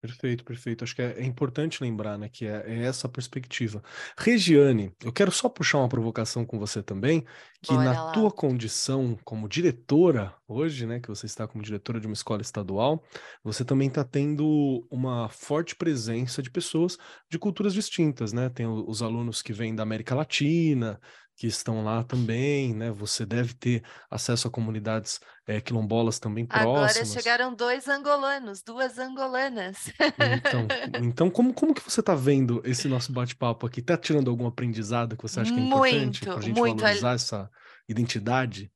Perfeito, 0.00 0.44
perfeito. 0.44 0.84
Acho 0.84 0.94
que 0.94 1.02
é, 1.02 1.18
é 1.18 1.24
importante 1.24 1.82
lembrar, 1.82 2.16
né, 2.16 2.28
que 2.28 2.46
é, 2.46 2.62
é, 2.66 2.84
essa 2.84 3.08
perspectiva. 3.08 3.82
Regiane, 4.16 4.94
eu 5.02 5.12
quero 5.12 5.32
só 5.32 5.48
puxar 5.48 5.78
uma 5.78 5.88
provocação 5.88 6.46
com 6.46 6.56
você 6.56 6.80
também, 6.80 7.26
que 7.60 7.72
Bora 7.72 7.84
na 7.84 7.92
lá. 8.04 8.12
tua 8.12 8.30
condição 8.30 9.18
como 9.24 9.48
diretora 9.48 10.32
hoje, 10.46 10.86
né, 10.86 11.00
que 11.00 11.08
você 11.08 11.26
está 11.26 11.48
como 11.48 11.64
diretora 11.64 11.98
de 11.98 12.06
uma 12.06 12.12
escola 12.12 12.40
estadual, 12.40 13.02
você 13.42 13.64
também 13.64 13.88
está 13.88 14.04
tendo 14.04 14.86
uma 14.88 15.28
forte 15.30 15.74
presença 15.74 16.40
de 16.40 16.50
pessoas 16.50 16.96
de 17.28 17.36
culturas 17.36 17.74
distintas, 17.74 18.32
né? 18.32 18.48
Tem 18.48 18.66
os 18.68 19.02
alunos 19.02 19.42
que 19.42 19.52
vêm 19.52 19.74
da 19.74 19.82
América 19.82 20.14
Latina, 20.14 21.00
que 21.38 21.46
estão 21.46 21.84
lá 21.84 22.02
também, 22.02 22.74
né? 22.74 22.90
Você 22.90 23.24
deve 23.24 23.54
ter 23.54 23.84
acesso 24.10 24.48
a 24.48 24.50
comunidades 24.50 25.20
é, 25.46 25.60
quilombolas 25.60 26.18
também 26.18 26.44
próximas. 26.44 26.96
Agora 26.96 27.04
chegaram 27.04 27.54
dois 27.54 27.86
angolanos, 27.86 28.60
duas 28.60 28.98
angolanas. 28.98 29.92
Então, 30.36 30.66
então 31.00 31.30
como, 31.30 31.54
como 31.54 31.72
que 31.72 31.80
você 31.80 32.00
está 32.00 32.12
vendo 32.16 32.60
esse 32.64 32.88
nosso 32.88 33.12
bate-papo 33.12 33.66
aqui? 33.66 33.78
Está 33.78 33.96
tirando 33.96 34.28
algum 34.28 34.48
aprendizado 34.48 35.16
que 35.16 35.22
você 35.22 35.38
acha 35.38 35.54
que 35.54 35.60
é 35.60 35.62
importante 35.62 36.20
para 36.22 36.34
a 36.34 36.40
gente 36.40 36.58
muito. 36.58 36.80
valorizar 36.80 37.12
essa 37.12 37.48
identidade? 37.88 38.72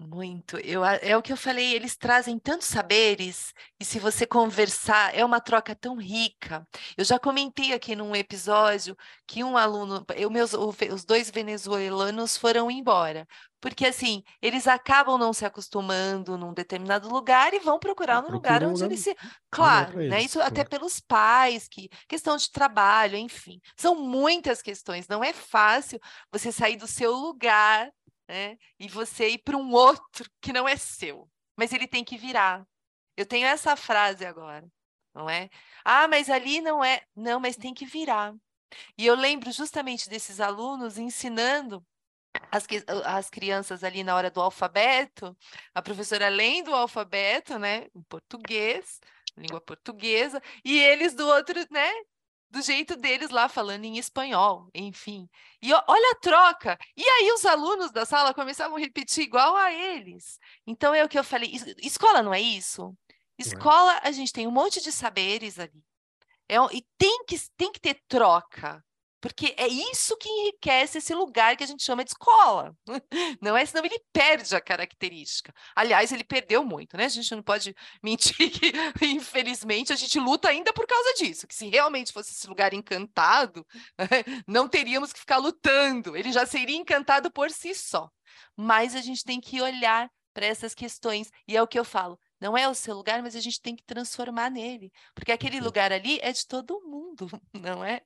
Muito. 0.00 0.56
Eu, 0.58 0.84
é 0.84 1.16
o 1.16 1.22
que 1.22 1.32
eu 1.32 1.36
falei, 1.36 1.74
eles 1.74 1.96
trazem 1.96 2.38
tantos 2.38 2.68
saberes, 2.68 3.52
e 3.80 3.84
se 3.84 3.98
você 3.98 4.24
conversar, 4.24 5.12
é 5.12 5.24
uma 5.24 5.40
troca 5.40 5.74
tão 5.74 5.96
rica. 5.96 6.64
Eu 6.96 7.04
já 7.04 7.18
comentei 7.18 7.72
aqui 7.72 7.96
num 7.96 8.14
episódio 8.14 8.96
que 9.26 9.42
um 9.42 9.56
aluno, 9.56 10.04
eu, 10.14 10.30
meus, 10.30 10.52
os 10.54 11.04
dois 11.04 11.28
venezuelanos 11.30 12.36
foram 12.36 12.70
embora, 12.70 13.26
porque 13.60 13.86
assim, 13.86 14.22
eles 14.40 14.68
acabam 14.68 15.18
não 15.18 15.32
se 15.32 15.44
acostumando 15.44 16.38
num 16.38 16.54
determinado 16.54 17.08
lugar 17.08 17.52
e 17.52 17.58
vão 17.58 17.76
procurar 17.80 18.22
no 18.22 18.30
lugar 18.30 18.62
onde 18.62 18.84
eles 18.84 19.00
se. 19.00 19.16
Claro, 19.50 19.98
né? 19.98 20.22
Isso 20.22 20.40
até 20.40 20.62
pelos 20.62 21.00
pais, 21.00 21.66
que 21.68 21.88
questão 22.08 22.36
de 22.36 22.52
trabalho, 22.52 23.16
enfim. 23.16 23.60
São 23.76 23.96
muitas 23.96 24.62
questões. 24.62 25.08
Não 25.08 25.24
é 25.24 25.32
fácil 25.32 25.98
você 26.30 26.52
sair 26.52 26.76
do 26.76 26.86
seu 26.86 27.12
lugar 27.12 27.90
né? 28.28 28.56
E 28.78 28.88
você 28.88 29.30
ir 29.30 29.38
para 29.38 29.56
um 29.56 29.72
outro 29.72 30.30
que 30.40 30.52
não 30.52 30.68
é 30.68 30.76
seu, 30.76 31.28
mas 31.56 31.72
ele 31.72 31.88
tem 31.88 32.04
que 32.04 32.18
virar. 32.18 32.66
Eu 33.16 33.26
tenho 33.26 33.46
essa 33.46 33.74
frase 33.76 34.24
agora, 34.24 34.68
não 35.14 35.28
é? 35.28 35.48
Ah, 35.84 36.06
mas 36.06 36.30
ali 36.30 36.60
não 36.60 36.84
é. 36.84 37.02
Não, 37.16 37.40
mas 37.40 37.56
tem 37.56 37.74
que 37.74 37.86
virar. 37.86 38.34
E 38.96 39.06
eu 39.06 39.14
lembro 39.14 39.50
justamente 39.50 40.08
desses 40.08 40.40
alunos 40.40 40.98
ensinando 40.98 41.84
as, 42.50 42.66
as 43.04 43.30
crianças 43.30 43.82
ali 43.82 44.04
na 44.04 44.14
hora 44.14 44.30
do 44.30 44.40
alfabeto, 44.40 45.36
a 45.74 45.82
professora 45.82 46.28
lendo 46.28 46.70
o 46.70 46.74
alfabeto, 46.74 47.58
né, 47.58 47.86
em 47.94 48.02
português, 48.02 49.00
língua 49.36 49.60
portuguesa, 49.60 50.42
e 50.64 50.78
eles 50.78 51.14
do 51.14 51.26
outro, 51.26 51.58
né, 51.70 51.90
do 52.50 52.62
jeito 52.62 52.96
deles 52.96 53.30
lá, 53.30 53.48
falando 53.48 53.84
em 53.84 53.98
espanhol, 53.98 54.68
enfim. 54.74 55.28
E 55.60 55.72
olha 55.72 56.12
a 56.12 56.20
troca! 56.20 56.78
E 56.96 57.02
aí 57.02 57.32
os 57.32 57.44
alunos 57.44 57.90
da 57.90 58.06
sala 58.06 58.32
começavam 58.32 58.76
a 58.76 58.80
repetir 58.80 59.24
igual 59.24 59.56
a 59.56 59.72
eles. 59.72 60.38
Então 60.66 60.94
é 60.94 61.04
o 61.04 61.08
que 61.08 61.18
eu 61.18 61.24
falei: 61.24 61.52
escola 61.82 62.22
não 62.22 62.32
é 62.32 62.40
isso? 62.40 62.96
Escola, 63.38 64.00
a 64.02 64.10
gente 64.10 64.32
tem 64.32 64.46
um 64.46 64.50
monte 64.50 64.82
de 64.82 64.90
saberes 64.90 65.58
ali. 65.58 65.84
É, 66.48 66.56
e 66.72 66.84
tem 66.96 67.24
que, 67.24 67.36
tem 67.56 67.70
que 67.70 67.80
ter 67.80 68.02
troca. 68.08 68.82
Porque 69.20 69.54
é 69.56 69.66
isso 69.66 70.16
que 70.16 70.28
enriquece 70.28 70.98
esse 70.98 71.14
lugar 71.14 71.56
que 71.56 71.64
a 71.64 71.66
gente 71.66 71.82
chama 71.82 72.04
de 72.04 72.10
escola. 72.10 72.76
Não 73.42 73.56
é? 73.56 73.66
Senão 73.66 73.84
ele 73.84 74.00
perde 74.12 74.54
a 74.54 74.60
característica. 74.60 75.52
Aliás, 75.74 76.12
ele 76.12 76.22
perdeu 76.24 76.64
muito, 76.64 76.96
né? 76.96 77.06
A 77.06 77.08
gente 77.08 77.34
não 77.34 77.42
pode 77.42 77.74
mentir 78.02 78.50
que, 78.50 78.72
infelizmente, 79.06 79.92
a 79.92 79.96
gente 79.96 80.18
luta 80.20 80.48
ainda 80.48 80.72
por 80.72 80.86
causa 80.86 81.14
disso. 81.14 81.46
Que 81.46 81.54
se 81.54 81.68
realmente 81.68 82.12
fosse 82.12 82.32
esse 82.32 82.46
lugar 82.46 82.72
encantado, 82.72 83.66
não 84.46 84.68
teríamos 84.68 85.12
que 85.12 85.20
ficar 85.20 85.38
lutando. 85.38 86.16
Ele 86.16 86.32
já 86.32 86.46
seria 86.46 86.76
encantado 86.76 87.30
por 87.30 87.50
si 87.50 87.74
só. 87.74 88.08
Mas 88.56 88.94
a 88.94 89.00
gente 89.00 89.24
tem 89.24 89.40
que 89.40 89.60
olhar 89.60 90.08
para 90.32 90.46
essas 90.46 90.74
questões. 90.74 91.30
E 91.46 91.56
é 91.56 91.62
o 91.62 91.66
que 91.66 91.78
eu 91.78 91.84
falo. 91.84 92.18
Não 92.40 92.56
é 92.56 92.68
o 92.68 92.74
seu 92.74 92.94
lugar, 92.94 93.20
mas 93.22 93.34
a 93.34 93.40
gente 93.40 93.60
tem 93.60 93.74
que 93.74 93.82
transformar 93.84 94.50
nele. 94.50 94.92
Porque 95.14 95.32
aquele 95.32 95.60
lugar 95.60 95.92
ali 95.92 96.20
é 96.22 96.30
de 96.32 96.46
todo 96.46 96.80
mundo, 96.82 97.28
não 97.52 97.84
é? 97.84 98.00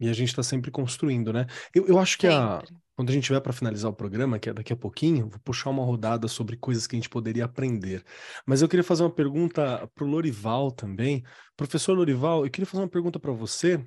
E 0.00 0.08
a 0.08 0.12
gente 0.12 0.28
está 0.28 0.42
sempre 0.42 0.70
construindo, 0.70 1.32
né? 1.32 1.46
Eu, 1.74 1.86
eu 1.86 1.98
acho 1.98 2.16
que 2.16 2.26
a, 2.26 2.62
quando 2.96 3.10
a 3.10 3.12
gente 3.12 3.24
tiver 3.24 3.40
para 3.40 3.52
finalizar 3.52 3.90
o 3.90 3.94
programa, 3.94 4.38
que 4.38 4.50
é 4.50 4.52
daqui 4.52 4.72
a 4.72 4.76
pouquinho, 4.76 5.28
vou 5.28 5.40
puxar 5.40 5.70
uma 5.70 5.84
rodada 5.84 6.28
sobre 6.28 6.56
coisas 6.56 6.86
que 6.86 6.96
a 6.96 6.98
gente 6.98 7.08
poderia 7.08 7.44
aprender. 7.44 8.04
Mas 8.46 8.62
eu 8.62 8.68
queria 8.68 8.84
fazer 8.84 9.02
uma 9.02 9.14
pergunta 9.14 9.88
para 9.94 10.04
o 10.04 10.06
Lorival 10.06 10.70
também. 10.70 11.22
Professor 11.56 11.96
Lorival, 11.96 12.44
eu 12.44 12.50
queria 12.50 12.66
fazer 12.66 12.82
uma 12.82 12.90
pergunta 12.90 13.18
para 13.18 13.32
você 13.32 13.82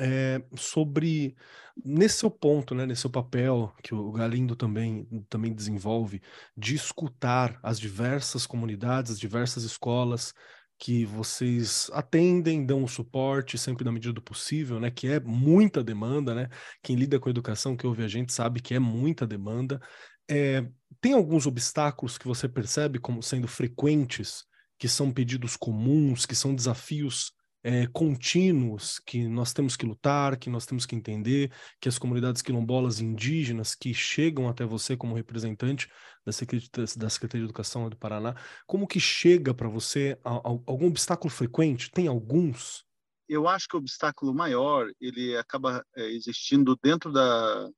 é, 0.00 0.42
sobre, 0.56 1.36
nesse 1.84 2.18
seu 2.18 2.30
ponto, 2.30 2.74
né, 2.74 2.86
nesse 2.86 3.02
seu 3.02 3.10
papel, 3.10 3.72
que 3.82 3.94
o 3.94 4.12
Galindo 4.12 4.56
também, 4.56 5.06
também 5.28 5.52
desenvolve, 5.52 6.20
de 6.56 6.74
escutar 6.74 7.58
as 7.62 7.78
diversas 7.78 8.46
comunidades, 8.46 9.12
as 9.12 9.18
diversas 9.20 9.64
escolas, 9.64 10.34
que 10.82 11.04
vocês 11.06 11.88
atendem, 11.92 12.66
dão 12.66 12.82
o 12.82 12.88
suporte 12.88 13.56
sempre 13.56 13.84
na 13.84 13.92
medida 13.92 14.12
do 14.12 14.20
possível, 14.20 14.80
né? 14.80 14.90
Que 14.90 15.06
é 15.06 15.20
muita 15.20 15.80
demanda, 15.80 16.34
né? 16.34 16.48
Quem 16.82 16.96
lida 16.96 17.20
com 17.20 17.30
educação, 17.30 17.76
que 17.76 17.86
ouve 17.86 18.02
a 18.02 18.08
gente, 18.08 18.32
sabe 18.32 18.60
que 18.60 18.74
é 18.74 18.80
muita 18.80 19.24
demanda. 19.24 19.80
É, 20.28 20.66
tem 21.00 21.12
alguns 21.12 21.46
obstáculos 21.46 22.18
que 22.18 22.26
você 22.26 22.48
percebe 22.48 22.98
como 22.98 23.22
sendo 23.22 23.46
frequentes 23.46 24.44
que 24.76 24.88
são 24.88 25.12
pedidos 25.12 25.56
comuns, 25.56 26.26
que 26.26 26.34
são 26.34 26.52
desafios 26.52 27.30
é, 27.62 27.86
contínuos 27.86 28.98
que 28.98 29.26
nós 29.28 29.52
temos 29.52 29.76
que 29.76 29.86
lutar, 29.86 30.36
que 30.36 30.50
nós 30.50 30.66
temos 30.66 30.84
que 30.84 30.96
entender, 30.96 31.52
que 31.80 31.88
as 31.88 31.98
comunidades 31.98 32.42
quilombolas 32.42 33.00
indígenas 33.00 33.74
que 33.74 33.94
chegam 33.94 34.48
até 34.48 34.64
você 34.64 34.96
como 34.96 35.14
representante 35.14 35.90
da 36.24 36.32
Secretaria, 36.32 36.86
da 36.96 37.08
Secretaria 37.08 37.44
de 37.44 37.50
Educação 37.50 37.88
do 37.88 37.96
Paraná, 37.96 38.34
como 38.66 38.86
que 38.86 38.98
chega 38.98 39.54
para 39.54 39.68
você 39.68 40.18
algum 40.24 40.88
obstáculo 40.88 41.30
frequente? 41.30 41.90
Tem 41.90 42.08
alguns? 42.08 42.84
Eu 43.28 43.46
acho 43.46 43.68
que 43.68 43.76
o 43.76 43.78
obstáculo 43.78 44.34
maior 44.34 44.90
ele 45.00 45.36
acaba 45.36 45.84
é, 45.96 46.10
existindo 46.10 46.76
dentro 46.82 47.12
da, 47.12 47.68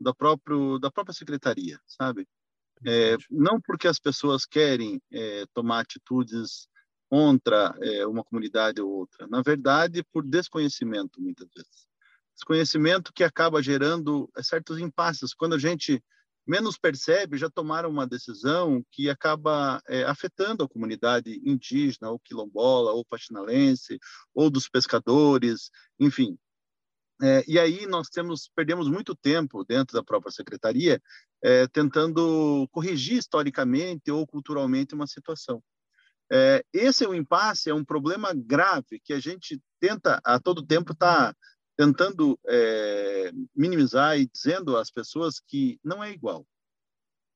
da, 0.00 0.14
próprio, 0.14 0.78
da 0.78 0.90
própria 0.90 1.14
secretaria, 1.14 1.80
sabe? 1.86 2.26
É, 2.86 3.16
não 3.30 3.60
porque 3.60 3.88
as 3.88 3.98
pessoas 3.98 4.44
querem 4.44 5.00
tomar 5.54 5.80
atitudes 5.80 6.68
contra 7.08 7.74
é, 7.80 8.06
uma 8.06 8.24
comunidade 8.24 8.80
ou 8.80 8.90
outra. 8.90 9.26
Na 9.26 9.42
verdade, 9.42 10.02
por 10.12 10.24
desconhecimento, 10.24 11.20
muitas 11.20 11.48
vezes. 11.54 11.86
Desconhecimento 12.34 13.12
que 13.12 13.24
acaba 13.24 13.62
gerando 13.62 14.30
é, 14.36 14.42
certos 14.42 14.78
impasses. 14.78 15.32
Quando 15.32 15.54
a 15.54 15.58
gente 15.58 16.02
menos 16.46 16.78
percebe, 16.78 17.36
já 17.36 17.50
tomaram 17.50 17.90
uma 17.90 18.06
decisão 18.06 18.84
que 18.92 19.10
acaba 19.10 19.82
é, 19.88 20.04
afetando 20.04 20.62
a 20.62 20.68
comunidade 20.68 21.40
indígena, 21.44 22.10
ou 22.10 22.20
quilombola, 22.20 22.92
ou 22.92 23.04
paxinalense, 23.04 23.98
ou 24.34 24.48
dos 24.48 24.68
pescadores, 24.68 25.70
enfim. 25.98 26.38
É, 27.20 27.42
e 27.48 27.58
aí 27.58 27.86
nós 27.86 28.08
temos 28.08 28.50
perdemos 28.54 28.88
muito 28.88 29.14
tempo 29.14 29.64
dentro 29.64 29.94
da 29.94 30.04
própria 30.04 30.30
secretaria 30.30 31.00
é, 31.42 31.66
tentando 31.66 32.68
corrigir 32.70 33.16
historicamente 33.16 34.10
ou 34.10 34.26
culturalmente 34.26 34.94
uma 34.94 35.06
situação. 35.06 35.62
É, 36.30 36.64
esse 36.72 37.04
é 37.04 37.08
um 37.08 37.14
impasse, 37.14 37.70
é 37.70 37.74
um 37.74 37.84
problema 37.84 38.32
grave 38.34 39.00
que 39.04 39.12
a 39.12 39.20
gente 39.20 39.60
tenta 39.80 40.20
a 40.24 40.40
todo 40.40 40.66
tempo 40.66 40.92
estar 40.92 41.32
tá 41.32 41.38
tentando 41.76 42.38
é, 42.46 43.30
minimizar 43.54 44.18
e 44.18 44.26
dizendo 44.26 44.76
às 44.76 44.90
pessoas 44.90 45.40
que 45.40 45.78
não 45.84 46.02
é 46.02 46.10
igual. 46.10 46.46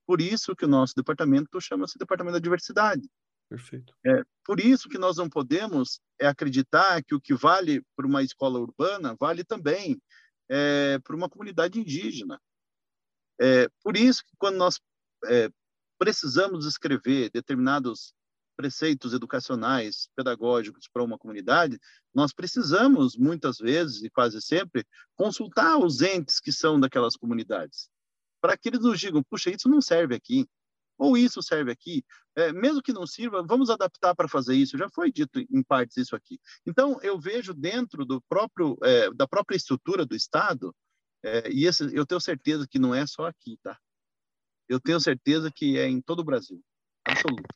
Por 0.07 0.20
isso 0.20 0.57
que 0.57 0.64
o 0.64 0.68
nosso 0.68 0.95
departamento 0.97 1.61
chama-se 1.61 1.99
Departamento 1.99 2.34
da 2.34 2.41
Diversidade. 2.41 3.09
Perfeito. 3.49 3.93
É, 4.07 4.22
por 4.45 4.61
isso 4.61 4.88
que 4.88 4.99
nós 4.99 5.16
não 5.16 5.28
podemos 5.28 6.01
é, 6.20 6.26
acreditar 6.26 7.03
que 7.03 7.14
o 7.14 7.20
que 7.20 7.34
vale 7.34 7.84
para 7.95 8.07
uma 8.07 8.22
escola 8.22 8.59
urbana 8.59 9.16
vale 9.18 9.45
também 9.45 10.01
é, 10.49 10.99
para 11.01 11.14
uma 11.14 11.28
comunidade 11.28 11.78
indígena. 11.78 12.41
É, 13.41 13.68
por 13.82 13.97
isso 13.97 14.24
que 14.24 14.32
quando 14.38 14.57
nós 14.57 14.80
é, 15.26 15.51
precisamos 15.99 16.66
escrever 16.66 17.30
determinados 17.30 18.14
preceitos 18.61 19.15
educacionais, 19.15 20.11
pedagógicos 20.15 20.87
para 20.93 21.03
uma 21.03 21.17
comunidade, 21.17 21.81
nós 22.15 22.31
precisamos, 22.31 23.17
muitas 23.17 23.57
vezes 23.57 24.03
e 24.03 24.11
quase 24.11 24.39
sempre, 24.43 24.85
consultar 25.17 25.79
os 25.79 26.03
entes 26.03 26.39
que 26.39 26.53
são 26.53 26.79
daquelas 26.79 27.17
comunidades, 27.17 27.89
para 28.39 28.59
que 28.59 28.69
eles 28.69 28.81
nos 28.81 29.01
digam: 29.01 29.23
puxa, 29.23 29.49
isso 29.49 29.67
não 29.67 29.81
serve 29.81 30.15
aqui, 30.15 30.47
ou 30.99 31.17
isso 31.17 31.43
serve 31.43 31.73
aqui. 31.73 32.05
É, 32.37 32.53
mesmo 32.53 32.83
que 32.83 32.93
não 32.93 33.07
sirva, 33.07 33.43
vamos 33.43 33.71
adaptar 33.71 34.15
para 34.15 34.29
fazer 34.29 34.55
isso. 34.55 34.77
Já 34.77 34.91
foi 34.91 35.11
dito 35.11 35.41
em 35.41 35.63
partes 35.63 35.97
isso 35.97 36.15
aqui. 36.15 36.39
Então, 36.67 37.01
eu 37.03 37.19
vejo 37.19 37.55
dentro 37.55 38.05
do 38.05 38.21
próprio, 38.29 38.77
é, 38.83 39.11
da 39.15 39.27
própria 39.27 39.57
estrutura 39.57 40.05
do 40.05 40.15
Estado, 40.15 40.75
é, 41.25 41.51
e 41.51 41.65
esse, 41.65 41.85
eu 41.97 42.05
tenho 42.05 42.21
certeza 42.21 42.69
que 42.69 42.79
não 42.79 42.95
é 42.95 43.07
só 43.07 43.27
aqui, 43.27 43.59
tá? 43.63 43.79
Eu 44.69 44.79
tenho 44.79 45.01
certeza 45.01 45.51
que 45.51 45.79
é 45.79 45.89
em 45.89 46.03
todo 46.03 46.21
o 46.21 46.25
Brasil, 46.25 46.63
absoluto 47.07 47.49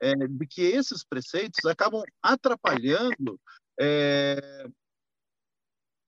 é, 0.00 0.14
de 0.14 0.46
que 0.46 0.62
esses 0.62 1.04
preceitos 1.04 1.64
acabam 1.64 2.02
atrapalhando 2.22 3.40
é, 3.80 4.66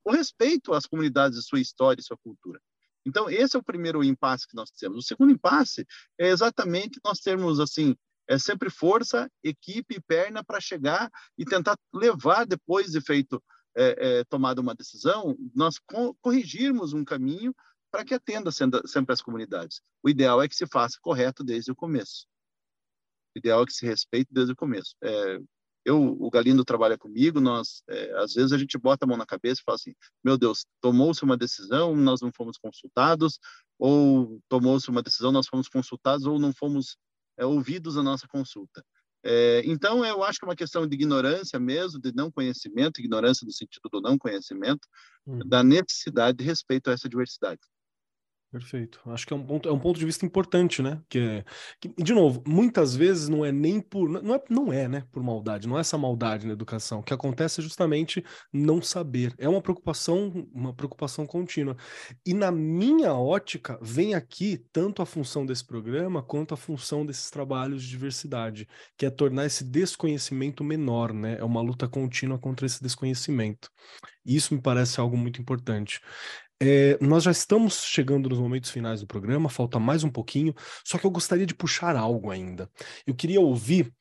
o 0.05 0.11
respeito 0.13 0.73
às 0.75 0.87
comunidades, 0.87 1.47
sua 1.47 1.61
história 1.61 2.01
e 2.01 2.05
sua 2.05 2.19
cultura. 2.19 2.61
Então, 3.07 3.29
esse 3.29 3.57
é 3.57 3.59
o 3.59 3.65
primeiro 3.65 4.03
impasse 4.03 4.47
que 4.47 4.57
nós 4.57 4.71
temos. 4.71 4.99
O 4.99 5.07
segundo 5.07 5.33
impasse 5.33 5.87
é 6.19 6.29
exatamente 6.29 7.01
nós 7.05 7.21
termos, 7.21 7.61
assim, 7.61 7.95
é 8.27 8.39
sempre 8.39 8.71
força, 8.71 9.31
equipe 9.43 10.01
perna 10.07 10.43
para 10.43 10.61
chegar 10.61 11.11
e 11.37 11.45
tentar 11.45 11.77
levar, 11.93 12.47
depois 12.47 12.93
de 12.93 13.01
feito, 13.01 13.43
é, 13.77 14.19
é, 14.21 14.25
tomada 14.25 14.61
uma 14.61 14.75
decisão, 14.75 15.37
nós 15.55 15.79
co 15.79 16.15
corrigirmos 16.23 16.93
um 16.93 17.05
caminho 17.05 17.55
para 17.91 18.05
que 18.05 18.15
atenda 18.15 18.51
sempre 18.51 19.13
as 19.13 19.21
comunidades. 19.21 19.81
O 20.03 20.09
ideal 20.09 20.43
é 20.43 20.49
que 20.49 20.57
se 20.57 20.67
faça 20.67 20.99
correto 21.01 21.45
desde 21.45 21.71
o 21.71 21.77
começo. 21.77 22.27
Ideal 23.35 23.63
é 23.63 23.67
que 23.67 23.73
se 23.73 23.87
respeite 23.87 24.29
desde 24.33 24.53
o 24.53 24.57
começo. 24.57 24.95
É, 25.03 25.39
eu, 25.85 26.17
o 26.19 26.31
Galindo 26.31 26.65
trabalha 26.65 26.97
comigo, 26.97 27.41
nós, 27.41 27.83
é, 27.89 28.13
às 28.17 28.33
vezes 28.33 28.53
a 28.53 28.59
gente 28.59 28.79
bota 28.79 29.05
a 29.05 29.09
mão 29.09 29.19
na 29.19 29.27
cabeça 29.27 29.61
e 29.61 29.65
fala 29.65 29.77
assim, 29.77 29.95
meu 30.23 30.39
Deus, 30.39 30.65
tomou-se 30.81 31.23
uma 31.23 31.37
decisão, 31.37 31.95
nós 31.95 32.23
não 32.23 32.33
fomos 32.33 32.57
consultados, 32.57 33.39
ou 33.79 34.41
tomou-se 34.49 34.89
uma 34.89 35.03
decisão, 35.03 35.31
nós 35.31 35.47
fomos 35.47 35.69
consultados, 35.69 36.25
ou 36.27 36.39
não 36.39 36.55
fomos 36.55 36.97
é, 37.37 37.45
ouvidos 37.45 37.97
na 37.97 38.03
nossa 38.03 38.27
consulta. 38.27 38.83
É, 39.23 39.63
então, 39.65 40.05
eu 40.05 40.23
acho 40.23 40.39
que 40.39 40.45
é 40.45 40.49
uma 40.49 40.57
questão 40.57 40.87
de 40.87 40.95
ignorância 40.95 41.59
mesmo, 41.59 42.01
de 42.01 42.15
não 42.15 42.31
conhecimento, 42.31 43.01
ignorância 43.01 43.45
no 43.45 43.53
sentido 43.53 43.89
do 43.91 44.01
não 44.01 44.19
conhecimento, 44.19 44.87
hum. 45.27 45.39
da 45.47 45.63
necessidade 45.63 46.39
de 46.39 46.45
respeito 46.45 46.89
a 46.89 46.93
essa 46.93 47.09
diversidade. 47.09 47.61
Perfeito. 48.55 49.01
Acho 49.07 49.27
que 49.27 49.33
é 49.33 49.37
um 49.37 49.45
ponto, 49.45 49.69
é 49.69 49.73
um 49.73 49.81
ponto 49.81 49.99
de 49.99 50.07
vista 50.07 50.25
importante, 50.25 50.81
né? 50.81 51.03
Que, 51.09 51.19
é, 51.19 51.45
que, 51.81 51.93
de 52.01 52.15
novo, 52.15 52.41
muitas 52.47 52.95
vezes 52.95 53.29
não 53.29 53.45
é 53.45 53.51
nem 53.51 53.81
por. 53.81 54.09
Não 54.09 54.33
é, 54.33 54.43
não 54.49 54.73
é, 54.73 54.87
né? 54.87 55.03
Por 55.11 55.25
maldade, 55.25 55.67
não 55.67 55.77
é 55.77 55.81
essa 55.81 55.99
maldade 55.99 56.47
na 56.47 56.53
educação. 56.53 57.01
O 57.01 57.03
que 57.03 57.13
acontece 57.13 57.59
é 57.61 57.65
justamente 57.65 58.25
não 58.53 58.81
saber. 58.81 59.35
É 59.39 59.49
uma 59.49 59.61
preocupação, 59.61 60.47
uma 60.55 60.73
preocupação 60.73 61.27
contínua. 61.27 61.77
E 62.25 62.33
na 62.33 62.53
minha 62.53 63.13
ótica, 63.13 63.77
vem 63.83 64.15
aqui 64.15 64.65
tanto 64.73 65.03
a 65.03 65.07
função 65.07 65.45
desse 65.45 65.67
programa 65.67 66.23
quanto 66.23 66.55
a 66.55 66.57
função 66.57 67.05
desses 67.05 67.31
trabalhos 67.31 67.83
de 67.83 67.89
diversidade, 67.89 68.69
que 68.97 69.05
é 69.05 69.11
tornar 69.11 69.47
esse 69.47 69.65
desconhecimento 69.65 70.63
menor, 70.63 71.13
né? 71.13 71.39
É 71.41 71.45
uma 71.45 71.61
luta 71.61 71.89
contínua 71.89 72.39
contra 72.39 72.67
esse 72.67 72.81
desconhecimento. 72.81 73.69
E 74.25 74.37
isso 74.37 74.55
me 74.55 74.61
parece 74.61 75.01
algo 75.01 75.17
muito 75.17 75.41
importante. 75.41 76.01
É, 76.61 76.97
nós 77.01 77.25
já 77.25 77.31
estamos 77.31 77.85
chegando 77.85 78.29
nos 78.29 78.39
momentos 78.39 78.71
finais 78.71 79.01
do 79.01 79.07
programa, 79.07 79.49
falta 79.49 79.79
mais 79.79 80.05
um 80.05 80.11
pouquinho, 80.11 80.55
só 80.85 80.99
que 80.99 81.05
eu 81.05 81.11
gostaria 81.11 81.47
de 81.47 81.55
puxar 81.55 81.97
algo 81.97 82.31
ainda. 82.31 82.71
Eu 83.07 83.15
queria 83.15 83.41
ouvir 83.41 83.93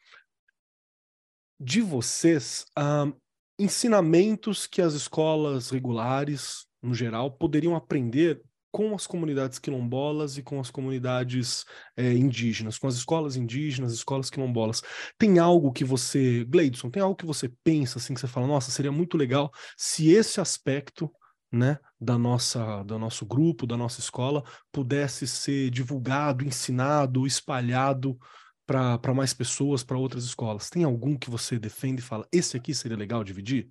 de 1.60 1.82
vocês 1.82 2.66
uh, 2.78 3.16
ensinamentos 3.58 4.68
que 4.68 4.82
as 4.82 4.94
escolas 4.94 5.70
regulares, 5.70 6.66
no 6.82 6.94
geral, 6.94 7.32
poderiam 7.32 7.76
aprender 7.76 8.42
com 8.72 8.96
as 8.96 9.06
comunidades 9.06 9.60
quilombolas 9.60 10.38
e 10.38 10.42
com 10.42 10.60
as 10.60 10.72
comunidades 10.72 11.64
é, 11.96 12.12
indígenas, 12.12 12.80
com 12.80 12.88
as 12.88 12.96
escolas 12.96 13.36
indígenas, 13.36 13.94
escolas 13.94 14.32
quilombolas. 14.32 14.82
Tem 15.16 15.38
algo 15.38 15.72
que 15.72 15.86
você, 15.86 16.44
Gleidson, 16.46 16.90
tem 16.90 17.04
algo 17.04 17.16
que 17.16 17.26
você 17.26 17.48
pensa 17.64 18.00
assim, 18.00 18.16
que 18.16 18.20
você 18.20 18.28
fala, 18.28 18.48
nossa, 18.48 18.72
seria 18.72 18.92
muito 18.92 19.16
legal 19.16 19.52
se 19.78 20.10
esse 20.10 20.42
aspecto 20.42 21.10
né, 21.54 21.78
da 22.02 22.18
nossa, 22.18 22.82
do 22.84 22.98
nosso 22.98 23.28
grupo, 23.28 23.68
da 23.68 23.78
nossa 23.78 24.00
escola, 24.00 24.44
pudesse 24.72 25.28
ser 25.28 25.70
divulgado, 25.70 26.44
ensinado, 26.44 27.28
espalhado 27.28 28.18
para 28.66 29.14
mais 29.14 29.36
pessoas, 29.36 29.84
para 29.84 29.98
outras 29.98 30.24
escolas. 30.24 30.72
Tem 30.72 30.84
algum 30.84 31.16
que 31.16 31.30
você 31.30 31.60
defende 31.60 32.02
e 32.02 32.06
fala, 32.06 32.28
esse 32.32 32.58
aqui 32.58 32.74
seria 32.74 32.98
legal 32.98 33.24
dividir? 33.24 33.70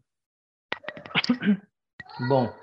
Bom, 2.29 2.55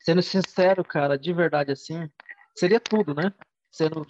sendo 0.00 0.22
sincero, 0.22 0.82
cara, 0.82 1.18
de 1.18 1.32
verdade 1.34 1.70
assim, 1.70 2.08
seria 2.56 2.80
tudo, 2.80 3.14
né? 3.14 3.34
Sendo, 3.70 4.06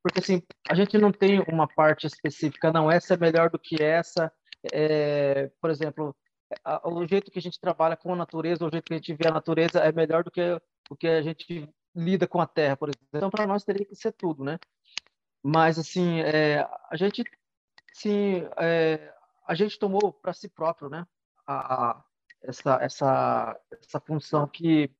porque 0.00 0.20
assim, 0.20 0.42
a 0.68 0.74
gente 0.76 0.96
não 0.96 1.10
tem 1.10 1.42
uma 1.48 1.66
parte 1.66 2.06
específica, 2.06 2.72
não, 2.72 2.88
essa 2.88 3.14
é 3.14 3.16
melhor 3.16 3.50
do 3.50 3.58
que 3.58 3.82
essa. 3.82 4.30
É, 4.72 5.50
por 5.60 5.70
exemplo, 5.70 6.14
o 6.84 7.06
jeito 7.06 7.30
que 7.30 7.38
a 7.38 7.42
gente 7.42 7.60
trabalha 7.60 7.96
com 7.96 8.12
a 8.12 8.16
natureza, 8.16 8.66
o 8.66 8.70
jeito 8.70 8.84
que 8.84 8.94
a 8.94 8.96
gente 8.96 9.14
vê 9.14 9.28
a 9.28 9.32
natureza 9.32 9.80
é 9.80 9.92
melhor 9.92 10.24
do 10.24 10.30
que 10.30 10.40
o 10.90 10.96
que 10.96 11.06
a 11.06 11.22
gente 11.22 11.68
lida 11.94 12.26
com 12.26 12.40
a 12.40 12.46
terra, 12.46 12.76
por 12.76 12.88
exemplo. 12.88 13.08
Então, 13.14 13.30
para 13.30 13.46
nós 13.46 13.64
teria 13.64 13.84
que 13.84 13.94
ser 13.94 14.12
tudo, 14.12 14.44
né? 14.44 14.58
Mas, 15.42 15.78
assim, 15.78 16.20
é, 16.20 16.66
a 16.90 16.96
gente, 16.96 17.24
sim, 17.92 18.46
é, 18.58 19.12
a 19.46 19.54
gente 19.54 19.78
tomou 19.78 20.12
para 20.12 20.32
si 20.32 20.48
próprio, 20.48 20.88
né? 20.88 21.06
A, 21.46 21.90
a, 21.90 22.04
essa, 22.42 22.74
essa, 22.82 23.60
essa 23.80 24.00
função 24.00 24.46
que 24.46 24.90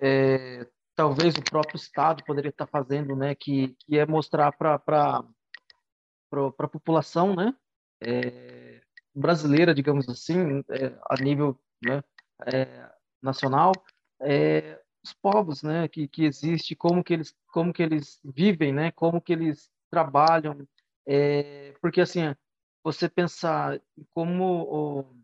é, 0.00 0.66
talvez 0.94 1.34
o 1.36 1.42
próprio 1.42 1.76
Estado 1.76 2.24
poderia 2.24 2.50
estar 2.50 2.66
fazendo, 2.66 3.14
né? 3.14 3.34
Que, 3.34 3.76
que 3.80 3.98
é 3.98 4.06
mostrar 4.06 4.52
para 4.52 4.74
a 6.30 6.68
população, 6.68 7.34
né? 7.34 7.54
É, 8.00 8.67
brasileira, 9.14 9.74
digamos 9.74 10.08
assim, 10.08 10.64
é, 10.70 10.96
a 11.10 11.16
nível 11.22 11.58
né, 11.84 12.02
é, 12.52 12.90
nacional, 13.22 13.72
é, 14.20 14.80
os 15.02 15.12
povos, 15.12 15.62
né, 15.62 15.88
que, 15.88 16.08
que 16.08 16.24
existe, 16.24 16.74
como 16.74 17.02
que 17.02 17.14
eles, 17.14 17.34
como 17.52 17.72
que 17.72 17.82
eles 17.82 18.20
vivem, 18.24 18.72
né, 18.72 18.90
como 18.92 19.20
que 19.20 19.32
eles 19.32 19.70
trabalham, 19.90 20.66
é, 21.06 21.74
porque 21.80 22.00
assim, 22.00 22.34
você 22.82 23.08
pensar 23.08 23.80
como 24.10 24.62
o, 24.62 25.16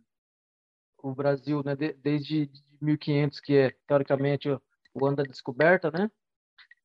o 1.03 1.15
Brasil, 1.15 1.63
né, 1.65 1.77
de, 1.77 1.93
desde 1.95 2.51
1500, 2.81 3.41
que 3.41 3.57
é 3.57 3.77
teoricamente 3.87 4.49
o 4.49 5.07
ano 5.07 5.17
da 5.17 5.23
descoberta, 5.23 5.91
né, 5.91 6.11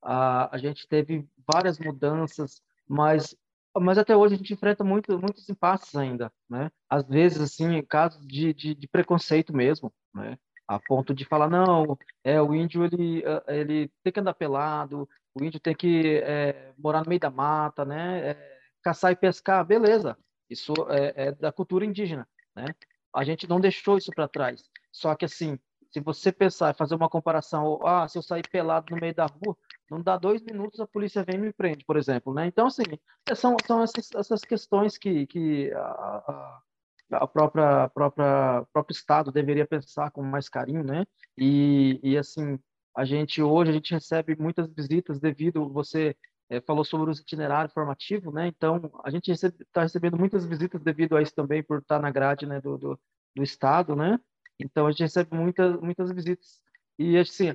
a, 0.01 0.55
a 0.55 0.57
gente 0.57 0.87
teve 0.87 1.27
várias 1.51 1.79
mudanças, 1.79 2.61
mas 2.87 3.35
mas 3.77 3.97
até 3.97 4.15
hoje 4.15 4.35
a 4.35 4.37
gente 4.37 4.53
enfrenta 4.53 4.83
muito, 4.83 5.17
muitos 5.19 5.47
impasses 5.49 5.95
ainda, 5.95 6.31
né? 6.49 6.71
Às 6.89 7.07
vezes, 7.07 7.41
assim, 7.41 7.81
casos 7.83 8.25
de, 8.25 8.53
de, 8.53 8.75
de, 8.75 8.87
preconceito 8.87 9.55
mesmo, 9.55 9.93
né? 10.13 10.37
A 10.67 10.79
ponto 10.79 11.13
de 11.13 11.25
falar, 11.25 11.49
não, 11.49 11.97
é, 12.23 12.41
o 12.41 12.53
índio, 12.53 12.85
ele, 12.85 13.23
ele 13.47 13.91
tem 14.03 14.13
que 14.13 14.19
andar 14.19 14.33
pelado, 14.33 15.09
o 15.33 15.43
índio 15.43 15.59
tem 15.59 15.75
que 15.75 16.17
é, 16.23 16.73
morar 16.77 17.03
no 17.03 17.09
meio 17.09 17.19
da 17.19 17.29
mata, 17.29 17.85
né? 17.85 18.29
É, 18.31 18.57
caçar 18.83 19.11
e 19.11 19.15
pescar, 19.15 19.65
beleza. 19.65 20.17
Isso 20.49 20.73
é, 20.89 21.27
é 21.27 21.31
da 21.31 21.51
cultura 21.51 21.85
indígena, 21.85 22.27
né? 22.55 22.65
A 23.13 23.23
gente 23.23 23.47
não 23.47 23.59
deixou 23.59 23.97
isso 23.97 24.11
para 24.13 24.27
trás. 24.27 24.63
Só 24.91 25.15
que, 25.15 25.25
assim, 25.25 25.59
se 25.91 25.99
você 25.99 26.31
pensar, 26.31 26.75
fazer 26.75 26.95
uma 26.95 27.09
comparação, 27.09 27.79
ah, 27.85 28.07
se 28.07 28.17
eu 28.17 28.21
sair 28.21 28.47
pelado 28.47 28.93
no 28.93 29.01
meio 29.01 29.13
da 29.13 29.25
rua, 29.25 29.57
não 29.89 30.01
dá 30.01 30.17
dois 30.17 30.41
minutos, 30.41 30.79
a 30.79 30.87
polícia 30.87 31.23
vem 31.23 31.35
e 31.35 31.39
me 31.39 31.53
prende, 31.53 31.83
por 31.83 31.97
exemplo, 31.97 32.33
né? 32.33 32.45
Então, 32.45 32.67
assim, 32.67 32.83
são, 33.35 33.55
são 33.65 33.81
essas, 33.81 34.09
essas 34.15 34.41
questões 34.41 34.97
que, 34.97 35.25
que 35.27 35.71
a, 35.73 36.61
a, 37.11 37.27
própria, 37.27 37.85
a 37.85 37.89
própria 37.89 38.65
próprio 38.71 38.93
Estado 38.93 39.31
deveria 39.31 39.65
pensar 39.65 40.11
com 40.11 40.21
mais 40.21 40.47
carinho, 40.47 40.83
né? 40.83 41.05
E, 41.37 41.99
e 42.03 42.17
assim, 42.17 42.59
a 42.95 43.05
gente 43.05 43.41
hoje 43.41 43.71
a 43.71 43.73
gente 43.73 43.93
recebe 43.93 44.35
muitas 44.35 44.71
visitas 44.71 45.19
devido 45.19 45.69
você 45.69 46.15
é, 46.49 46.59
falou 46.61 46.83
sobre 46.83 47.11
o 47.11 47.13
itinerário 47.13 47.71
formativo, 47.71 48.31
né? 48.31 48.47
Então 48.47 48.91
a 49.03 49.09
gente 49.09 49.31
está 49.31 49.47
recebe, 49.47 49.65
tá 49.71 49.81
recebendo 49.83 50.17
muitas 50.17 50.45
visitas 50.45 50.81
devido 50.81 51.15
a 51.15 51.21
isso 51.21 51.33
também 51.33 51.63
por 51.63 51.79
estar 51.79 51.99
na 51.99 52.11
grade, 52.11 52.45
né, 52.45 52.59
do, 52.59 52.77
do, 52.77 52.99
do 53.35 53.43
estado, 53.43 53.95
né? 53.95 54.19
Então 54.59 54.87
a 54.87 54.91
gente 54.91 55.03
recebe 55.03 55.35
muitas 55.35 55.79
muitas 55.79 56.11
visitas 56.11 56.61
e 56.97 57.17
assim 57.17 57.53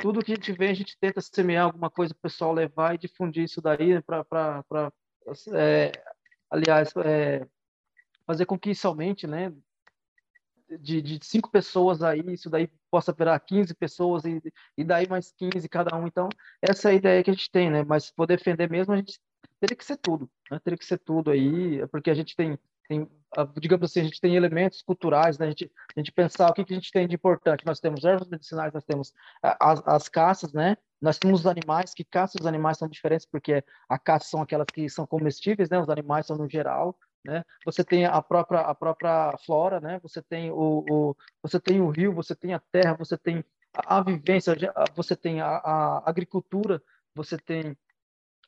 tudo 0.00 0.24
que 0.24 0.32
a 0.32 0.34
gente 0.34 0.52
vê 0.52 0.68
a 0.68 0.74
gente 0.74 0.96
tenta 0.98 1.20
semear 1.20 1.64
alguma 1.64 1.90
coisa 1.90 2.14
para 2.14 2.18
o 2.18 2.22
pessoal 2.22 2.52
levar 2.52 2.94
e 2.94 2.98
difundir 2.98 3.44
isso 3.44 3.60
daí 3.60 4.00
para 4.02 4.24
é, 5.52 5.92
aliás 6.50 6.92
é, 6.96 7.46
fazer 8.26 8.46
com 8.46 8.58
que 8.58 8.70
isso 8.70 8.86
aumente, 8.86 9.26
né? 9.26 9.52
De, 10.80 11.00
de 11.02 11.24
cinco 11.24 11.50
pessoas 11.50 12.02
aí, 12.02 12.20
isso 12.28 12.48
daí 12.48 12.68
possa 12.90 13.12
virar 13.12 13.38
15 13.38 13.74
pessoas 13.74 14.24
e, 14.24 14.42
e 14.76 14.84
daí 14.84 15.06
mais 15.08 15.32
15 15.32 15.68
cada 15.68 15.96
um. 15.96 16.06
Então, 16.06 16.28
essa 16.60 16.88
é 16.88 16.92
a 16.92 16.94
ideia 16.94 17.22
que 17.22 17.30
a 17.30 17.34
gente 17.34 17.50
tem, 17.50 17.70
né? 17.70 17.84
Mas 17.84 18.08
for 18.08 18.26
defender 18.26 18.70
mesmo, 18.70 18.92
a 18.92 18.96
gente 18.96 19.20
teria 19.60 19.76
que 19.76 19.84
ser 19.84 19.96
tudo, 19.98 20.28
né? 20.50 20.58
Teria 20.64 20.78
que 20.78 20.86
ser 20.86 20.98
tudo 20.98 21.30
aí, 21.30 21.86
porque 21.88 22.10
a 22.10 22.14
gente 22.14 22.34
tem, 22.34 22.58
tem 22.88 23.08
digamos 23.58 23.90
assim, 23.90 24.00
a 24.00 24.04
gente 24.04 24.20
tem 24.20 24.36
elementos 24.36 24.82
culturais, 24.82 25.38
né? 25.38 25.46
A 25.46 25.48
gente, 25.48 25.70
a 25.96 26.00
gente 26.00 26.12
pensar 26.12 26.50
o 26.50 26.54
que, 26.54 26.64
que 26.64 26.72
a 26.72 26.76
gente 26.76 26.92
tem 26.92 27.08
de 27.08 27.14
importante. 27.14 27.66
Nós 27.66 27.80
temos 27.80 28.04
ervas 28.04 28.28
medicinais, 28.28 28.72
nós 28.72 28.84
temos 28.84 29.12
as, 29.42 29.82
as 29.86 30.08
caças, 30.08 30.52
né? 30.52 30.76
Nós 31.00 31.18
temos 31.18 31.40
os 31.40 31.46
animais, 31.46 31.92
que 31.92 32.04
caça 32.04 32.38
os 32.40 32.46
animais 32.46 32.78
são 32.78 32.88
diferentes, 32.88 33.26
porque 33.26 33.62
a 33.88 33.98
caça 33.98 34.28
são 34.28 34.40
aquelas 34.40 34.66
que 34.72 34.88
são 34.88 35.06
comestíveis, 35.06 35.68
né? 35.68 35.78
Os 35.78 35.88
animais 35.88 36.26
são 36.26 36.36
no 36.36 36.48
geral, 36.48 36.96
né? 37.24 37.44
Você 37.64 37.82
tem 37.82 38.04
a 38.04 38.22
própria 38.22 38.60
a 38.60 38.74
própria 38.74 39.36
flora, 39.44 39.80
né? 39.80 39.98
Você 40.02 40.22
tem 40.22 40.50
o, 40.50 40.84
o 40.88 41.16
você 41.42 41.58
tem 41.58 41.80
o 41.80 41.90
rio, 41.90 42.12
você 42.12 42.34
tem 42.34 42.54
a 42.54 42.60
terra, 42.70 42.94
você 42.94 43.18
tem 43.18 43.44
a, 43.74 43.98
a 43.98 44.02
vivência, 44.02 44.54
você 44.94 45.16
tem 45.16 45.40
a, 45.40 45.56
a, 45.56 46.08
agricultura, 46.08 46.82
você 47.14 47.36
tem 47.36 47.76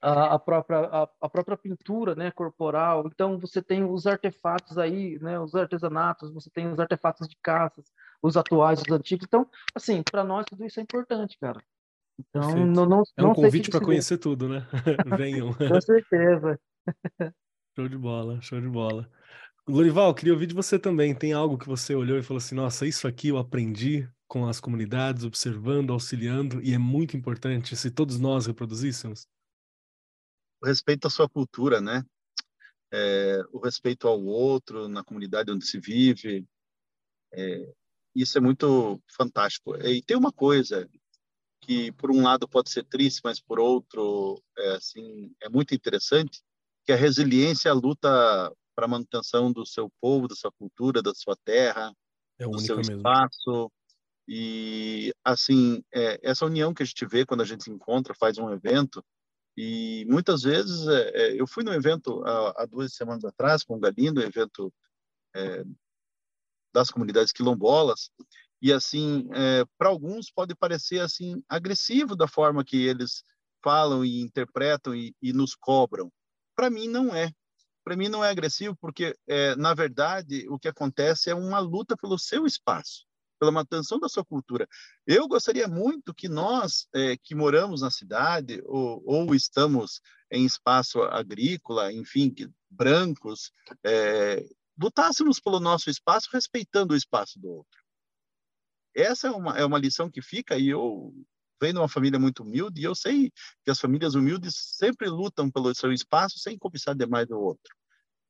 a, 0.01 0.34
a 0.34 0.38
própria 0.38 0.78
a, 0.78 1.09
a, 1.20 1.28
própria 1.28 1.57
pintura, 1.57 2.14
né, 2.14 2.30
corporal. 2.30 3.07
Então 3.07 3.38
você 3.38 3.62
tem 3.62 3.84
os 3.84 4.07
artefatos 4.07 4.78
aí, 4.78 5.18
né, 5.20 5.38
os 5.38 5.55
artesanatos, 5.55 6.32
você 6.32 6.51
tem 6.51 6.70
os 6.70 6.78
artefatos 6.78 7.28
de 7.28 7.36
caças, 7.42 7.86
os 8.22 8.36
atuais, 8.36 8.80
os 8.80 8.92
antigos. 8.92 9.26
Então, 9.26 9.49
assim, 9.74 10.03
para 10.03 10.24
nós 10.24 10.47
tudo 10.47 10.64
isso 10.64 10.80
é 10.80 10.82
importante, 10.82 11.38
cara. 11.38 11.62
Então, 12.18 12.66
não, 12.66 12.86
não, 12.86 13.03
é 13.16 13.24
um 13.24 13.34
convite 13.34 13.70
para 13.70 13.84
conhecer 13.84 14.16
tudo, 14.16 14.49
né? 14.49 14.66
Venham. 15.18 15.53
Com 15.53 15.80
certeza. 15.80 16.59
Show 17.74 17.88
de 17.88 17.99
bola, 17.99 18.40
show 18.40 18.61
de 18.61 18.68
bola. 18.68 19.07
Lorival, 19.68 20.14
queria 20.14 20.32
ouvir 20.32 20.47
de 20.47 20.55
você 20.55 20.78
também. 20.78 21.14
Tem 21.14 21.32
algo 21.32 21.59
que 21.59 21.66
você 21.66 21.94
olhou 21.94 22.16
e 22.16 22.22
falou 22.22 22.38
assim: 22.38 22.55
nossa, 22.55 22.86
isso 22.86 23.07
aqui 23.07 23.28
eu 23.28 23.36
aprendi 23.36 24.09
com 24.28 24.47
as 24.47 24.61
comunidades, 24.61 25.24
observando, 25.24 25.92
auxiliando, 25.92 26.61
e 26.62 26.72
é 26.72 26.78
muito 26.78 27.16
importante 27.16 27.76
se 27.76 27.90
todos 27.90 28.18
nós 28.18 28.47
reproduzíssemos? 28.47 29.26
O 30.63 30.67
respeito 30.67 31.07
à 31.07 31.11
sua 31.11 31.29
cultura, 31.29 31.81
né? 31.81 32.05
É, 32.93 33.43
o 33.53 33.59
respeito 33.59 34.09
ao 34.09 34.23
outro, 34.23 34.89
na 34.89 35.05
comunidade 35.05 35.51
onde 35.51 35.67
se 35.67 35.79
vive. 35.79 36.47
É, 37.33 37.73
isso 38.15 38.39
é 38.39 38.41
muito 38.41 39.01
fantástico. 39.17 39.77
E 39.77 40.03
tem 40.03 40.17
uma 40.17 40.33
coisa 40.33 40.89
que, 41.61 41.93
por 41.93 42.11
um 42.11 42.23
lado, 42.23 42.49
pode 42.49 42.71
ser 42.71 42.85
triste, 42.85 43.21
mas 43.25 43.41
por 43.41 43.59
outro, 43.59 44.43
é, 44.57 44.77
assim, 44.77 45.35
é 45.43 45.49
muito 45.49 45.75
interessante 45.75 46.43
que 46.85 46.93
a 46.93 46.97
resiliência 46.97 47.69
é 47.69 47.73
a 47.73 47.75
luta 47.75 48.09
para 48.75 48.85
a 48.85 48.89
manutenção 48.89 49.53
do 49.53 49.67
seu 49.67 49.91
povo, 50.01 50.29
da 50.29 50.37
sua 50.37 50.53
cultura, 50.53 51.03
da 51.03 51.13
sua 51.15 51.37
terra, 51.45 51.93
é 52.39 52.47
do 52.47 52.59
seu 52.61 52.77
mesmo. 52.77 52.97
espaço. 52.97 53.71
E, 54.29 55.13
assim, 55.25 55.83
é, 55.93 56.19
essa 56.23 56.47
união 56.47 56.73
que 56.73 56.83
a 56.83 56.87
gente 56.87 57.05
vê 57.07 57.25
quando 57.25 57.41
a 57.41 57.45
gente 57.45 57.65
se 57.65 57.71
encontra, 57.71 58.15
faz 58.15 58.39
um 58.39 58.51
evento, 58.51 59.05
e 59.57 60.05
muitas 60.09 60.43
vezes, 60.43 60.87
é, 60.87 61.11
é 61.15 61.41
eu 61.41 61.47
fui 61.47 61.65
no 61.65 61.73
evento 61.73 62.23
há, 62.25 62.63
há, 62.63 62.67
duas 62.67 62.93
semanas 62.95 63.25
atrás, 63.25 63.63
com 63.63 63.77
o 63.77 63.81
Galindo, 63.81 64.23
evento 64.23 64.73
é, 65.35 65.65
das 66.73 66.91
comunidades 66.91 67.33
quilombolas, 67.33 68.11
e 68.61 68.73
assim, 68.73 69.29
é, 69.33 69.65
para 69.79 69.89
alguns 69.89 70.31
pode 70.31 70.55
parecer 70.55 71.01
assim 71.01 71.43
agressivo 71.49 72.17
da 72.17 72.27
forma 72.27 72.65
que 72.65 72.87
eles 72.87 73.23
falam 73.63 74.05
e 74.05 74.21
interpretam 74.21 74.95
e, 74.95 75.15
e 75.21 75.33
nos 75.33 75.55
cobram. 75.55 76.11
Para 76.55 76.71
mim 76.71 76.89
não 76.89 77.15
é. 77.15 77.33
Para 77.85 77.97
mim 77.97 78.09
não 78.09 78.25
é 78.25 78.31
agressivo 78.31 78.77
porque 78.77 79.15
é, 79.27 79.55
na 79.57 79.73
verdade 79.73 80.47
o 80.49 80.59
que 80.59 80.69
acontece 80.69 81.31
é 81.31 81.35
uma 81.35 81.59
luta 81.61 81.97
pelo 81.97 82.19
seu 82.19 82.47
espaço, 82.47 83.06
pela 83.39 83.53
manutenção 83.53 83.99
da 83.99 84.09
sua 84.09 84.24
cultura. 84.24 84.68
Eu 85.07 85.28
gostaria 85.28 85.68
muito 85.68 86.14
que 86.14 86.28
nós 86.28 86.89
é, 86.95 87.16
que 87.16 87.34
moramos 87.34 87.82
na 87.82 87.91
cidade 87.91 88.62
ou, 88.64 89.03
ou, 89.05 89.34
estamos 89.34 90.01
em 90.30 90.45
espaço 90.45 91.03
agrícola, 91.03 91.93
enfim, 91.93 92.30
que, 92.30 92.49
brancos, 92.70 93.53
é, 93.84 94.45
lutássemos 94.78 95.41
pelo 95.41 95.61
nosso 95.61 95.89
espaço 95.91 96.28
respeitando 96.32 96.95
o 96.95 96.97
espaço 96.97 97.39
do 97.39 97.49
outro. 97.49 97.80
Essa 98.95 99.28
é 99.28 99.30
uma, 99.30 99.59
é 99.59 99.64
uma 99.64 99.78
lição 99.78 100.11
que 100.11 100.22
fica 100.22 100.59
e 100.59 100.68
eu 100.68 101.12
venho 101.61 101.74
de 101.74 101.78
uma 101.80 101.89
família 101.89 102.18
muito 102.18 102.43
humilde 102.43 102.80
e 102.80 102.84
eu 102.84 102.95
sei 102.95 103.30
que 103.64 103.70
as 103.70 103.80
famílias 103.80 104.14
humildes 104.14 104.55
sempre 104.57 105.09
lutam 105.09 105.51
pelo 105.51 105.74
seu 105.74 105.93
espaço 105.93 106.39
sem 106.39 106.59
cobiçar 106.59 106.95
demais 106.95 107.26
do 107.26 107.39
outro. 107.39 107.74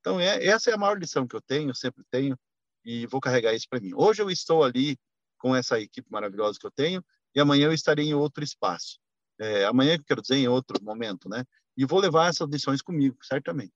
Então, 0.00 0.20
é, 0.20 0.44
essa 0.44 0.70
é 0.70 0.74
a 0.74 0.78
maior 0.78 0.98
lição 0.98 1.26
que 1.26 1.34
eu 1.34 1.42
tenho, 1.42 1.74
sempre 1.74 2.04
tenho, 2.10 2.38
e 2.86 3.04
vou 3.06 3.20
carregar 3.20 3.52
isso 3.52 3.66
para 3.68 3.80
mim. 3.80 3.90
Hoje 3.94 4.22
eu 4.22 4.30
estou 4.30 4.62
ali 4.62 4.96
com 5.38 5.54
essa 5.54 5.78
equipe 5.80 6.08
maravilhosa 6.10 6.58
que 6.58 6.66
eu 6.66 6.70
tenho 6.70 7.04
e 7.34 7.40
amanhã 7.40 7.66
eu 7.66 7.72
estarei 7.72 8.06
em 8.06 8.14
outro 8.14 8.44
espaço. 8.44 9.00
É, 9.38 9.64
amanhã, 9.64 9.98
quero 10.06 10.22
dizer, 10.22 10.36
em 10.36 10.48
outro 10.48 10.82
momento, 10.82 11.28
né? 11.28 11.44
E 11.76 11.84
vou 11.84 12.00
levar 12.00 12.30
essas 12.30 12.48
lições 12.48 12.80
comigo, 12.80 13.18
certamente. 13.22 13.74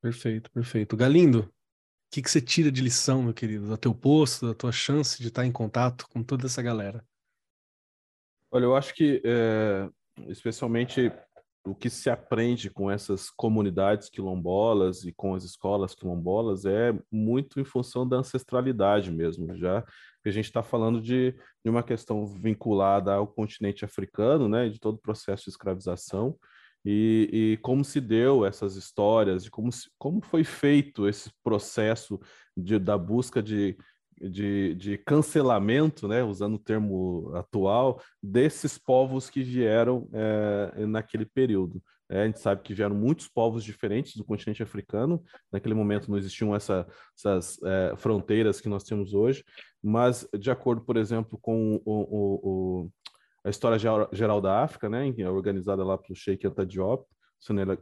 Perfeito, 0.00 0.50
perfeito. 0.52 0.96
Galindo, 0.96 1.40
o 1.40 1.50
que, 2.10 2.22
que 2.22 2.30
você 2.30 2.40
tira 2.40 2.70
de 2.70 2.80
lição, 2.80 3.22
meu 3.22 3.34
querido, 3.34 3.66
do 3.66 3.76
teu 3.76 3.94
posto, 3.94 4.46
da 4.46 4.54
tua 4.54 4.72
chance 4.72 5.20
de 5.20 5.28
estar 5.28 5.44
em 5.44 5.52
contato 5.52 6.08
com 6.08 6.22
toda 6.22 6.46
essa 6.46 6.62
galera? 6.62 7.04
Olha, 8.50 8.64
eu 8.64 8.74
acho 8.74 8.94
que, 8.94 9.20
é, 9.24 9.90
especialmente 10.28 11.12
o 11.68 11.74
que 11.74 11.90
se 11.90 12.08
aprende 12.08 12.70
com 12.70 12.90
essas 12.90 13.30
comunidades 13.30 14.08
quilombolas 14.08 15.04
e 15.04 15.12
com 15.12 15.34
as 15.34 15.44
escolas 15.44 15.94
quilombolas 15.94 16.64
é 16.64 16.98
muito 17.10 17.60
em 17.60 17.64
função 17.64 18.08
da 18.08 18.16
ancestralidade 18.16 19.10
mesmo, 19.10 19.54
já 19.56 19.82
que 20.22 20.28
a 20.28 20.32
gente 20.32 20.46
está 20.46 20.62
falando 20.62 21.00
de, 21.00 21.32
de, 21.64 21.70
uma 21.70 21.82
questão 21.82 22.26
vinculada 22.26 23.14
ao 23.14 23.26
continente 23.26 23.84
africano, 23.84 24.48
né, 24.48 24.68
de 24.68 24.80
todo 24.80 24.96
o 24.96 25.00
processo 25.00 25.44
de 25.44 25.50
escravização, 25.50 26.36
e, 26.84 27.28
e, 27.32 27.56
como 27.58 27.84
se 27.84 28.00
deu 28.00 28.46
essas 28.46 28.76
histórias, 28.76 29.44
de 29.44 29.50
como, 29.50 29.70
se, 29.70 29.90
como 29.98 30.20
foi 30.20 30.44
feito 30.44 31.08
esse 31.08 31.30
processo 31.42 32.18
de, 32.56 32.78
da 32.78 32.96
busca 32.96 33.42
de 33.42 33.76
de, 34.20 34.74
de 34.74 34.98
cancelamento, 34.98 36.08
né, 36.08 36.22
usando 36.22 36.54
o 36.54 36.58
termo 36.58 37.30
atual, 37.34 38.00
desses 38.22 38.78
povos 38.78 39.30
que 39.30 39.42
vieram 39.42 40.08
é, 40.12 40.86
naquele 40.86 41.24
período. 41.24 41.82
É, 42.10 42.22
a 42.22 42.26
gente 42.26 42.40
sabe 42.40 42.62
que 42.62 42.72
vieram 42.72 42.94
muitos 42.94 43.28
povos 43.28 43.62
diferentes 43.62 44.16
do 44.16 44.24
continente 44.24 44.62
africano. 44.62 45.22
Naquele 45.52 45.74
momento 45.74 46.10
não 46.10 46.16
existiam 46.16 46.54
essa, 46.54 46.86
essas 47.16 47.62
é, 47.62 47.94
fronteiras 47.96 48.60
que 48.60 48.68
nós 48.68 48.82
temos 48.84 49.12
hoje, 49.12 49.44
mas 49.82 50.26
de 50.38 50.50
acordo, 50.50 50.82
por 50.82 50.96
exemplo, 50.96 51.38
com 51.40 51.76
o, 51.76 51.80
o, 51.84 52.40
o, 52.84 52.90
a 53.44 53.50
história 53.50 53.78
geral 54.12 54.40
da 54.40 54.62
África, 54.62 54.88
né, 54.88 55.12
organizada 55.28 55.84
lá 55.84 55.98
pelo 55.98 56.16
Sheikh 56.16 56.46
Anta 56.46 56.64
Diop, 56.64 57.04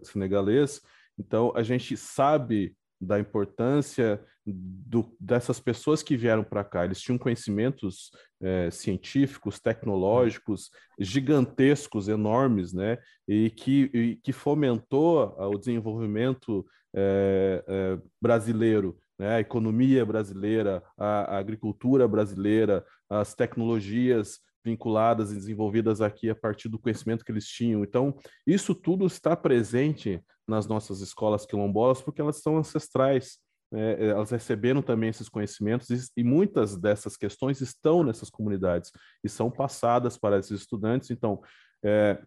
senegalês, 0.03 0.82
então 1.18 1.53
a 1.55 1.62
gente 1.62 1.97
sabe 1.97 2.76
da 3.01 3.18
importância 3.18 4.20
do, 4.44 5.14
dessas 5.20 5.59
pessoas 5.59 6.03
que 6.03 6.16
vieram 6.16 6.44
para 6.44 6.64
cá. 6.64 6.84
Eles 6.84 7.01
tinham 7.01 7.18
conhecimentos 7.18 8.11
é, 8.40 8.70
científicos, 8.70 9.59
tecnológicos 9.59 10.70
gigantescos, 10.99 12.09
enormes, 12.09 12.72
né? 12.72 12.99
E 13.26 13.51
que, 13.51 13.90
e 13.92 14.16
que 14.16 14.32
fomentou 14.32 15.36
o 15.38 15.59
desenvolvimento 15.59 16.64
é, 16.94 17.64
é, 17.66 17.99
brasileiro, 18.20 18.97
né? 19.18 19.36
a 19.36 19.40
economia 19.40 20.05
brasileira, 20.05 20.82
a, 20.97 21.36
a 21.36 21.38
agricultura 21.38 22.07
brasileira, 22.07 22.84
as 23.11 23.34
tecnologias 23.34 24.40
vinculadas 24.64 25.30
e 25.30 25.36
desenvolvidas 25.36 26.01
aqui 26.01 26.28
a 26.28 26.34
partir 26.34 26.68
do 26.68 26.78
conhecimento 26.78 27.24
que 27.24 27.30
eles 27.30 27.47
tinham. 27.47 27.84
Então, 27.84 28.16
isso 28.47 28.74
tudo 28.74 29.07
está 29.07 29.36
presente 29.36 30.20
nas 30.47 30.66
nossas 30.66 31.01
escolas 31.01 31.47
quilombolas 31.47 32.01
porque 32.01 32.20
elas 32.20 32.40
são 32.40 32.57
ancestrais. 32.57 33.38
É, 33.74 34.11
elas 34.11 34.30
receberam 34.30 34.80
também 34.80 35.11
esses 35.11 35.28
conhecimentos 35.28 35.90
e, 35.90 36.20
e, 36.20 36.22
muitas 36.22 36.76
dessas 36.76 37.16
questões 37.16 37.61
estão 37.61 38.05
nessas 38.05 38.30
comunidades 38.30 38.92
e 39.24 39.28
são 39.28 39.51
passadas 39.51 40.16
para 40.16 40.38
esses 40.38 40.61
estudantes. 40.61 41.11
Então, 41.11 41.40
é, 41.84 42.22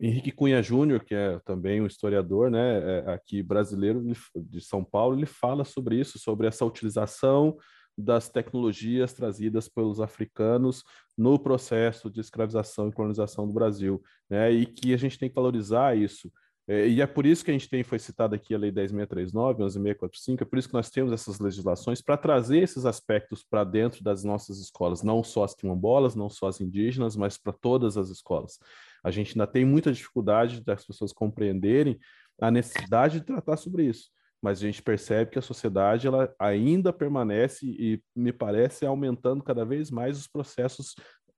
Henrique 0.00 0.30
Cunha 0.30 0.62
Júnior, 0.62 1.04
que 1.04 1.14
é 1.14 1.40
também 1.44 1.80
um 1.80 1.86
historiador, 1.86 2.50
né, 2.50 3.00
é, 3.00 3.12
aqui 3.12 3.42
brasileiro 3.42 4.02
de 4.36 4.60
São 4.60 4.84
Paulo, 4.84 5.16
ele 5.16 5.26
fala 5.26 5.64
sobre 5.64 5.98
isso, 5.98 6.18
sobre 6.20 6.46
essa 6.46 6.64
utilização 6.64 7.56
das 7.96 8.28
tecnologias 8.28 9.12
trazidas 9.12 9.68
pelos 9.68 10.00
africanos 10.00 10.82
no 11.16 11.38
processo 11.38 12.10
de 12.10 12.20
escravização 12.20 12.88
e 12.88 12.92
colonização 12.92 13.46
do 13.46 13.52
Brasil, 13.52 14.02
né? 14.28 14.50
E 14.50 14.66
que 14.66 14.92
a 14.92 14.96
gente 14.96 15.18
tem 15.18 15.28
que 15.28 15.34
valorizar 15.34 15.96
isso. 15.96 16.30
É, 16.66 16.88
e 16.88 17.02
é 17.02 17.06
por 17.06 17.26
isso 17.26 17.44
que 17.44 17.50
a 17.50 17.54
gente 17.54 17.68
tem, 17.68 17.82
foi 17.82 17.98
citada 17.98 18.36
aqui 18.36 18.54
a 18.54 18.58
Lei 18.58 18.72
10.639, 18.72 19.58
11.645, 19.58 20.42
é 20.42 20.44
por 20.44 20.58
isso 20.58 20.68
que 20.68 20.74
nós 20.74 20.90
temos 20.90 21.12
essas 21.12 21.38
legislações 21.38 22.00
para 22.00 22.16
trazer 22.16 22.58
esses 22.58 22.86
aspectos 22.86 23.44
para 23.44 23.64
dentro 23.64 24.02
das 24.02 24.24
nossas 24.24 24.58
escolas, 24.58 25.02
não 25.02 25.22
só 25.22 25.44
as 25.44 25.54
quilombolas, 25.54 26.14
não 26.14 26.30
só 26.30 26.48
as 26.48 26.60
indígenas, 26.60 27.16
mas 27.16 27.36
para 27.36 27.52
todas 27.52 27.98
as 27.98 28.08
escolas. 28.08 28.58
A 29.02 29.10
gente 29.10 29.32
ainda 29.32 29.46
tem 29.46 29.64
muita 29.64 29.92
dificuldade 29.92 30.64
das 30.64 30.86
pessoas 30.86 31.12
compreenderem 31.12 31.98
a 32.40 32.50
necessidade 32.50 33.20
de 33.20 33.26
tratar 33.26 33.56
sobre 33.56 33.84
isso 33.84 34.14
mas 34.44 34.58
a 34.58 34.66
gente 34.66 34.82
percebe 34.82 35.30
que 35.30 35.38
a 35.38 35.42
sociedade 35.42 36.06
ela 36.06 36.30
ainda 36.38 36.92
permanece 36.92 37.64
e 37.64 37.98
me 38.14 38.30
parece 38.30 38.84
aumentando 38.84 39.42
cada 39.42 39.64
vez 39.64 39.90
mais 39.90 40.18
os 40.18 40.26
processos 40.26 40.94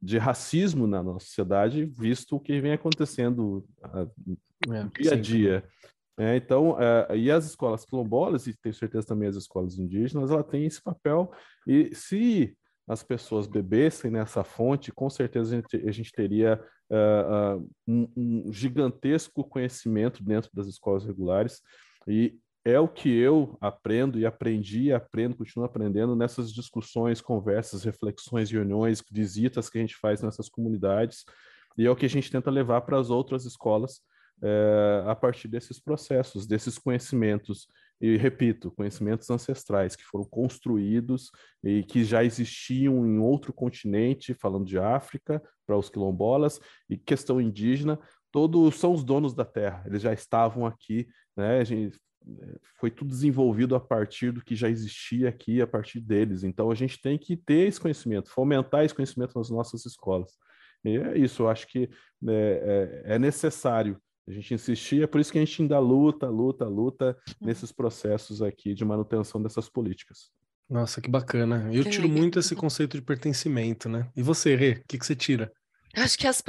de 0.07 0.19
racismo 0.19 0.87
na 0.87 1.03
nossa 1.03 1.27
sociedade, 1.27 1.85
visto 1.85 2.37
o 2.37 2.41
que 2.41 2.61
vem 2.61 2.73
acontecendo 2.73 3.67
uh, 3.83 4.39
é, 4.73 5.03
dia 5.03 5.13
a 5.13 5.17
dia. 5.17 5.65
É, 6.17 6.37
então, 6.37 6.75
uh, 6.75 7.15
e 7.15 7.29
as 7.29 7.45
escolas 7.45 7.85
quilombolas, 7.85 8.47
e 8.47 8.57
tenho 8.57 8.75
certeza 8.75 9.09
também 9.09 9.29
as 9.29 9.35
escolas 9.35 9.79
indígenas, 9.79 10.31
ela 10.31 10.45
tem 10.45 10.65
esse 10.65 10.81
papel, 10.81 11.33
e 11.67 11.93
se 11.93 12.57
as 12.89 13.03
pessoas 13.03 13.49
bebessem 13.49 14.09
nessa 14.13 14.45
fonte, 14.45 14.93
com 14.93 15.11
certeza 15.11 15.57
a 15.57 15.61
gente, 15.61 15.89
a 15.89 15.93
gente 15.93 16.13
teria 16.13 16.65
uh, 16.89 17.69
um, 17.85 18.09
um 18.17 18.53
gigantesco 18.53 19.43
conhecimento 19.43 20.23
dentro 20.23 20.51
das 20.55 20.69
escolas 20.69 21.05
regulares, 21.05 21.61
e 22.07 22.39
é 22.67 22.81
o 22.81 22.89
que 22.89 23.09
eu 23.09 23.57
aprendo 23.61 24.19
e 24.19 24.27
aprendi, 24.27 24.93
aprendo, 24.93 25.37
continuo 25.37 25.65
aprendendo 25.65 26.17
nessas 26.17 26.53
discussões, 26.53 27.21
conversas, 27.21 27.85
reflexões, 27.85 28.51
reuniões, 28.51 29.01
visitas 29.09 29.71
que 29.71 29.79
a 29.79 29.81
gente 29.81 29.95
faz 29.95 30.21
nessas 30.21 30.49
comunidades, 30.49 31.25
e 31.79 31.87
é 31.87 31.91
o 31.91 31.95
que 31.95 32.07
a 32.07 32.09
gente 32.09 32.29
tenta 32.29 32.51
levar 32.51 32.81
para 32.81 32.99
as 32.99 33.09
outras 33.09 33.45
escolas 33.45 34.01
é, 34.43 35.05
a 35.07 35.15
partir 35.15 35.47
desses 35.47 35.79
processos, 35.79 36.45
desses 36.45 36.77
conhecimentos, 36.77 37.69
e 38.01 38.17
repito, 38.17 38.73
conhecimentos 38.73 39.31
ancestrais 39.31 39.95
que 39.95 40.03
foram 40.03 40.25
construídos 40.25 41.31
e 41.63 41.85
que 41.85 42.03
já 42.03 42.25
existiam 42.25 43.07
em 43.07 43.21
outro 43.21 43.53
continente, 43.53 44.35
falando 44.35 44.67
de 44.67 44.77
África, 44.77 45.41
para 45.65 45.79
os 45.79 45.89
quilombolas, 45.89 46.61
e 46.91 46.99
questão 46.99 47.41
indígena, 47.41 47.97
todos 48.33 48.75
são 48.75 48.93
os 48.93 49.05
donos 49.05 49.35
da 49.35 49.45
terra, 49.45 49.85
eles 49.87 50.03
já 50.03 50.13
estavam 50.13 50.67
aqui, 50.67 51.07
né? 51.37 51.61
A 51.61 51.65
gente 51.65 51.97
foi 52.79 52.91
tudo 52.91 53.09
desenvolvido 53.09 53.75
a 53.75 53.81
partir 53.81 54.33
do 54.33 54.43
que 54.43 54.55
já 54.55 54.69
existia 54.69 55.29
aqui, 55.29 55.61
a 55.61 55.67
partir 55.67 56.01
deles. 56.01 56.45
Então, 56.45 56.71
a 56.71 56.75
gente 56.75 57.01
tem 57.01 57.17
que 57.19 57.37
ter 57.37 57.69
esse 57.69 57.81
conhecimento, 57.81 58.31
fomentar 58.31 58.85
esse 58.85 58.95
conhecimento 58.95 59.39
nas 59.39 59.51
nossas 59.51 59.85
escolas. 59.87 60.33
E 60.85 60.97
é 60.97 61.19
isso, 61.19 61.43
eu 61.43 61.49
acho 61.49 61.67
que 61.67 61.89
é, 62.29 63.03
é, 63.07 63.15
é 63.15 63.19
necessário 63.19 64.01
a 64.29 64.33
gente 64.33 64.55
insistir, 64.55 65.03
é 65.03 65.07
por 65.07 65.21
isso 65.21 65.31
que 65.31 65.39
a 65.39 65.45
gente 65.45 65.63
ainda 65.63 65.79
luta, 65.79 66.29
luta, 66.29 66.67
luta 66.67 67.17
nesses 67.41 67.71
processos 67.71 68.43
aqui 68.43 68.75
de 68.75 68.85
manutenção 68.85 69.41
dessas 69.41 69.69
políticas. 69.69 70.31
Nossa, 70.69 71.01
que 71.01 71.09
bacana. 71.09 71.71
Eu 71.73 71.85
tiro 71.85 72.09
muito 72.09 72.41
esse 72.41 72.57
conceito 72.57 72.97
de 72.97 73.03
pertencimento, 73.03 73.89
né? 73.89 74.11
E 74.17 74.23
você, 74.23 74.57
Rê, 74.57 74.73
o 74.73 74.85
que, 74.89 74.99
que 74.99 75.07
você 75.07 75.15
tira? 75.15 75.53
Acho 75.97 76.19
que 76.19 76.27
as, 76.27 76.43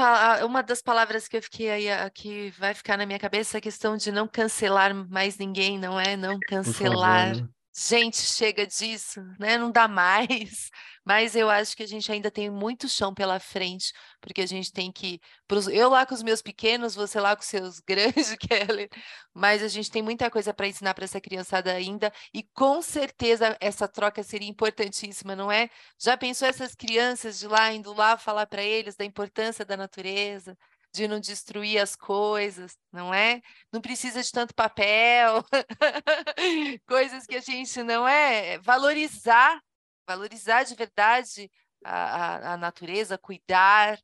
uma 0.45 0.61
das 0.61 0.81
palavras 0.81 1.27
que 1.27 1.37
eu 1.37 1.41
fiquei 1.41 1.69
aí, 1.69 1.87
que 2.11 2.51
vai 2.51 2.73
ficar 2.73 2.97
na 2.97 3.05
minha 3.05 3.17
cabeça 3.17 3.57
é 3.57 3.59
a 3.59 3.61
questão 3.61 3.95
de 3.95 4.11
não 4.11 4.27
cancelar 4.27 4.93
mais 4.93 5.37
ninguém, 5.37 5.79
não 5.79 5.97
é? 5.99 6.17
Não 6.17 6.37
cancelar. 6.39 7.33
Gente, 7.79 8.17
chega 8.17 8.65
disso, 8.65 9.21
né? 9.39 9.55
Não 9.55 9.69
dá 9.71 9.87
mais. 9.87 10.71
Mas 11.05 11.35
eu 11.35 11.47
acho 11.47 11.77
que 11.77 11.83
a 11.83 11.87
gente 11.87 12.11
ainda 12.11 12.31
tem 12.31 12.49
muito 12.49 12.89
chão 12.89 13.13
pela 13.13 13.39
frente, 13.39 13.93
porque 14.19 14.41
a 14.41 14.47
gente 14.47 14.73
tem 14.73 14.91
que. 14.91 15.21
Eu 15.71 15.87
lá 15.89 16.03
com 16.03 16.15
os 16.15 16.23
meus 16.23 16.41
pequenos, 16.41 16.95
você 16.95 17.19
lá 17.19 17.35
com 17.35 17.41
os 17.43 17.47
seus 17.47 17.79
grandes, 17.87 18.35
Kelly. 18.35 18.89
Mas 19.31 19.61
a 19.61 19.67
gente 19.67 19.91
tem 19.91 20.01
muita 20.01 20.29
coisa 20.31 20.51
para 20.55 20.67
ensinar 20.67 20.95
para 20.95 21.05
essa 21.05 21.21
criançada 21.21 21.71
ainda, 21.71 22.11
e 22.33 22.41
com 22.43 22.81
certeza 22.81 23.55
essa 23.61 23.87
troca 23.87 24.23
seria 24.23 24.49
importantíssima, 24.49 25.35
não 25.35 25.51
é? 25.51 25.69
Já 25.99 26.17
pensou 26.17 26.47
essas 26.47 26.73
crianças 26.73 27.37
de 27.37 27.47
lá 27.47 27.71
indo 27.71 27.93
lá 27.93 28.17
falar 28.17 28.47
para 28.47 28.63
eles 28.63 28.95
da 28.95 29.05
importância 29.05 29.63
da 29.63 29.77
natureza? 29.77 30.57
De 30.93 31.07
não 31.07 31.19
destruir 31.19 31.79
as 31.79 31.95
coisas, 31.95 32.77
não 32.91 33.13
é? 33.13 33.41
Não 33.71 33.81
precisa 33.81 34.21
de 34.21 34.31
tanto 34.31 34.53
papel, 34.55 35.43
coisas 36.87 37.25
que 37.25 37.35
a 37.35 37.41
gente 37.41 37.83
não 37.83 38.07
é 38.07 38.57
valorizar, 38.59 39.61
valorizar 40.07 40.63
de 40.63 40.75
verdade 40.75 41.51
a, 41.83 41.93
a, 41.93 42.53
a 42.53 42.57
natureza, 42.57 43.17
cuidar. 43.17 43.99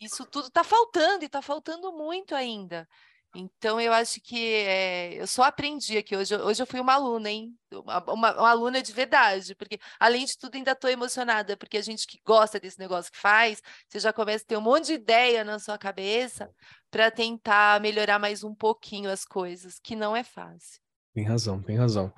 Isso 0.00 0.24
tudo 0.26 0.48
está 0.48 0.64
faltando 0.64 1.24
e 1.24 1.26
está 1.26 1.42
faltando 1.42 1.92
muito 1.92 2.34
ainda. 2.34 2.88
Então, 3.34 3.80
eu 3.80 3.92
acho 3.92 4.20
que 4.20 4.54
é, 4.54 5.14
eu 5.14 5.26
só 5.26 5.42
aprendi 5.42 5.98
aqui 5.98 6.16
hoje. 6.16 6.34
Hoje 6.36 6.62
eu 6.62 6.66
fui 6.66 6.78
uma 6.80 6.94
aluna, 6.94 7.30
hein? 7.30 7.52
Uma, 7.72 8.12
uma, 8.12 8.32
uma 8.38 8.50
aluna 8.50 8.80
de 8.80 8.92
verdade, 8.92 9.54
porque 9.54 9.78
além 9.98 10.24
de 10.24 10.38
tudo, 10.38 10.54
ainda 10.54 10.72
estou 10.72 10.88
emocionada, 10.88 11.56
porque 11.56 11.76
a 11.76 11.82
gente 11.82 12.06
que 12.06 12.20
gosta 12.24 12.60
desse 12.60 12.78
negócio 12.78 13.10
que 13.10 13.18
faz, 13.18 13.60
você 13.88 13.98
já 13.98 14.12
começa 14.12 14.44
a 14.44 14.46
ter 14.46 14.56
um 14.56 14.60
monte 14.60 14.86
de 14.86 14.92
ideia 14.94 15.42
na 15.42 15.58
sua 15.58 15.76
cabeça 15.76 16.48
para 16.90 17.10
tentar 17.10 17.80
melhorar 17.80 18.18
mais 18.18 18.44
um 18.44 18.54
pouquinho 18.54 19.10
as 19.10 19.24
coisas, 19.24 19.80
que 19.80 19.96
não 19.96 20.14
é 20.14 20.22
fácil. 20.22 20.80
Tem 21.12 21.24
razão, 21.24 21.62
tem 21.62 21.76
razão. 21.76 22.12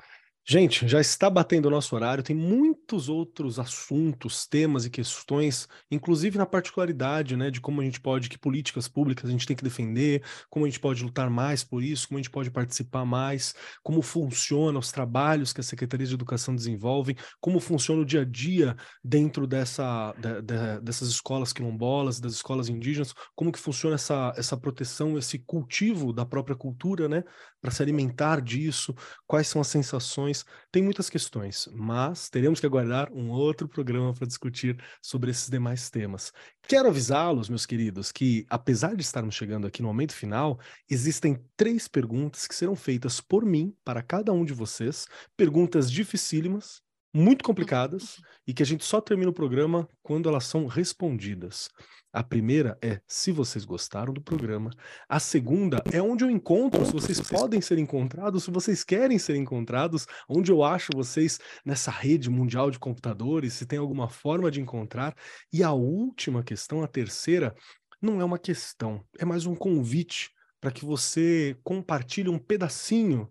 Gente, 0.49 0.87
já 0.87 1.01
está 1.01 1.29
batendo 1.29 1.67
o 1.67 1.71
nosso 1.73 1.93
horário, 1.97 2.23
tem 2.23 2.37
muitos 2.37 3.09
outros 3.09 3.59
assuntos, 3.59 4.47
temas 4.47 4.85
e 4.85 4.91
questões, 4.91 5.67
inclusive 5.91 6.39
na 6.39 6.47
particularidade, 6.47 7.37
né, 7.37 7.51
de 7.51 7.61
como 7.61 7.81
a 7.81 7.85
gente 7.85 8.01
pode, 8.01 8.29
que 8.29 8.39
políticas 8.39 8.87
públicas 8.87 9.29
a 9.29 9.33
gente 9.33 9.45
tem 9.45 9.57
que 9.57 9.65
defender, 9.65 10.23
como 10.49 10.65
a 10.65 10.69
gente 10.69 10.79
pode 10.79 11.03
lutar 11.03 11.29
mais 11.29 11.65
por 11.65 11.83
isso, 11.83 12.07
como 12.07 12.19
a 12.19 12.23
gente 12.23 12.31
pode 12.31 12.49
participar 12.53 13.05
mais, 13.05 13.57
como 13.83 14.01
funcionam 14.01 14.79
os 14.79 14.93
trabalhos 14.93 15.53
que 15.53 15.61
a 15.61 15.65
Secretaria 15.65 16.07
de 16.07 16.15
Educação 16.15 16.55
desenvolvem, 16.55 17.17
como 17.41 17.59
funciona 17.59 18.03
o 18.03 18.07
dia 18.07 18.21
a 18.21 18.25
dia 18.25 18.77
dentro 19.03 19.49
dessa, 19.49 20.13
de, 20.13 20.43
de, 20.43 20.81
dessas 20.81 21.09
escolas 21.09 21.53
quilombolas, 21.53 22.21
das 22.21 22.35
escolas 22.35 22.69
indígenas, 22.69 23.13
como 23.35 23.51
que 23.51 23.59
funciona 23.59 23.97
essa, 23.97 24.33
essa 24.37 24.57
proteção, 24.57 25.19
esse 25.19 25.41
cultivo 25.41 26.13
da 26.13 26.25
própria 26.25 26.55
cultura, 26.55 27.09
né, 27.09 27.25
para 27.67 27.75
se 27.75 27.83
alimentar 27.83 28.41
disso, 28.41 28.95
quais 29.27 29.49
são 29.49 29.61
as 29.61 29.67
sensações, 29.67 30.45
tem 30.71 30.85
muitas 30.85 31.11
questões, 31.11 31.69
mas 31.75 32.31
teremos 32.31 32.61
que 32.61 32.67
aguardar 32.67 33.13
um 33.13 33.29
outro 33.29 33.69
programa 33.69 34.15
para 34.15 34.25
discutir 34.25 34.81
sobre 35.03 35.33
esses 35.33 35.51
demais 35.51 35.91
temas. 35.91 36.33
Quero 36.63 36.89
avisá-los, 36.89 37.49
meus 37.49 37.67
queridos, 37.67 38.13
que 38.13 38.47
apesar 38.49 38.95
de 38.95 39.03
estarmos 39.03 39.35
chegando 39.35 39.67
aqui 39.67 39.83
no 39.83 39.89
momento 39.89 40.13
final, 40.13 40.61
existem 40.89 41.43
três 41.57 41.89
perguntas 41.89 42.47
que 42.47 42.55
serão 42.55 42.77
feitas 42.77 43.21
por 43.21 43.45
mim 43.45 43.75
para 43.85 44.01
cada 44.01 44.33
um 44.33 44.45
de 44.45 44.53
vocês, 44.53 45.09
perguntas 45.37 45.91
dificílimas, 45.91 46.81
muito 47.13 47.43
complicadas 47.43 48.21
e 48.47 48.55
que 48.55 48.63
a 48.63 48.67
gente 48.67 48.85
só 48.85 49.01
termina 49.01 49.31
o 49.31 49.35
programa 49.35 49.89
quando 50.05 50.29
elas 50.29 50.45
são 50.45 50.67
respondidas. 50.69 51.69
A 52.17 52.23
primeira 52.23 52.79
é 52.81 52.99
se 53.07 53.31
vocês 53.31 53.67
gostaram 53.67 54.11
do 54.11 54.23
programa. 54.23 54.71
A 55.07 55.21
segunda 55.21 55.83
é 55.93 56.01
onde 56.01 56.25
eu 56.25 56.31
encontro, 56.31 56.83
se 56.87 56.91
vocês 56.91 57.21
podem 57.21 57.61
ser 57.61 57.77
encontrados, 57.77 58.45
se 58.45 58.51
vocês 58.51 58.83
querem 58.83 59.19
ser 59.19 59.37
encontrados, 59.37 60.07
onde 60.27 60.51
eu 60.51 60.65
acho 60.65 60.89
vocês 60.95 61.39
nessa 61.63 61.91
rede 61.91 62.31
mundial 62.31 62.71
de 62.71 62.79
computadores, 62.79 63.53
se 63.53 63.67
tem 63.67 63.79
alguma 63.79 64.09
forma 64.09 64.51
de 64.51 64.63
encontrar. 64.63 65.15
E 65.53 65.63
a 65.63 65.73
última 65.73 66.43
questão, 66.43 66.83
a 66.83 66.89
terceira, 66.89 67.55
não 68.01 68.19
é 68.19 68.25
uma 68.25 68.39
questão, 68.39 69.05
é 69.19 69.27
mais 69.27 69.45
um 69.45 69.55
convite 69.55 70.31
para 70.59 70.71
que 70.71 70.87
você 70.87 71.55
compartilhe 71.63 72.31
um 72.31 72.39
pedacinho 72.39 73.31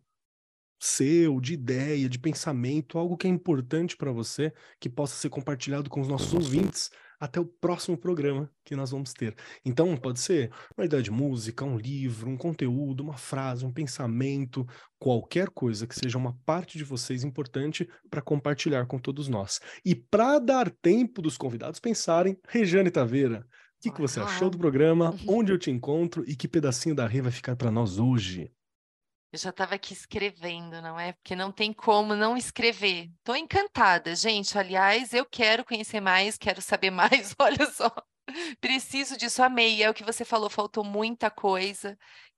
seu, 0.80 1.42
de 1.42 1.56
ideia, 1.56 2.08
de 2.08 2.20
pensamento, 2.20 3.00
algo 3.00 3.18
que 3.18 3.26
é 3.26 3.32
importante 3.32 3.98
para 3.98 4.12
você, 4.12 4.54
que 4.80 4.88
possa 4.88 5.16
ser 5.16 5.30
compartilhado 5.30 5.90
com 5.90 6.02
os 6.02 6.08
nossos 6.08 6.36
ouvintes 6.36 6.92
até 7.20 7.40
o 7.40 7.46
próximo 7.46 7.98
programa 7.98 8.50
que 8.64 8.76
nós 8.76 8.92
vamos 8.92 9.14
ter. 9.14 9.36
Então, 9.64 9.96
pode 9.96 10.20
ser 10.20 10.52
uma 10.78 10.86
ideia 10.86 11.02
de 11.02 11.12
música, 11.12 11.66
um 11.66 11.78
livro, 11.78 12.30
um 12.30 12.38
conteúdo, 12.38 13.04
uma 13.04 13.18
frase, 13.18 13.66
um 13.66 13.72
pensamento, 13.72 14.66
qualquer 15.00 15.50
coisa 15.50 15.88
que 15.88 15.96
seja 15.96 16.18
uma 16.18 16.38
parte 16.46 16.78
de 16.78 16.84
vocês 16.84 17.24
importante 17.24 17.88
para 18.10 18.22
compartilhar 18.22 18.86
com 18.86 19.00
todos 19.00 19.28
nós. 19.28 19.60
E 19.84 19.96
para 19.96 20.40
dar 20.40 20.70
tempo 20.70 21.22
dos 21.22 21.38
convidados 21.38 21.80
pensarem, 21.80 22.38
Regiane 22.48 22.92
Taveira, 22.92 23.40
o 23.40 23.82
que, 23.82 23.92
que 23.92 24.02
você 24.02 24.20
achou 24.20 24.50
do 24.50 24.58
programa? 24.58 25.16
Onde 25.28 25.52
eu 25.52 25.60
te 25.60 25.70
encontro 25.70 26.24
e 26.28 26.36
que 26.36 26.48
pedacinho 26.48 26.96
da 26.96 27.06
Rê 27.06 27.22
vai 27.22 27.32
ficar 27.32 27.56
para 27.56 27.70
nós 27.72 28.00
hoje? 28.00 28.52
Eu 29.36 29.40
já 29.40 29.50
estava 29.50 29.76
aqui 29.76 29.92
escrevendo, 29.92 30.82
não 30.82 30.98
é? 30.98 31.12
Porque 31.12 31.36
não 31.36 31.52
tem 31.52 31.74
como 31.74 32.16
não 32.16 32.38
escrever. 32.38 33.12
Estou 33.18 33.36
encantada, 33.36 34.16
gente. 34.16 34.58
Aliás, 34.58 35.14
eu 35.14 35.26
quero 35.26 35.66
conhecer 35.66 36.00
mais, 36.00 36.38
quero 36.38 36.62
saber 36.62 36.90
mais. 36.90 37.36
Olha 37.38 37.70
só, 37.70 37.94
preciso 38.62 39.18
disso, 39.18 39.44
amei. 39.44 39.84
É 39.84 39.90
o 39.90 39.94
que 39.94 40.06
você 40.06 40.24
falou, 40.24 40.50
faltou 40.50 40.86
muita 40.86 41.30
coisa. 41.30 41.98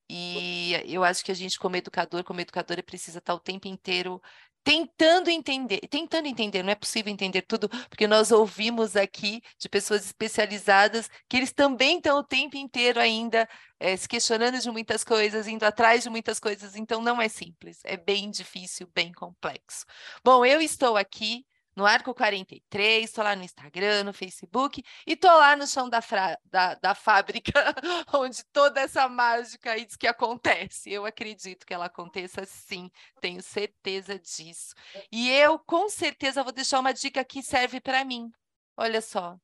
E 0.09 0.73
eu 0.87 1.03
acho 1.03 1.23
que 1.23 1.31
a 1.31 1.35
gente, 1.35 1.59
como 1.59 1.75
educador, 1.75 2.23
como 2.23 2.41
educadora, 2.41 2.81
precisa 2.81 3.19
estar 3.19 3.35
o 3.35 3.39
tempo 3.39 3.67
inteiro 3.67 4.19
tentando 4.67 5.29
entender, 5.29 5.79
tentando 5.89 6.27
entender, 6.27 6.61
não 6.61 6.71
é 6.71 6.75
possível 6.75 7.09
entender 7.09 7.41
tudo, 7.43 7.69
porque 7.87 8.05
nós 8.05 8.33
ouvimos 8.33 8.97
aqui 8.97 9.41
de 9.57 9.69
pessoas 9.69 10.05
especializadas 10.05 11.09
que 11.29 11.37
eles 11.37 11.53
também 11.53 11.95
estão 11.95 12.19
o 12.19 12.23
tempo 12.23 12.57
inteiro 12.57 12.99
ainda 12.99 13.47
é, 13.79 13.95
se 13.95 14.09
questionando 14.09 14.59
de 14.59 14.69
muitas 14.69 15.05
coisas, 15.05 15.47
indo 15.47 15.63
atrás 15.63 16.03
de 16.03 16.09
muitas 16.09 16.37
coisas, 16.37 16.75
então 16.75 17.01
não 17.01 17.21
é 17.21 17.29
simples, 17.29 17.79
é 17.85 17.95
bem 17.95 18.29
difícil, 18.29 18.89
bem 18.93 19.13
complexo. 19.13 19.85
Bom, 20.21 20.45
eu 20.45 20.59
estou 20.61 20.97
aqui 20.97 21.45
no 21.77 21.85
Arco 21.85 22.11
43, 22.11 23.05
estou 23.05 23.23
lá 23.23 23.35
no 23.35 23.43
Instagram, 23.43 24.05
no 24.05 24.11
Facebook 24.11 24.83
e 25.05 25.13
estou 25.13 25.29
lá 25.29 25.55
no 25.55 25.67
chão 25.67 25.87
da, 25.87 25.99
da, 26.43 26.73
da 26.73 26.95
fábrica, 26.95 27.53
onde 28.15 28.43
toda 28.45 28.81
essa 28.81 29.07
mágica 29.07 29.73
aí 29.73 29.85
diz 29.85 29.95
que 29.95 30.07
acontece. 30.07 30.91
Eu 30.91 31.05
acredito 31.05 31.67
que 31.67 31.75
ela 31.75 31.85
aconteça 31.85 32.43
sim, 32.45 32.89
tenho 33.21 33.43
certeza 33.43 34.17
disso. 34.17 34.73
E 35.11 35.29
eu, 35.29 35.59
com 35.59 35.87
certeza, 35.87 36.41
vou 36.41 36.51
deixar 36.51 36.79
uma 36.79 36.95
dica 36.95 37.23
que 37.23 37.43
serve 37.43 37.79
para 37.79 38.03
mim. 38.03 38.31
Olha 38.75 38.99
só, 38.99 39.37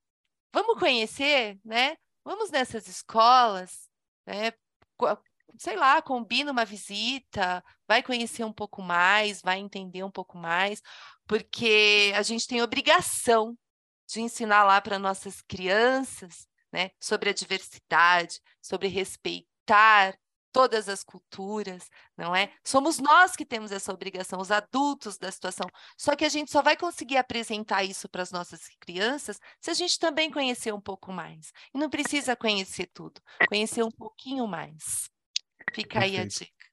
vamos 0.51 0.79
conhecer, 0.79 1.59
né? 1.63 1.97
Vamos 2.25 2.49
nessas 2.49 2.87
escolas, 2.87 3.91
né? 4.25 4.53
sei 5.57 5.75
lá, 5.75 6.01
combina 6.01 6.51
uma 6.51 6.65
visita, 6.65 7.63
vai 7.87 8.01
conhecer 8.01 8.43
um 8.43 8.53
pouco 8.53 8.81
mais, 8.81 9.41
vai 9.41 9.59
entender 9.59 10.03
um 10.03 10.11
pouco 10.11 10.37
mais, 10.37 10.81
porque 11.27 12.11
a 12.15 12.21
gente 12.21 12.47
tem 12.47 12.61
obrigação 12.61 13.57
de 14.07 14.21
ensinar 14.21 14.63
lá 14.63 14.81
para 14.81 14.99
nossas 14.99 15.41
crianças, 15.41 16.47
né, 16.71 16.89
sobre 16.99 17.29
a 17.29 17.33
diversidade, 17.33 18.39
sobre 18.61 18.87
respeitar 18.87 20.17
todas 20.53 20.87
as 20.87 21.03
culturas, 21.03 21.89
não 22.15 22.35
é? 22.35 22.53
Somos 22.63 22.99
nós 22.99 23.35
que 23.35 23.43
temos 23.43 23.71
essa 23.71 23.91
obrigação, 23.91 24.39
os 24.39 24.51
adultos 24.51 25.17
da 25.17 25.31
situação. 25.31 25.67
Só 25.97 26.15
que 26.15 26.23
a 26.23 26.29
gente 26.29 26.51
só 26.51 26.61
vai 26.61 26.77
conseguir 26.77 27.17
apresentar 27.17 27.83
isso 27.83 28.07
para 28.07 28.21
as 28.21 28.31
nossas 28.31 28.69
crianças 28.79 29.39
se 29.59 29.71
a 29.71 29.73
gente 29.73 29.97
também 29.97 30.29
conhecer 30.29 30.71
um 30.71 30.79
pouco 30.79 31.11
mais. 31.11 31.51
E 31.73 31.77
não 31.79 31.89
precisa 31.89 32.35
conhecer 32.35 32.87
tudo, 32.93 33.19
conhecer 33.49 33.83
um 33.83 33.91
pouquinho 33.91 34.47
mais. 34.47 35.09
Fica 35.73 35.99
Perfeito. 35.99 36.19
aí 36.19 36.21
a 36.21 36.25
dica. 36.25 36.65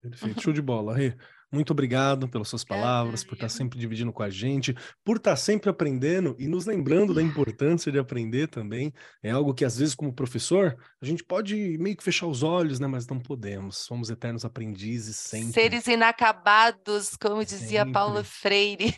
Perfeito, 0.00 0.40
show 0.40 0.52
de 0.52 0.62
bola, 0.62 0.94
Rê. 0.94 1.16
Muito 1.54 1.70
obrigado 1.70 2.28
pelas 2.28 2.48
suas 2.48 2.64
palavras, 2.64 3.22
por 3.22 3.34
estar 3.34 3.48
sempre 3.48 3.78
dividindo 3.78 4.12
com 4.12 4.24
a 4.24 4.28
gente, 4.28 4.74
por 5.04 5.18
estar 5.18 5.36
sempre 5.36 5.70
aprendendo 5.70 6.34
e 6.36 6.48
nos 6.48 6.66
lembrando 6.66 7.14
da 7.14 7.22
importância 7.22 7.92
de 7.92 7.98
aprender 7.98 8.48
também. 8.48 8.92
É 9.22 9.30
algo 9.30 9.54
que, 9.54 9.64
às 9.64 9.78
vezes, 9.78 9.94
como 9.94 10.12
professor, 10.12 10.76
a 11.00 11.06
gente 11.06 11.22
pode 11.22 11.78
meio 11.78 11.96
que 11.96 12.02
fechar 12.02 12.26
os 12.26 12.42
olhos, 12.42 12.80
né? 12.80 12.88
Mas 12.88 13.06
não 13.06 13.20
podemos. 13.20 13.78
Somos 13.78 14.10
eternos 14.10 14.44
aprendizes 14.44 15.14
sempre. 15.14 15.52
Seres 15.52 15.86
inacabados, 15.86 17.16
como 17.16 17.44
dizia 17.44 17.80
sempre. 17.80 17.92
Paulo 17.92 18.24
Freire. 18.24 18.92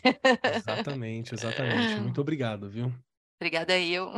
Exatamente, 0.55 1.35
exatamente. 1.35 2.01
Muito 2.01 2.19
obrigado, 2.19 2.69
viu? 2.69 2.91
Obrigada 3.39 3.77
eu. 3.77 4.11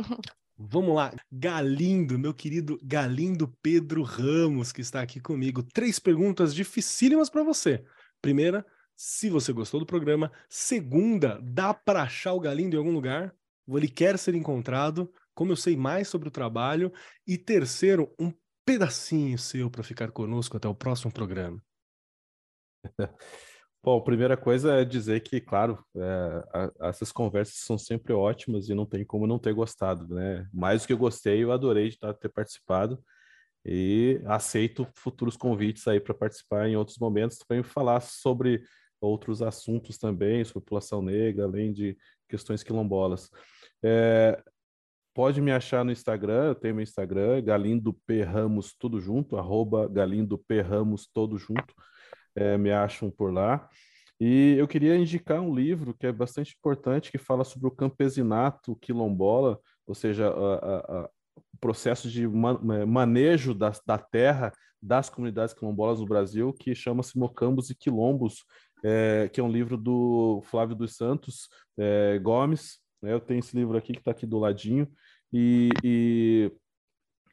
Vamos 0.62 0.94
lá, 0.94 1.14
Galindo, 1.32 2.18
meu 2.18 2.34
querido 2.34 2.78
Galindo 2.82 3.48
Pedro 3.62 4.02
Ramos, 4.02 4.72
que 4.72 4.82
está 4.82 5.00
aqui 5.00 5.18
comigo. 5.18 5.62
Três 5.62 5.98
perguntas 5.98 6.54
dificílimas 6.54 7.30
para 7.30 7.42
você. 7.42 7.82
Primeira, 8.20 8.64
se 8.96 9.30
você 9.30 9.52
gostou 9.52 9.80
do 9.80 9.86
programa. 9.86 10.30
Segunda, 10.48 11.40
dá 11.42 11.72
para 11.72 12.02
achar 12.02 12.34
o 12.34 12.40
Galindo 12.40 12.74
em 12.74 12.78
algum 12.78 12.92
lugar? 12.92 13.34
Ele 13.66 13.88
quer 13.88 14.18
ser 14.18 14.34
encontrado. 14.34 15.12
Como 15.34 15.52
eu 15.52 15.56
sei 15.56 15.76
mais 15.76 16.08
sobre 16.08 16.28
o 16.28 16.30
trabalho. 16.30 16.92
E 17.26 17.38
terceiro, 17.38 18.14
um 18.18 18.32
pedacinho 18.64 19.38
seu 19.38 19.70
para 19.70 19.82
ficar 19.82 20.10
conosco 20.10 20.56
até 20.56 20.68
o 20.68 20.74
próximo 20.74 21.10
programa. 21.10 21.62
Bom, 23.82 24.02
primeira 24.02 24.36
coisa 24.36 24.74
é 24.74 24.84
dizer 24.84 25.20
que, 25.20 25.40
claro, 25.40 25.82
é, 25.96 26.00
a, 26.52 26.88
essas 26.88 27.10
conversas 27.10 27.54
são 27.54 27.78
sempre 27.78 28.12
ótimas 28.12 28.68
e 28.68 28.74
não 28.74 28.84
tem 28.84 29.02
como 29.02 29.26
não 29.26 29.38
ter 29.38 29.54
gostado, 29.54 30.14
né? 30.14 30.46
Mais 30.52 30.82
do 30.82 30.86
que 30.86 30.92
eu 30.92 30.98
gostei, 30.98 31.42
eu 31.42 31.50
adorei 31.50 31.88
de 31.88 31.98
ter 31.98 32.28
participado 32.28 33.02
e 33.64 34.20
aceito 34.26 34.86
futuros 34.94 35.36
convites 35.36 35.86
aí 35.86 36.00
para 36.00 36.14
participar 36.14 36.68
em 36.68 36.76
outros 36.76 36.98
momentos, 36.98 37.38
também 37.38 37.62
falar 37.62 38.00
sobre 38.00 38.62
outros 39.00 39.42
assuntos 39.42 39.98
também, 39.98 40.44
sobre 40.44 40.60
população 40.60 41.02
negra, 41.02 41.44
além 41.44 41.72
de 41.72 41.96
questões 42.28 42.62
quilombolas. 42.62 43.30
É, 43.82 44.42
pode 45.14 45.40
me 45.40 45.50
achar 45.50 45.84
no 45.84 45.92
Instagram, 45.92 46.48
eu 46.48 46.54
tenho 46.54 46.74
meu 46.74 46.82
Instagram, 46.82 47.42
Galindo 47.42 47.92
P. 48.06 48.22
Ramos, 48.22 48.74
tudo 48.78 49.00
junto, 49.00 49.36
arroba 49.36 49.88
Galindo 49.88 50.38
P. 50.38 50.60
Ramos, 50.60 51.08
todo 51.12 51.38
junto 51.38 51.74
é, 52.34 52.56
me 52.56 52.70
acham 52.70 53.10
por 53.10 53.32
lá. 53.32 53.68
E 54.20 54.54
eu 54.58 54.68
queria 54.68 54.96
indicar 54.96 55.40
um 55.40 55.54
livro 55.54 55.94
que 55.94 56.06
é 56.06 56.12
bastante 56.12 56.54
importante, 56.58 57.10
que 57.10 57.16
fala 57.18 57.42
sobre 57.42 57.68
o 57.68 57.70
campesinato 57.70 58.76
quilombola, 58.76 59.58
ou 59.86 59.94
seja, 59.94 60.28
a, 60.28 61.04
a, 61.04 61.10
processo 61.60 62.08
de 62.08 62.26
manejo 62.26 63.54
da, 63.54 63.72
da 63.86 63.98
terra 63.98 64.52
das 64.82 65.10
comunidades 65.10 65.54
quilombolas 65.54 66.00
no 66.00 66.06
Brasil, 66.06 66.52
que 66.52 66.74
chama-se 66.74 67.18
Mocambos 67.18 67.68
e 67.70 67.74
Quilombos, 67.74 68.44
é, 68.82 69.28
que 69.32 69.40
é 69.40 69.44
um 69.44 69.50
livro 69.50 69.76
do 69.76 70.42
Flávio 70.46 70.74
dos 70.74 70.96
Santos 70.96 71.48
é, 71.78 72.18
Gomes. 72.18 72.78
Né? 73.02 73.12
Eu 73.12 73.20
tenho 73.20 73.40
esse 73.40 73.54
livro 73.54 73.76
aqui 73.76 73.92
que 73.92 73.98
está 73.98 74.10
aqui 74.10 74.26
do 74.26 74.38
ladinho. 74.38 74.88
E, 75.32 75.68
e 75.84 76.52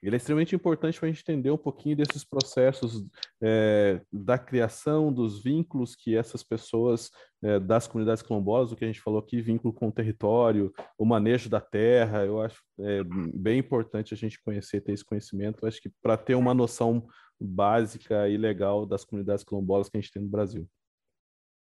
ele 0.01 0.15
é 0.15 0.17
extremamente 0.17 0.55
importante 0.55 0.99
para 0.99 1.07
a 1.07 1.11
gente 1.11 1.21
entender 1.21 1.51
um 1.51 1.57
pouquinho 1.57 1.95
desses 1.95 2.23
processos 2.23 3.05
é, 3.41 4.01
da 4.11 4.37
criação, 4.37 5.11
dos 5.11 5.41
vínculos 5.41 5.95
que 5.95 6.15
essas 6.15 6.43
pessoas 6.43 7.09
é, 7.43 7.59
das 7.59 7.87
comunidades 7.87 8.23
quilombolas, 8.23 8.71
o 8.71 8.75
que 8.75 8.83
a 8.83 8.87
gente 8.87 9.01
falou 9.01 9.19
aqui, 9.19 9.41
vínculo 9.41 9.73
com 9.73 9.87
o 9.87 9.91
território, 9.91 10.71
o 10.97 11.05
manejo 11.05 11.49
da 11.49 11.61
terra, 11.61 12.25
eu 12.25 12.41
acho 12.41 12.61
é, 12.79 13.03
bem 13.33 13.59
importante 13.59 14.13
a 14.13 14.17
gente 14.17 14.41
conhecer, 14.41 14.81
ter 14.81 14.93
esse 14.93 15.05
conhecimento, 15.05 15.59
eu 15.61 15.67
acho 15.67 15.81
que 15.81 15.91
para 16.01 16.17
ter 16.17 16.35
uma 16.35 16.53
noção 16.53 17.07
básica 17.39 18.27
e 18.27 18.37
legal 18.37 18.85
das 18.85 19.03
comunidades 19.03 19.43
quilombolas 19.43 19.89
que 19.89 19.97
a 19.97 20.01
gente 20.01 20.11
tem 20.11 20.21
no 20.21 20.29
Brasil. 20.29 20.67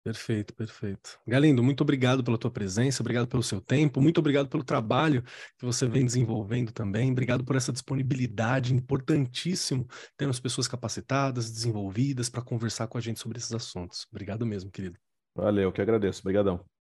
Perfeito, 0.04 0.54
perfeito. 0.54 1.18
Galindo, 1.26 1.64
muito 1.64 1.80
obrigado 1.80 2.24
pela 2.26 2.38
tua 2.38 2.52
presença, 2.52 3.02
obrigado 3.02 3.26
pelo 3.26 3.42
seu 3.42 3.62
tempo, 3.62 4.02
muito 4.02 4.18
obrigado 4.18 4.50
pelo 4.50 4.64
trabalho 4.64 5.24
que 5.58 5.64
você 5.64 5.88
vem 5.88 6.06
desenvolvendo 6.06 6.74
também, 6.74 7.10
obrigado 7.10 7.46
por 7.46 7.56
essa 7.56 7.72
disponibilidade, 7.72 8.74
importantíssimo 8.74 9.88
termos 10.18 10.42
pessoas 10.42 10.68
capacitadas, 10.68 11.50
desenvolvidas 11.50 12.28
para 12.30 12.42
conversar 12.42 12.88
com 12.88 12.98
a 12.98 13.02
gente 13.02 13.22
sobre 13.22 13.38
esses 13.38 13.54
assuntos. 13.54 14.06
Obrigado 14.12 14.46
mesmo, 14.46 14.70
querido. 14.70 15.00
Valeu, 15.34 15.72
que 15.72 15.82
agradeço. 15.82 16.20
Obrigadão. 16.20 16.73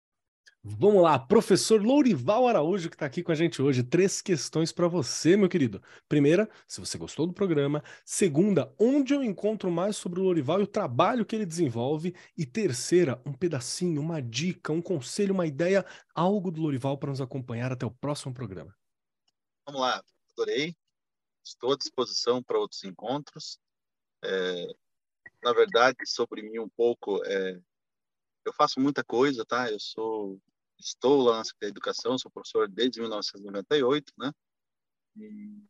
Vamos 0.64 1.02
lá, 1.02 1.18
professor 1.18 1.82
Lourival 1.82 2.46
Araújo, 2.46 2.88
que 2.88 2.94
está 2.94 3.04
aqui 3.04 3.20
com 3.20 3.32
a 3.32 3.34
gente 3.34 3.60
hoje. 3.60 3.82
Três 3.82 4.22
questões 4.22 4.70
para 4.70 4.86
você, 4.86 5.36
meu 5.36 5.48
querido. 5.48 5.82
Primeira, 6.08 6.48
se 6.68 6.78
você 6.78 6.96
gostou 6.96 7.26
do 7.26 7.32
programa. 7.32 7.82
Segunda, 8.04 8.72
onde 8.78 9.12
eu 9.12 9.24
encontro 9.24 9.72
mais 9.72 9.96
sobre 9.96 10.20
o 10.20 10.22
Lourival 10.22 10.60
e 10.60 10.62
o 10.62 10.68
trabalho 10.68 11.26
que 11.26 11.34
ele 11.34 11.44
desenvolve. 11.44 12.14
E 12.38 12.46
terceira, 12.46 13.20
um 13.26 13.32
pedacinho, 13.32 14.00
uma 14.00 14.22
dica, 14.22 14.72
um 14.72 14.80
conselho, 14.80 15.34
uma 15.34 15.48
ideia, 15.48 15.84
algo 16.14 16.48
do 16.48 16.60
Lourival 16.62 16.96
para 16.96 17.10
nos 17.10 17.20
acompanhar 17.20 17.72
até 17.72 17.84
o 17.84 17.90
próximo 17.90 18.32
programa. 18.32 18.72
Vamos 19.66 19.80
lá, 19.80 20.00
adorei. 20.32 20.76
Estou 21.44 21.72
à 21.72 21.76
disposição 21.76 22.40
para 22.40 22.60
outros 22.60 22.84
encontros. 22.84 23.58
É, 24.24 24.66
na 25.42 25.52
verdade, 25.52 25.98
sobre 26.06 26.40
mim 26.40 26.60
um 26.60 26.68
pouco, 26.68 27.20
é, 27.24 27.60
eu 28.44 28.52
faço 28.52 28.80
muita 28.80 29.04
coisa, 29.04 29.44
tá? 29.44 29.70
Eu 29.70 29.78
sou 29.80 30.40
estou 30.78 31.22
lá 31.22 31.38
na 31.38 31.44
Secretaria 31.44 31.72
de 31.72 31.78
Educação, 31.78 32.18
sou 32.18 32.30
professor 32.30 32.68
desde 32.68 33.00
1998, 33.00 34.12
né? 34.18 34.32
E, 35.16 35.62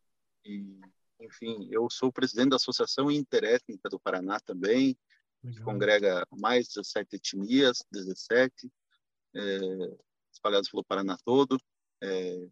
e, 0.45 0.81
enfim, 1.19 1.69
eu 1.71 1.87
sou 1.89 2.11
presidente 2.11 2.49
da 2.49 2.55
Associação 2.55 3.11
Interétnica 3.11 3.89
do 3.89 3.99
Paraná 3.99 4.39
também, 4.39 4.97
que 5.41 5.59
congrega 5.61 6.25
mais 6.31 6.67
de 6.67 6.75
17 6.75 7.15
etnias, 7.17 7.83
17, 7.91 8.71
é, 9.35 9.39
espalhadas 10.31 10.69
pelo 10.69 10.83
Paraná 10.83 11.17
todo, 11.23 11.59
é, 12.01 12.47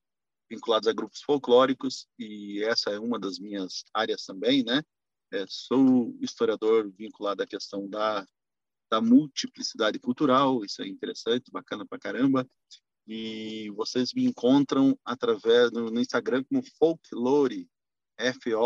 vinculados 0.49 0.87
a 0.87 0.93
grupos 0.93 1.21
folclóricos, 1.21 2.07
e 2.19 2.61
essa 2.63 2.91
é 2.91 2.99
uma 2.99 3.17
das 3.17 3.39
minhas 3.39 3.83
áreas 3.93 4.25
também, 4.25 4.63
né? 4.63 4.83
É, 5.33 5.45
sou 5.47 6.13
historiador 6.19 6.91
vinculado 6.91 7.41
à 7.41 7.47
questão 7.47 7.89
da, 7.89 8.27
da 8.91 9.01
multiplicidade 9.01 9.97
cultural, 9.97 10.63
isso 10.65 10.81
é 10.81 10.87
interessante, 10.87 11.49
bacana 11.49 11.87
pra 11.87 11.97
caramba, 11.97 12.45
e 13.07 13.71
vocês 13.71 14.13
me 14.13 14.25
encontram 14.25 14.99
através 15.05 15.71
no, 15.71 15.89
no 15.89 16.01
Instagram 16.01 16.43
como 16.43 16.61
Folklore, 16.77 17.69
F-O-L-K-L-O-R-I, 18.17 18.63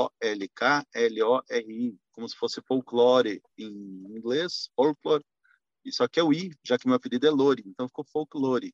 como 2.12 2.28
se 2.28 2.36
fosse 2.36 2.60
folklore 2.68 3.40
em 3.58 3.70
inglês, 4.18 4.70
folklore, 4.76 5.24
isso 5.86 6.04
aqui 6.04 6.20
é 6.20 6.24
o 6.24 6.34
I, 6.34 6.52
já 6.64 6.80
que 6.80 6.88
meu 6.88 6.96
apelido 6.96 7.28
é 7.28 7.30
Lore, 7.30 7.64
então 7.66 7.88
ficou 7.88 8.04
folklore. 8.04 8.74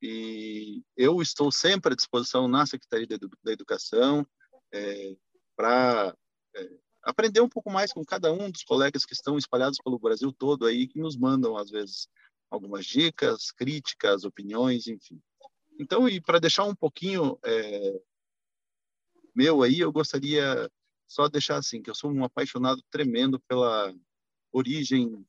E 0.00 0.82
eu 0.96 1.20
estou 1.20 1.52
sempre 1.52 1.92
à 1.92 1.96
disposição 1.96 2.48
na 2.48 2.64
Secretaria 2.64 3.18
da 3.42 3.52
Educação 3.52 4.26
é, 4.72 5.14
para 5.54 6.16
é, 6.56 6.70
aprender 7.02 7.40
um 7.40 7.48
pouco 7.48 7.70
mais 7.70 7.92
com 7.92 8.04
cada 8.04 8.32
um 8.32 8.50
dos 8.50 8.62
colegas 8.62 9.04
que 9.04 9.14
estão 9.14 9.38
espalhados 9.38 9.78
pelo 9.82 9.98
Brasil 9.98 10.32
todo 10.32 10.66
aí, 10.66 10.86
que 10.86 10.98
nos 10.98 11.16
mandam, 11.16 11.56
às 11.56 11.70
vezes, 11.70 12.08
algumas 12.50 12.86
dicas, 12.86 13.50
críticas, 13.50 14.24
opiniões, 14.24 14.86
enfim. 14.86 15.20
Então, 15.78 16.08
e 16.08 16.20
para 16.20 16.40
deixar 16.40 16.64
um 16.64 16.74
pouquinho 16.74 17.38
é, 17.44 18.00
meu 19.34 19.62
aí, 19.62 19.78
eu 19.78 19.92
gostaria 19.92 20.68
só 21.06 21.28
deixar 21.28 21.56
assim, 21.58 21.80
que 21.80 21.88
eu 21.88 21.94
sou 21.94 22.10
um 22.10 22.24
apaixonado 22.24 22.82
tremendo 22.90 23.38
pela 23.40 23.94
origem, 24.52 25.24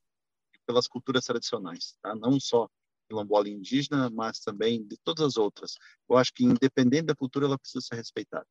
pelas 0.66 0.88
culturas 0.88 1.24
tradicionais, 1.24 1.96
tá? 2.02 2.14
Não 2.16 2.40
só 2.40 2.68
quilombola 3.08 3.48
indígena, 3.48 4.10
mas 4.10 4.40
também 4.40 4.84
de 4.84 4.96
todas 4.98 5.24
as 5.24 5.36
outras. 5.36 5.76
Eu 6.08 6.16
acho 6.16 6.32
que 6.34 6.44
independente 6.44 7.06
da 7.06 7.14
cultura, 7.14 7.46
ela 7.46 7.58
precisa 7.58 7.84
ser 7.84 7.94
respeitada. 7.96 8.46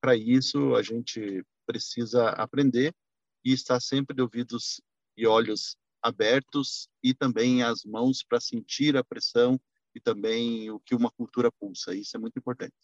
Para 0.00 0.16
isso, 0.16 0.74
a 0.74 0.82
gente 0.82 1.44
precisa 1.72 2.28
aprender 2.30 2.94
e 3.42 3.52
estar 3.52 3.80
sempre 3.80 4.14
de 4.14 4.20
ouvidos 4.20 4.82
e 5.16 5.26
olhos 5.26 5.74
abertos 6.02 6.86
e 7.02 7.14
também 7.14 7.62
as 7.62 7.82
mãos 7.84 8.22
para 8.22 8.40
sentir 8.40 8.94
a 8.94 9.02
pressão 9.02 9.58
e 9.94 10.00
também 10.00 10.70
o 10.70 10.78
que 10.80 10.94
uma 10.94 11.10
cultura 11.10 11.50
pulsa. 11.50 11.94
Isso 11.94 12.14
é 12.14 12.20
muito 12.20 12.38
importante. 12.38 12.74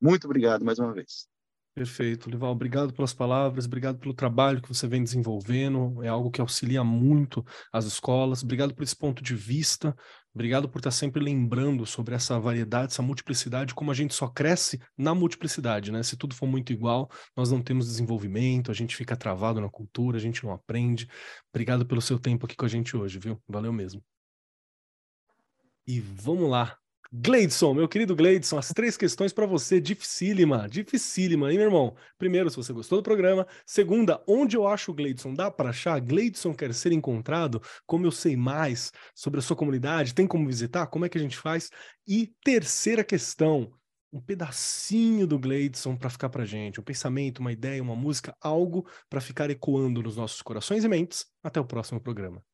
Muito 0.00 0.26
obrigado 0.26 0.64
mais 0.64 0.78
uma 0.78 0.92
vez. 0.92 1.26
Perfeito, 1.78 2.28
Lival. 2.28 2.50
Obrigado 2.50 2.92
pelas 2.92 3.14
palavras, 3.14 3.64
obrigado 3.64 4.00
pelo 4.00 4.12
trabalho 4.12 4.60
que 4.60 4.68
você 4.68 4.88
vem 4.88 5.00
desenvolvendo. 5.00 6.02
É 6.02 6.08
algo 6.08 6.28
que 6.28 6.40
auxilia 6.40 6.82
muito 6.82 7.46
as 7.72 7.84
escolas. 7.84 8.42
Obrigado 8.42 8.74
por 8.74 8.82
esse 8.82 8.96
ponto 8.96 9.22
de 9.22 9.32
vista. 9.32 9.96
Obrigado 10.34 10.68
por 10.68 10.80
estar 10.80 10.90
sempre 10.90 11.22
lembrando 11.22 11.86
sobre 11.86 12.16
essa 12.16 12.36
variedade, 12.40 12.92
essa 12.92 13.00
multiplicidade, 13.00 13.76
como 13.76 13.92
a 13.92 13.94
gente 13.94 14.12
só 14.12 14.26
cresce 14.26 14.80
na 14.96 15.14
multiplicidade, 15.14 15.92
né? 15.92 16.02
Se 16.02 16.16
tudo 16.16 16.34
for 16.34 16.48
muito 16.48 16.72
igual, 16.72 17.08
nós 17.36 17.52
não 17.52 17.62
temos 17.62 17.86
desenvolvimento, 17.86 18.72
a 18.72 18.74
gente 18.74 18.96
fica 18.96 19.16
travado 19.16 19.60
na 19.60 19.70
cultura, 19.70 20.16
a 20.16 20.20
gente 20.20 20.42
não 20.42 20.52
aprende. 20.52 21.08
Obrigado 21.52 21.86
pelo 21.86 22.00
seu 22.02 22.18
tempo 22.18 22.44
aqui 22.44 22.56
com 22.56 22.64
a 22.64 22.68
gente 22.68 22.96
hoje, 22.96 23.20
viu? 23.20 23.40
Valeu 23.48 23.72
mesmo. 23.72 24.02
E 25.86 26.00
vamos 26.00 26.50
lá. 26.50 26.76
Gleidson, 27.10 27.72
meu 27.72 27.88
querido 27.88 28.14
Gleidson, 28.14 28.58
as 28.58 28.68
três 28.68 28.94
questões 28.94 29.32
para 29.32 29.46
você, 29.46 29.80
dificílima, 29.80 30.68
dificílima, 30.68 31.50
hein, 31.50 31.56
meu 31.56 31.68
irmão? 31.68 31.96
Primeiro, 32.18 32.50
se 32.50 32.56
você 32.56 32.70
gostou 32.70 32.98
do 32.98 33.02
programa. 33.02 33.46
Segunda, 33.64 34.22
onde 34.26 34.58
eu 34.58 34.66
acho 34.66 34.90
o 34.90 34.94
Gleidson? 34.94 35.32
Dá 35.32 35.50
para 35.50 35.70
achar? 35.70 35.98
Gleidson 36.00 36.52
quer 36.52 36.74
ser 36.74 36.92
encontrado? 36.92 37.62
Como 37.86 38.04
eu 38.04 38.10
sei 38.10 38.36
mais 38.36 38.92
sobre 39.14 39.40
a 39.40 39.42
sua 39.42 39.56
comunidade? 39.56 40.12
Tem 40.14 40.26
como 40.26 40.46
visitar? 40.46 40.86
Como 40.88 41.06
é 41.06 41.08
que 41.08 41.16
a 41.16 41.20
gente 41.20 41.38
faz? 41.38 41.70
E 42.06 42.30
terceira 42.44 43.02
questão, 43.02 43.72
um 44.12 44.20
pedacinho 44.20 45.26
do 45.26 45.38
Gleidson 45.38 45.96
para 45.96 46.10
ficar 46.10 46.28
para 46.28 46.44
gente, 46.44 46.78
um 46.78 46.84
pensamento, 46.84 47.38
uma 47.38 47.52
ideia, 47.52 47.82
uma 47.82 47.96
música, 47.96 48.36
algo 48.38 48.86
para 49.08 49.22
ficar 49.22 49.48
ecoando 49.48 50.02
nos 50.02 50.16
nossos 50.16 50.42
corações 50.42 50.84
e 50.84 50.88
mentes. 50.88 51.24
Até 51.42 51.58
o 51.58 51.64
próximo 51.64 52.00
programa. 52.02 52.47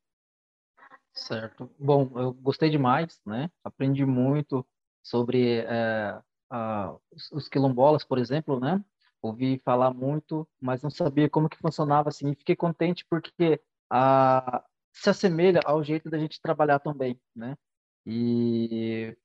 Certo. 1.15 1.69
Bom, 1.79 2.11
eu 2.15 2.33
gostei 2.33 2.69
demais, 2.69 3.21
né? 3.25 3.49
Aprendi 3.63 4.05
muito 4.05 4.65
sobre 5.01 5.59
é, 5.59 6.19
a, 6.49 6.95
os, 7.31 7.47
quilombolas, 7.47 8.03
por 8.03 8.17
exemplo, 8.17 8.59
né? 8.59 8.83
Ouvi 9.21 9.59
falar 9.63 9.93
muito, 9.93 10.47
mas 10.59 10.83
não 10.83 10.89
sabia 10.89 11.29
como 11.29 11.49
que 11.49 11.57
funcionava 11.57 12.09
assim. 12.09 12.31
E 12.31 12.35
fiquei 12.35 12.55
contente 12.55 13.05
porque 13.09 13.61
a, 13.89 14.63
se 14.91 15.09
assemelha 15.09 15.61
ao 15.65 15.83
jeito 15.83 16.09
da 16.09 16.17
gente 16.17 16.41
trabalhar 16.41 16.79
também, 16.79 17.19
né? 17.33 17.57
E 18.05 19.17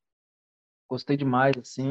gostei 0.88 1.16
demais, 1.16 1.56
assim. 1.58 1.90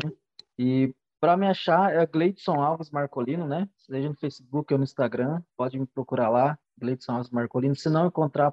E 0.57 0.95
para 1.19 1.35
me 1.35 1.45
achar 1.47 1.93
é 1.93 2.05
Gleidson 2.05 2.61
Alves 2.61 2.89
Marcolino, 2.89 3.45
né? 3.45 3.67
Seja 3.77 4.07
no 4.07 4.15
Facebook 4.15 4.73
ou 4.73 4.77
no 4.77 4.85
Instagram, 4.85 5.43
pode 5.57 5.77
me 5.77 5.85
procurar 5.85 6.29
lá, 6.29 6.57
Gleidson 6.77 7.13
Alves 7.13 7.29
Marcolino. 7.29 7.75
Se 7.75 7.89
não 7.89 8.07
encontrar, 8.07 8.51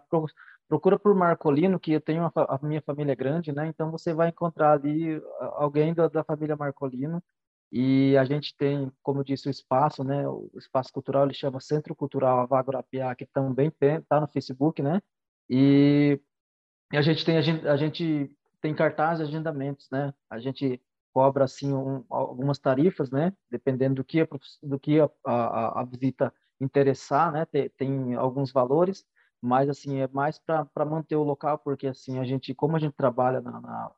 procura 0.68 0.98
por 0.98 1.14
Marcolino, 1.14 1.78
que 1.78 1.92
eu 1.92 2.00
tenho 2.00 2.22
uma, 2.22 2.32
a 2.34 2.58
minha 2.62 2.82
família 2.82 3.12
é 3.12 3.16
grande, 3.16 3.52
né? 3.52 3.66
Então 3.68 3.90
você 3.90 4.12
vai 4.12 4.28
encontrar 4.28 4.72
ali 4.72 5.20
alguém 5.54 5.94
da, 5.94 6.08
da, 6.08 6.24
família 6.24 6.56
Marcolino. 6.56 7.22
E 7.72 8.16
a 8.16 8.24
gente 8.24 8.54
tem, 8.56 8.92
como 9.02 9.20
eu 9.20 9.24
disse, 9.24 9.48
o 9.48 9.50
espaço, 9.50 10.04
né? 10.04 10.26
O 10.28 10.50
espaço 10.56 10.92
cultural 10.92 11.24
ele 11.24 11.34
chama 11.34 11.60
Centro 11.60 11.94
Cultural 11.94 12.40
Avagurapiá, 12.40 13.14
que 13.14 13.26
também 13.26 13.72
está 13.80 14.20
no 14.20 14.28
Facebook, 14.28 14.82
né? 14.82 15.00
E, 15.48 16.20
a 16.92 17.02
gente 17.02 17.24
tem 17.24 17.36
a 17.36 17.40
gente, 17.40 17.66
a 17.66 17.76
gente 17.76 18.30
tem 18.60 18.74
cartaz 18.74 19.20
e 19.20 19.22
agendamentos, 19.22 19.88
né? 19.90 20.14
A 20.30 20.38
gente 20.38 20.80
cobra 21.12 21.44
assim 21.44 21.72
um, 21.72 22.04
algumas 22.08 22.58
tarifas, 22.58 23.10
né? 23.10 23.32
Dependendo 23.50 23.96
do 23.96 24.04
que 24.04 24.20
a, 24.20 24.28
do 24.62 24.78
que 24.78 25.00
a, 25.00 25.10
a, 25.24 25.80
a 25.80 25.84
visita 25.84 26.32
interessar, 26.60 27.32
né? 27.32 27.44
Tem, 27.46 27.68
tem 27.70 28.14
alguns 28.14 28.52
valores 28.52 29.04
mas 29.46 29.68
assim 29.68 29.98
é 29.98 30.08
mais 30.08 30.38
para 30.38 30.84
manter 30.84 31.16
o 31.16 31.22
local 31.22 31.58
porque 31.58 31.86
assim 31.86 32.18
a 32.18 32.24
gente 32.24 32.54
como 32.54 32.76
a 32.76 32.78
gente 32.78 32.94
trabalha 32.94 33.40
na, 33.40 33.60
na, 33.60 33.92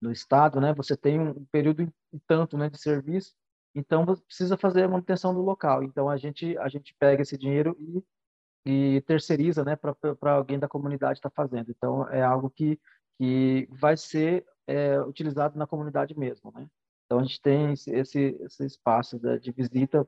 no 0.00 0.12
estado 0.12 0.60
né 0.60 0.72
você 0.72 0.96
tem 0.96 1.20
um 1.20 1.44
período 1.46 1.82
e 2.12 2.20
tanto 2.26 2.56
né 2.56 2.68
de 2.70 2.78
serviço 2.78 3.34
então 3.74 4.04
você 4.04 4.22
precisa 4.22 4.56
fazer 4.56 4.84
a 4.84 4.88
manutenção 4.88 5.34
do 5.34 5.40
local. 5.40 5.82
Então 5.82 6.08
a 6.08 6.16
gente 6.16 6.56
a 6.58 6.68
gente 6.68 6.94
pega 6.98 7.22
esse 7.22 7.38
dinheiro 7.38 7.76
e, 8.66 8.96
e 8.96 9.00
terceiriza 9.02 9.64
né 9.64 9.76
para 9.76 10.34
alguém 10.34 10.58
da 10.58 10.68
comunidade 10.68 11.18
estar 11.18 11.30
tá 11.30 11.34
fazendo. 11.34 11.70
Então 11.70 12.08
é 12.08 12.22
algo 12.22 12.50
que 12.50 12.78
que 13.18 13.68
vai 13.70 13.96
ser 13.96 14.44
é, 14.66 15.00
utilizado 15.00 15.58
na 15.58 15.66
comunidade 15.66 16.16
mesmo 16.18 16.52
né. 16.52 16.68
Então 17.06 17.18
a 17.18 17.22
gente 17.22 17.40
tem 17.40 17.72
esse 17.72 17.90
esse, 17.90 18.64
espaço 18.64 19.18
de, 19.18 19.38
de 19.38 19.52
visita 19.52 20.06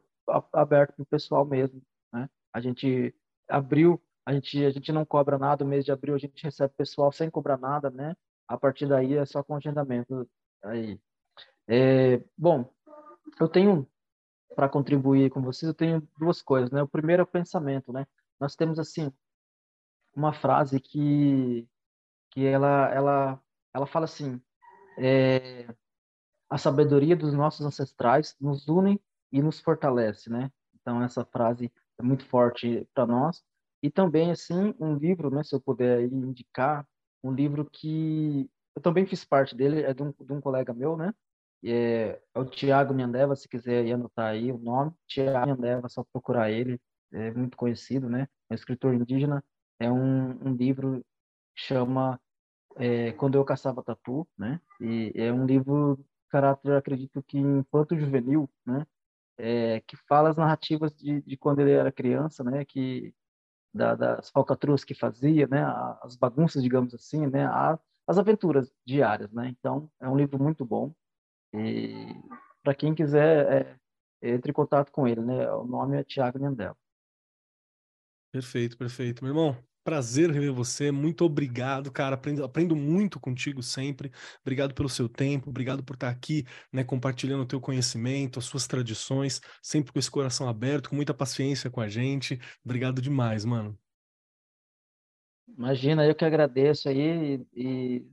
aberto 0.52 0.94
para 0.94 1.02
o 1.02 1.06
pessoal 1.06 1.44
mesmo 1.44 1.82
né. 2.12 2.28
A 2.52 2.60
gente 2.60 3.14
abriu 3.48 4.00
a 4.26 4.32
gente, 4.32 4.64
a 4.64 4.70
gente 4.70 4.92
não 4.92 5.04
cobra 5.04 5.38
nada, 5.38 5.64
o 5.64 5.66
mês 5.68 5.84
de 5.84 5.92
abril 5.92 6.14
a 6.14 6.18
gente 6.18 6.42
recebe 6.42 6.72
pessoal 6.76 7.12
sem 7.12 7.30
cobrar 7.30 7.58
nada, 7.58 7.90
né? 7.90 8.16
A 8.48 8.56
partir 8.56 8.86
daí 8.86 9.14
é 9.14 9.26
só 9.26 9.42
com 9.42 9.56
agendamento 9.56 10.28
aí. 10.62 10.98
É, 11.68 12.22
bom, 12.36 12.70
eu 13.40 13.48
tenho, 13.48 13.88
para 14.54 14.68
contribuir 14.68 15.30
com 15.30 15.42
vocês, 15.42 15.68
eu 15.68 15.74
tenho 15.74 16.06
duas 16.18 16.42
coisas, 16.42 16.70
né? 16.70 16.82
O 16.82 16.88
primeiro 16.88 17.20
é 17.20 17.24
o 17.24 17.26
pensamento, 17.26 17.92
né? 17.92 18.06
Nós 18.40 18.56
temos, 18.56 18.78
assim, 18.78 19.12
uma 20.14 20.32
frase 20.32 20.80
que, 20.80 21.68
que 22.30 22.46
ela, 22.46 22.88
ela, 22.94 23.42
ela 23.74 23.86
fala 23.86 24.04
assim, 24.04 24.40
é, 24.98 25.66
a 26.48 26.58
sabedoria 26.58 27.16
dos 27.16 27.34
nossos 27.34 27.66
ancestrais 27.66 28.36
nos 28.40 28.68
une 28.68 29.00
e 29.32 29.42
nos 29.42 29.60
fortalece, 29.60 30.30
né? 30.30 30.50
Então, 30.74 31.02
essa 31.02 31.24
frase 31.24 31.72
é 31.98 32.02
muito 32.02 32.24
forte 32.26 32.88
para 32.94 33.06
nós. 33.06 33.42
E 33.84 33.90
também, 33.90 34.30
assim, 34.30 34.74
um 34.80 34.94
livro, 34.96 35.28
né, 35.28 35.44
se 35.44 35.54
eu 35.54 35.60
puder 35.60 36.00
indicar, 36.04 36.88
um 37.22 37.30
livro 37.30 37.68
que 37.70 38.50
eu 38.74 38.80
também 38.80 39.04
fiz 39.04 39.26
parte 39.26 39.54
dele, 39.54 39.82
é 39.82 39.92
de 39.92 40.02
um, 40.02 40.10
de 40.10 40.32
um 40.32 40.40
colega 40.40 40.72
meu, 40.72 40.96
né? 40.96 41.12
É, 41.62 42.18
é 42.34 42.38
o 42.38 42.46
Tiago 42.46 42.94
Miandeva, 42.94 43.36
se 43.36 43.46
quiser 43.46 43.92
anotar 43.92 44.28
aí 44.32 44.50
o 44.50 44.56
nome. 44.56 44.90
Tiago 45.06 45.44
Miandeva, 45.44 45.86
só 45.90 46.02
procurar 46.02 46.50
ele, 46.50 46.80
é 47.12 47.30
muito 47.32 47.58
conhecido, 47.58 48.08
né? 48.08 48.26
É 48.48 48.54
um 48.54 48.56
escritor 48.56 48.94
indígena. 48.94 49.44
É 49.78 49.92
um, 49.92 50.30
um 50.48 50.54
livro 50.54 51.04
que 51.54 51.62
chama 51.64 52.18
é, 52.76 53.12
Quando 53.12 53.34
Eu 53.34 53.44
Caçava 53.44 53.82
Tatu, 53.82 54.26
né? 54.38 54.62
E 54.80 55.12
é 55.14 55.30
um 55.30 55.44
livro 55.44 56.02
caráter, 56.30 56.72
acredito 56.72 57.22
que 57.22 57.36
infanto 57.36 57.98
juvenil, 57.98 58.48
né? 58.64 58.86
É, 59.36 59.80
que 59.80 59.94
fala 60.08 60.30
as 60.30 60.38
narrativas 60.38 60.96
de, 60.96 61.20
de 61.20 61.36
quando 61.36 61.60
ele 61.60 61.72
era 61.72 61.92
criança, 61.92 62.42
né? 62.42 62.64
Que 62.64 63.12
da, 63.74 63.94
das 63.94 64.30
falcatruas 64.30 64.84
que 64.84 64.94
fazia, 64.94 65.46
né, 65.46 65.64
as 66.02 66.16
bagunças, 66.16 66.62
digamos 66.62 66.94
assim, 66.94 67.26
né, 67.26 67.46
as 68.06 68.18
aventuras 68.18 68.72
diárias, 68.86 69.32
né. 69.32 69.48
Então 69.48 69.90
é 70.00 70.08
um 70.08 70.16
livro 70.16 70.40
muito 70.42 70.64
bom 70.64 70.94
e 71.52 72.06
para 72.62 72.74
quem 72.74 72.94
quiser 72.94 73.78
é, 74.22 74.30
entre 74.30 74.50
em 74.50 74.54
contato 74.54 74.92
com 74.92 75.06
ele, 75.08 75.20
né. 75.20 75.50
O 75.52 75.64
nome 75.64 75.98
é 75.98 76.04
Tiago 76.04 76.38
Nendel. 76.38 76.76
Perfeito, 78.32 78.76
perfeito. 78.76 79.22
Meu 79.22 79.32
irmão, 79.32 79.56
prazer 79.84 80.30
rever 80.30 80.52
você. 80.52 80.90
Muito 80.90 81.24
obrigado, 81.24 81.92
cara. 81.92 82.14
Aprendo, 82.14 82.42
aprendo 82.42 82.74
muito 82.74 83.20
contigo 83.20 83.62
sempre. 83.62 84.10
Obrigado 84.40 84.74
pelo 84.74 84.88
seu 84.88 85.08
tempo, 85.08 85.50
obrigado 85.50 85.84
por 85.84 85.94
estar 85.94 86.08
aqui, 86.08 86.44
né, 86.72 86.82
compartilhando 86.82 87.42
o 87.42 87.46
teu 87.46 87.60
conhecimento, 87.60 88.38
as 88.38 88.46
suas 88.46 88.66
tradições, 88.66 89.40
sempre 89.62 89.92
com 89.92 89.98
esse 89.98 90.10
coração 90.10 90.48
aberto, 90.48 90.90
com 90.90 90.96
muita 90.96 91.14
paciência 91.14 91.70
com 91.70 91.80
a 91.80 91.88
gente. 91.88 92.40
Obrigado 92.64 93.00
demais, 93.00 93.44
mano. 93.44 93.78
Imagina, 95.46 96.04
eu 96.06 96.14
que 96.14 96.24
agradeço 96.24 96.88
aí 96.88 97.46
e, 97.54 98.04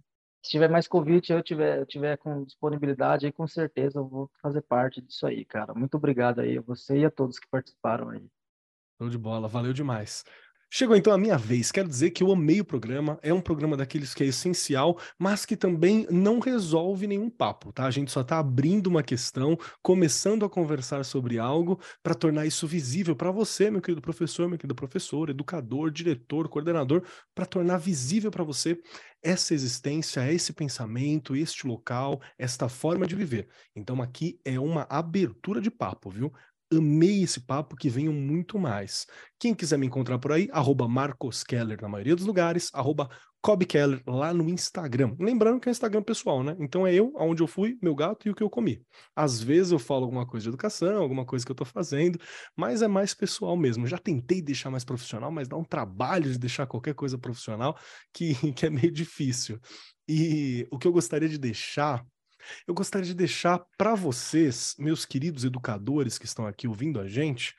se 0.44 0.52
tiver 0.52 0.70
mais 0.70 0.88
convite, 0.88 1.32
eu 1.32 1.42
tiver, 1.42 1.80
eu 1.80 1.86
tiver 1.86 2.18
com 2.18 2.44
disponibilidade 2.44 3.26
aí, 3.26 3.32
com 3.32 3.48
certeza 3.48 4.00
eu 4.00 4.08
vou 4.08 4.30
fazer 4.42 4.62
parte 4.62 5.02
disso 5.02 5.26
aí, 5.26 5.46
cara. 5.46 5.74
Muito 5.74 5.96
obrigado 5.96 6.42
aí 6.42 6.58
a 6.58 6.62
você 6.62 7.00
e 7.00 7.06
a 7.06 7.12
todos 7.12 7.40
que 7.40 7.48
participaram 7.50 8.10
aí. 8.10 8.28
Show 9.00 9.10
de 9.10 9.18
bola, 9.18 9.48
valeu 9.48 9.74
demais. 9.74 10.24
Chegou 10.74 10.96
então 10.96 11.12
a 11.12 11.18
minha 11.18 11.38
vez. 11.38 11.70
Quero 11.70 11.90
dizer 11.90 12.12
que 12.12 12.24
eu 12.24 12.32
amei 12.32 12.62
o 12.62 12.66
programa. 12.66 13.20
É 13.22 13.34
um 13.34 13.42
programa 13.42 13.76
daqueles 13.76 14.14
que 14.14 14.24
é 14.24 14.28
essencial, 14.28 14.98
mas 15.20 15.46
que 15.46 15.58
também 15.58 16.08
não 16.10 16.40
resolve 16.40 17.08
nenhum 17.08 17.30
papo, 17.30 17.74
tá? 17.74 17.84
A 17.84 17.92
gente 17.92 18.10
só 18.10 18.22
está 18.22 18.40
abrindo 18.40 18.88
uma 18.88 19.04
questão, 19.04 19.58
começando 19.82 20.46
a 20.46 20.50
conversar 20.50 21.04
sobre 21.04 21.38
algo 21.38 21.78
para 22.02 22.16
tornar 22.16 22.46
isso 22.46 22.66
visível 22.66 23.18
para 23.18 23.32
você, 23.32 23.70
meu 23.70 23.82
querido 23.82 24.02
professor, 24.02 24.48
meu 24.48 24.58
querido 24.58 24.74
professor, 24.74 25.30
educador, 25.30 25.92
diretor, 25.92 26.48
coordenador, 26.48 27.04
para 27.36 27.46
tornar 27.46 27.78
visível 27.78 28.32
para 28.32 28.46
você 28.46 28.80
essa 29.22 29.54
existência, 29.54 30.32
esse 30.32 30.54
pensamento, 30.54 31.36
este 31.36 31.68
local, 31.68 32.22
esta 32.38 32.70
forma 32.70 33.06
de 33.06 33.16
viver. 33.16 33.50
Então 33.76 34.02
aqui 34.02 34.40
é 34.44 34.60
uma 34.60 34.88
abertura 34.90 35.60
de 35.60 35.70
papo, 35.70 36.10
viu? 36.10 36.32
Amei 36.72 37.24
esse 37.24 37.42
papo, 37.42 37.76
que 37.76 37.90
venham 37.90 38.14
muito 38.14 38.58
mais. 38.58 39.06
Quem 39.38 39.54
quiser 39.54 39.78
me 39.78 39.88
encontrar 39.88 40.18
por 40.20 40.32
aí, 40.32 40.48
arroba 40.52 40.88
Marcos 40.88 41.44
Keller 41.44 41.82
na 41.82 41.90
maioria 41.90 42.16
dos 42.16 42.26
lugares, 42.26 42.70
arroba 42.74 43.10
Cobb 43.42 43.66
Keller 43.66 44.02
lá 44.06 44.32
no 44.34 44.48
Instagram. 44.48 45.16
Lembrando 45.20 45.60
que 45.60 45.68
é 45.68 45.72
Instagram 45.72 46.04
pessoal, 46.04 46.44
né? 46.44 46.56
Então 46.60 46.86
é 46.86 46.94
eu, 46.94 47.12
aonde 47.18 47.42
eu 47.42 47.48
fui, 47.48 47.78
meu 47.82 47.96
gato 47.96 48.28
e 48.28 48.32
o 48.32 48.36
que 48.36 48.44
eu 48.44 48.50
comi. 48.50 48.86
Às 49.16 49.42
vezes 49.42 49.72
eu 49.72 49.80
falo 49.80 50.04
alguma 50.04 50.28
coisa 50.28 50.44
de 50.44 50.50
educação, 50.50 51.02
alguma 51.02 51.26
coisa 51.26 51.44
que 51.44 51.52
eu 51.52 51.56
tô 51.56 51.66
fazendo, 51.66 52.20
mas 52.56 52.84
é 52.84 52.88
mais 52.88 53.16
pessoal 53.16 53.58
mesmo. 53.58 53.88
Já 53.88 53.98
tentei 53.98 54.42
deixar 54.42 54.70
mais 54.70 54.86
profissional, 54.86 55.32
mas 55.32 55.48
dá 55.48 55.58
um 55.58 55.64
trabalho 55.64 56.32
de 56.32 56.38
deixar 56.38 56.68
qualquer 56.68 56.94
coisa 56.94 57.18
profissional 57.18 57.76
que, 58.14 58.36
que 58.54 58.66
é 58.68 58.70
meio 58.70 58.92
difícil. 58.92 59.60
E 60.08 60.68
o 60.72 60.78
que 60.78 60.88
eu 60.88 60.94
gostaria 60.94 61.28
de 61.28 61.40
deixar 61.40 62.06
eu 62.68 62.74
gostaria 62.74 63.08
de 63.08 63.14
deixar 63.14 63.60
para 63.78 63.96
vocês, 63.96 64.76
meus 64.78 65.06
queridos 65.06 65.44
educadores 65.44 66.18
que 66.18 66.26
estão 66.26 66.46
aqui 66.46 66.68
ouvindo 66.68 67.00
a 67.00 67.08
gente, 67.08 67.56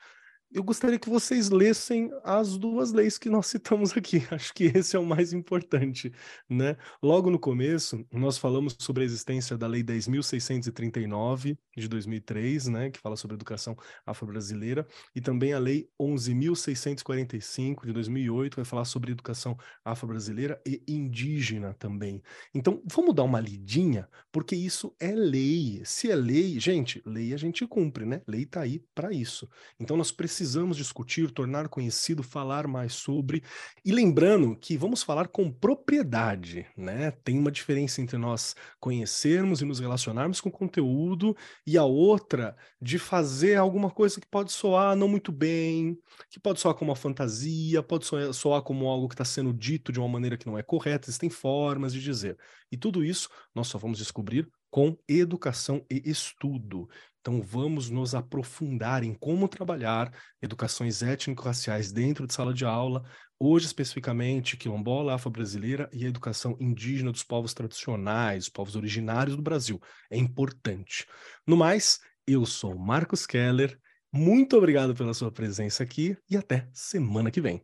eu 0.53 0.63
gostaria 0.63 0.99
que 0.99 1.09
vocês 1.09 1.49
lessem 1.49 2.11
as 2.23 2.57
duas 2.57 2.91
leis 2.91 3.17
que 3.17 3.29
nós 3.29 3.47
citamos 3.53 3.97
aqui. 3.97 4.23
Acho 4.29 4.53
que 4.53 4.65
esse 4.65 4.95
é 4.95 4.99
o 4.99 5.05
mais 5.05 5.33
importante, 5.33 6.13
né? 6.47 6.77
Logo 7.01 7.31
no 7.31 7.39
começo, 7.39 8.05
nós 8.11 8.37
falamos 8.37 8.75
sobre 8.79 9.03
a 9.03 9.05
existência 9.05 9.57
da 9.57 9.65
Lei 9.65 9.83
10.639 9.83 11.57
de 11.75 11.87
2003, 11.87 12.67
né, 12.67 12.91
que 12.91 12.99
fala 12.99 13.15
sobre 13.15 13.35
educação 13.35 13.75
afro-brasileira, 14.05 14.87
e 15.15 15.21
também 15.21 15.53
a 15.53 15.59
Lei 15.59 15.89
11.645 15.99 17.85
de 17.85 17.91
2008, 17.93 18.55
vai 18.55 18.65
falar 18.65 18.85
sobre 18.85 19.11
educação 19.11 19.57
afro-brasileira 19.83 20.61
e 20.65 20.83
indígena 20.87 21.73
também. 21.73 22.21
Então, 22.53 22.81
vamos 22.85 23.15
dar 23.15 23.23
uma 23.23 23.39
lidinha, 23.39 24.07
porque 24.31 24.55
isso 24.55 24.95
é 24.99 25.11
lei. 25.11 25.81
Se 25.83 26.11
é 26.11 26.15
lei, 26.15 26.59
gente, 26.59 27.01
lei 27.05 27.33
a 27.33 27.37
gente 27.37 27.65
cumpre, 27.65 28.05
né? 28.05 28.21
Lei 28.27 28.45
tá 28.45 28.61
aí 28.61 28.83
para 28.93 29.11
isso. 29.11 29.49
Então, 29.79 29.97
nós 29.97 30.11
precisamos 30.11 30.42
precisamos 30.43 30.75
discutir, 30.75 31.31
tornar 31.31 31.69
conhecido, 31.69 32.21
falar 32.21 32.67
mais 32.67 32.93
sobre. 32.93 33.41
E 33.85 33.93
lembrando 33.93 34.57
que 34.57 34.75
vamos 34.75 35.01
falar 35.01 35.29
com 35.29 35.49
propriedade, 35.49 36.67
né? 36.75 37.11
Tem 37.23 37.39
uma 37.39 37.49
diferença 37.49 38.01
entre 38.01 38.17
nós 38.17 38.53
conhecermos 38.77 39.61
e 39.61 39.65
nos 39.65 39.79
relacionarmos 39.79 40.41
com 40.41 40.51
conteúdo 40.51 41.33
e 41.65 41.77
a 41.77 41.85
outra 41.85 42.57
de 42.81 42.99
fazer 42.99 43.55
alguma 43.55 43.89
coisa 43.89 44.19
que 44.19 44.27
pode 44.27 44.51
soar 44.51 44.97
não 44.97 45.07
muito 45.07 45.31
bem, 45.31 45.97
que 46.29 46.41
pode 46.41 46.59
soar 46.59 46.75
como 46.75 46.91
uma 46.91 46.97
fantasia, 46.97 47.81
pode 47.81 48.05
soar 48.33 48.61
como 48.63 48.89
algo 48.89 49.07
que 49.07 49.13
está 49.13 49.23
sendo 49.25 49.53
dito 49.53 49.93
de 49.93 49.99
uma 49.99 50.09
maneira 50.09 50.37
que 50.37 50.45
não 50.45 50.57
é 50.57 50.63
correta. 50.63 51.09
Existem 51.09 51.29
formas 51.29 51.93
de 51.93 52.01
dizer. 52.01 52.37
E 52.69 52.75
tudo 52.75 53.01
isso 53.01 53.29
nós 53.55 53.67
só 53.67 53.77
vamos 53.77 53.97
descobrir 53.97 54.51
com 54.73 54.97
educação 55.07 55.85
e 55.87 56.01
estudo. 56.03 56.89
Então 57.21 57.43
vamos 57.43 57.91
nos 57.91 58.15
aprofundar 58.15 59.03
em 59.03 59.13
como 59.13 59.47
trabalhar 59.47 60.11
educações 60.41 61.03
étnico-raciais 61.03 61.91
dentro 61.91 62.25
de 62.25 62.33
sala 62.33 62.51
de 62.51 62.65
aula, 62.65 63.03
hoje 63.39 63.67
especificamente 63.67 64.57
quilombola, 64.57 65.13
afro-brasileira 65.13 65.87
e 65.93 66.03
a 66.03 66.09
educação 66.09 66.57
indígena 66.59 67.11
dos 67.11 67.23
povos 67.23 67.53
tradicionais, 67.53 68.49
povos 68.49 68.75
originários 68.75 69.35
do 69.35 69.43
Brasil. 69.43 69.79
É 70.09 70.17
importante. 70.17 71.05
No 71.45 71.55
mais, 71.55 71.99
eu 72.25 72.43
sou 72.43 72.75
Marcos 72.75 73.27
Keller, 73.27 73.77
muito 74.11 74.57
obrigado 74.57 74.95
pela 74.95 75.13
sua 75.13 75.31
presença 75.31 75.83
aqui 75.83 76.17
e 76.27 76.35
até 76.35 76.67
semana 76.73 77.29
que 77.29 77.39
vem. 77.39 77.63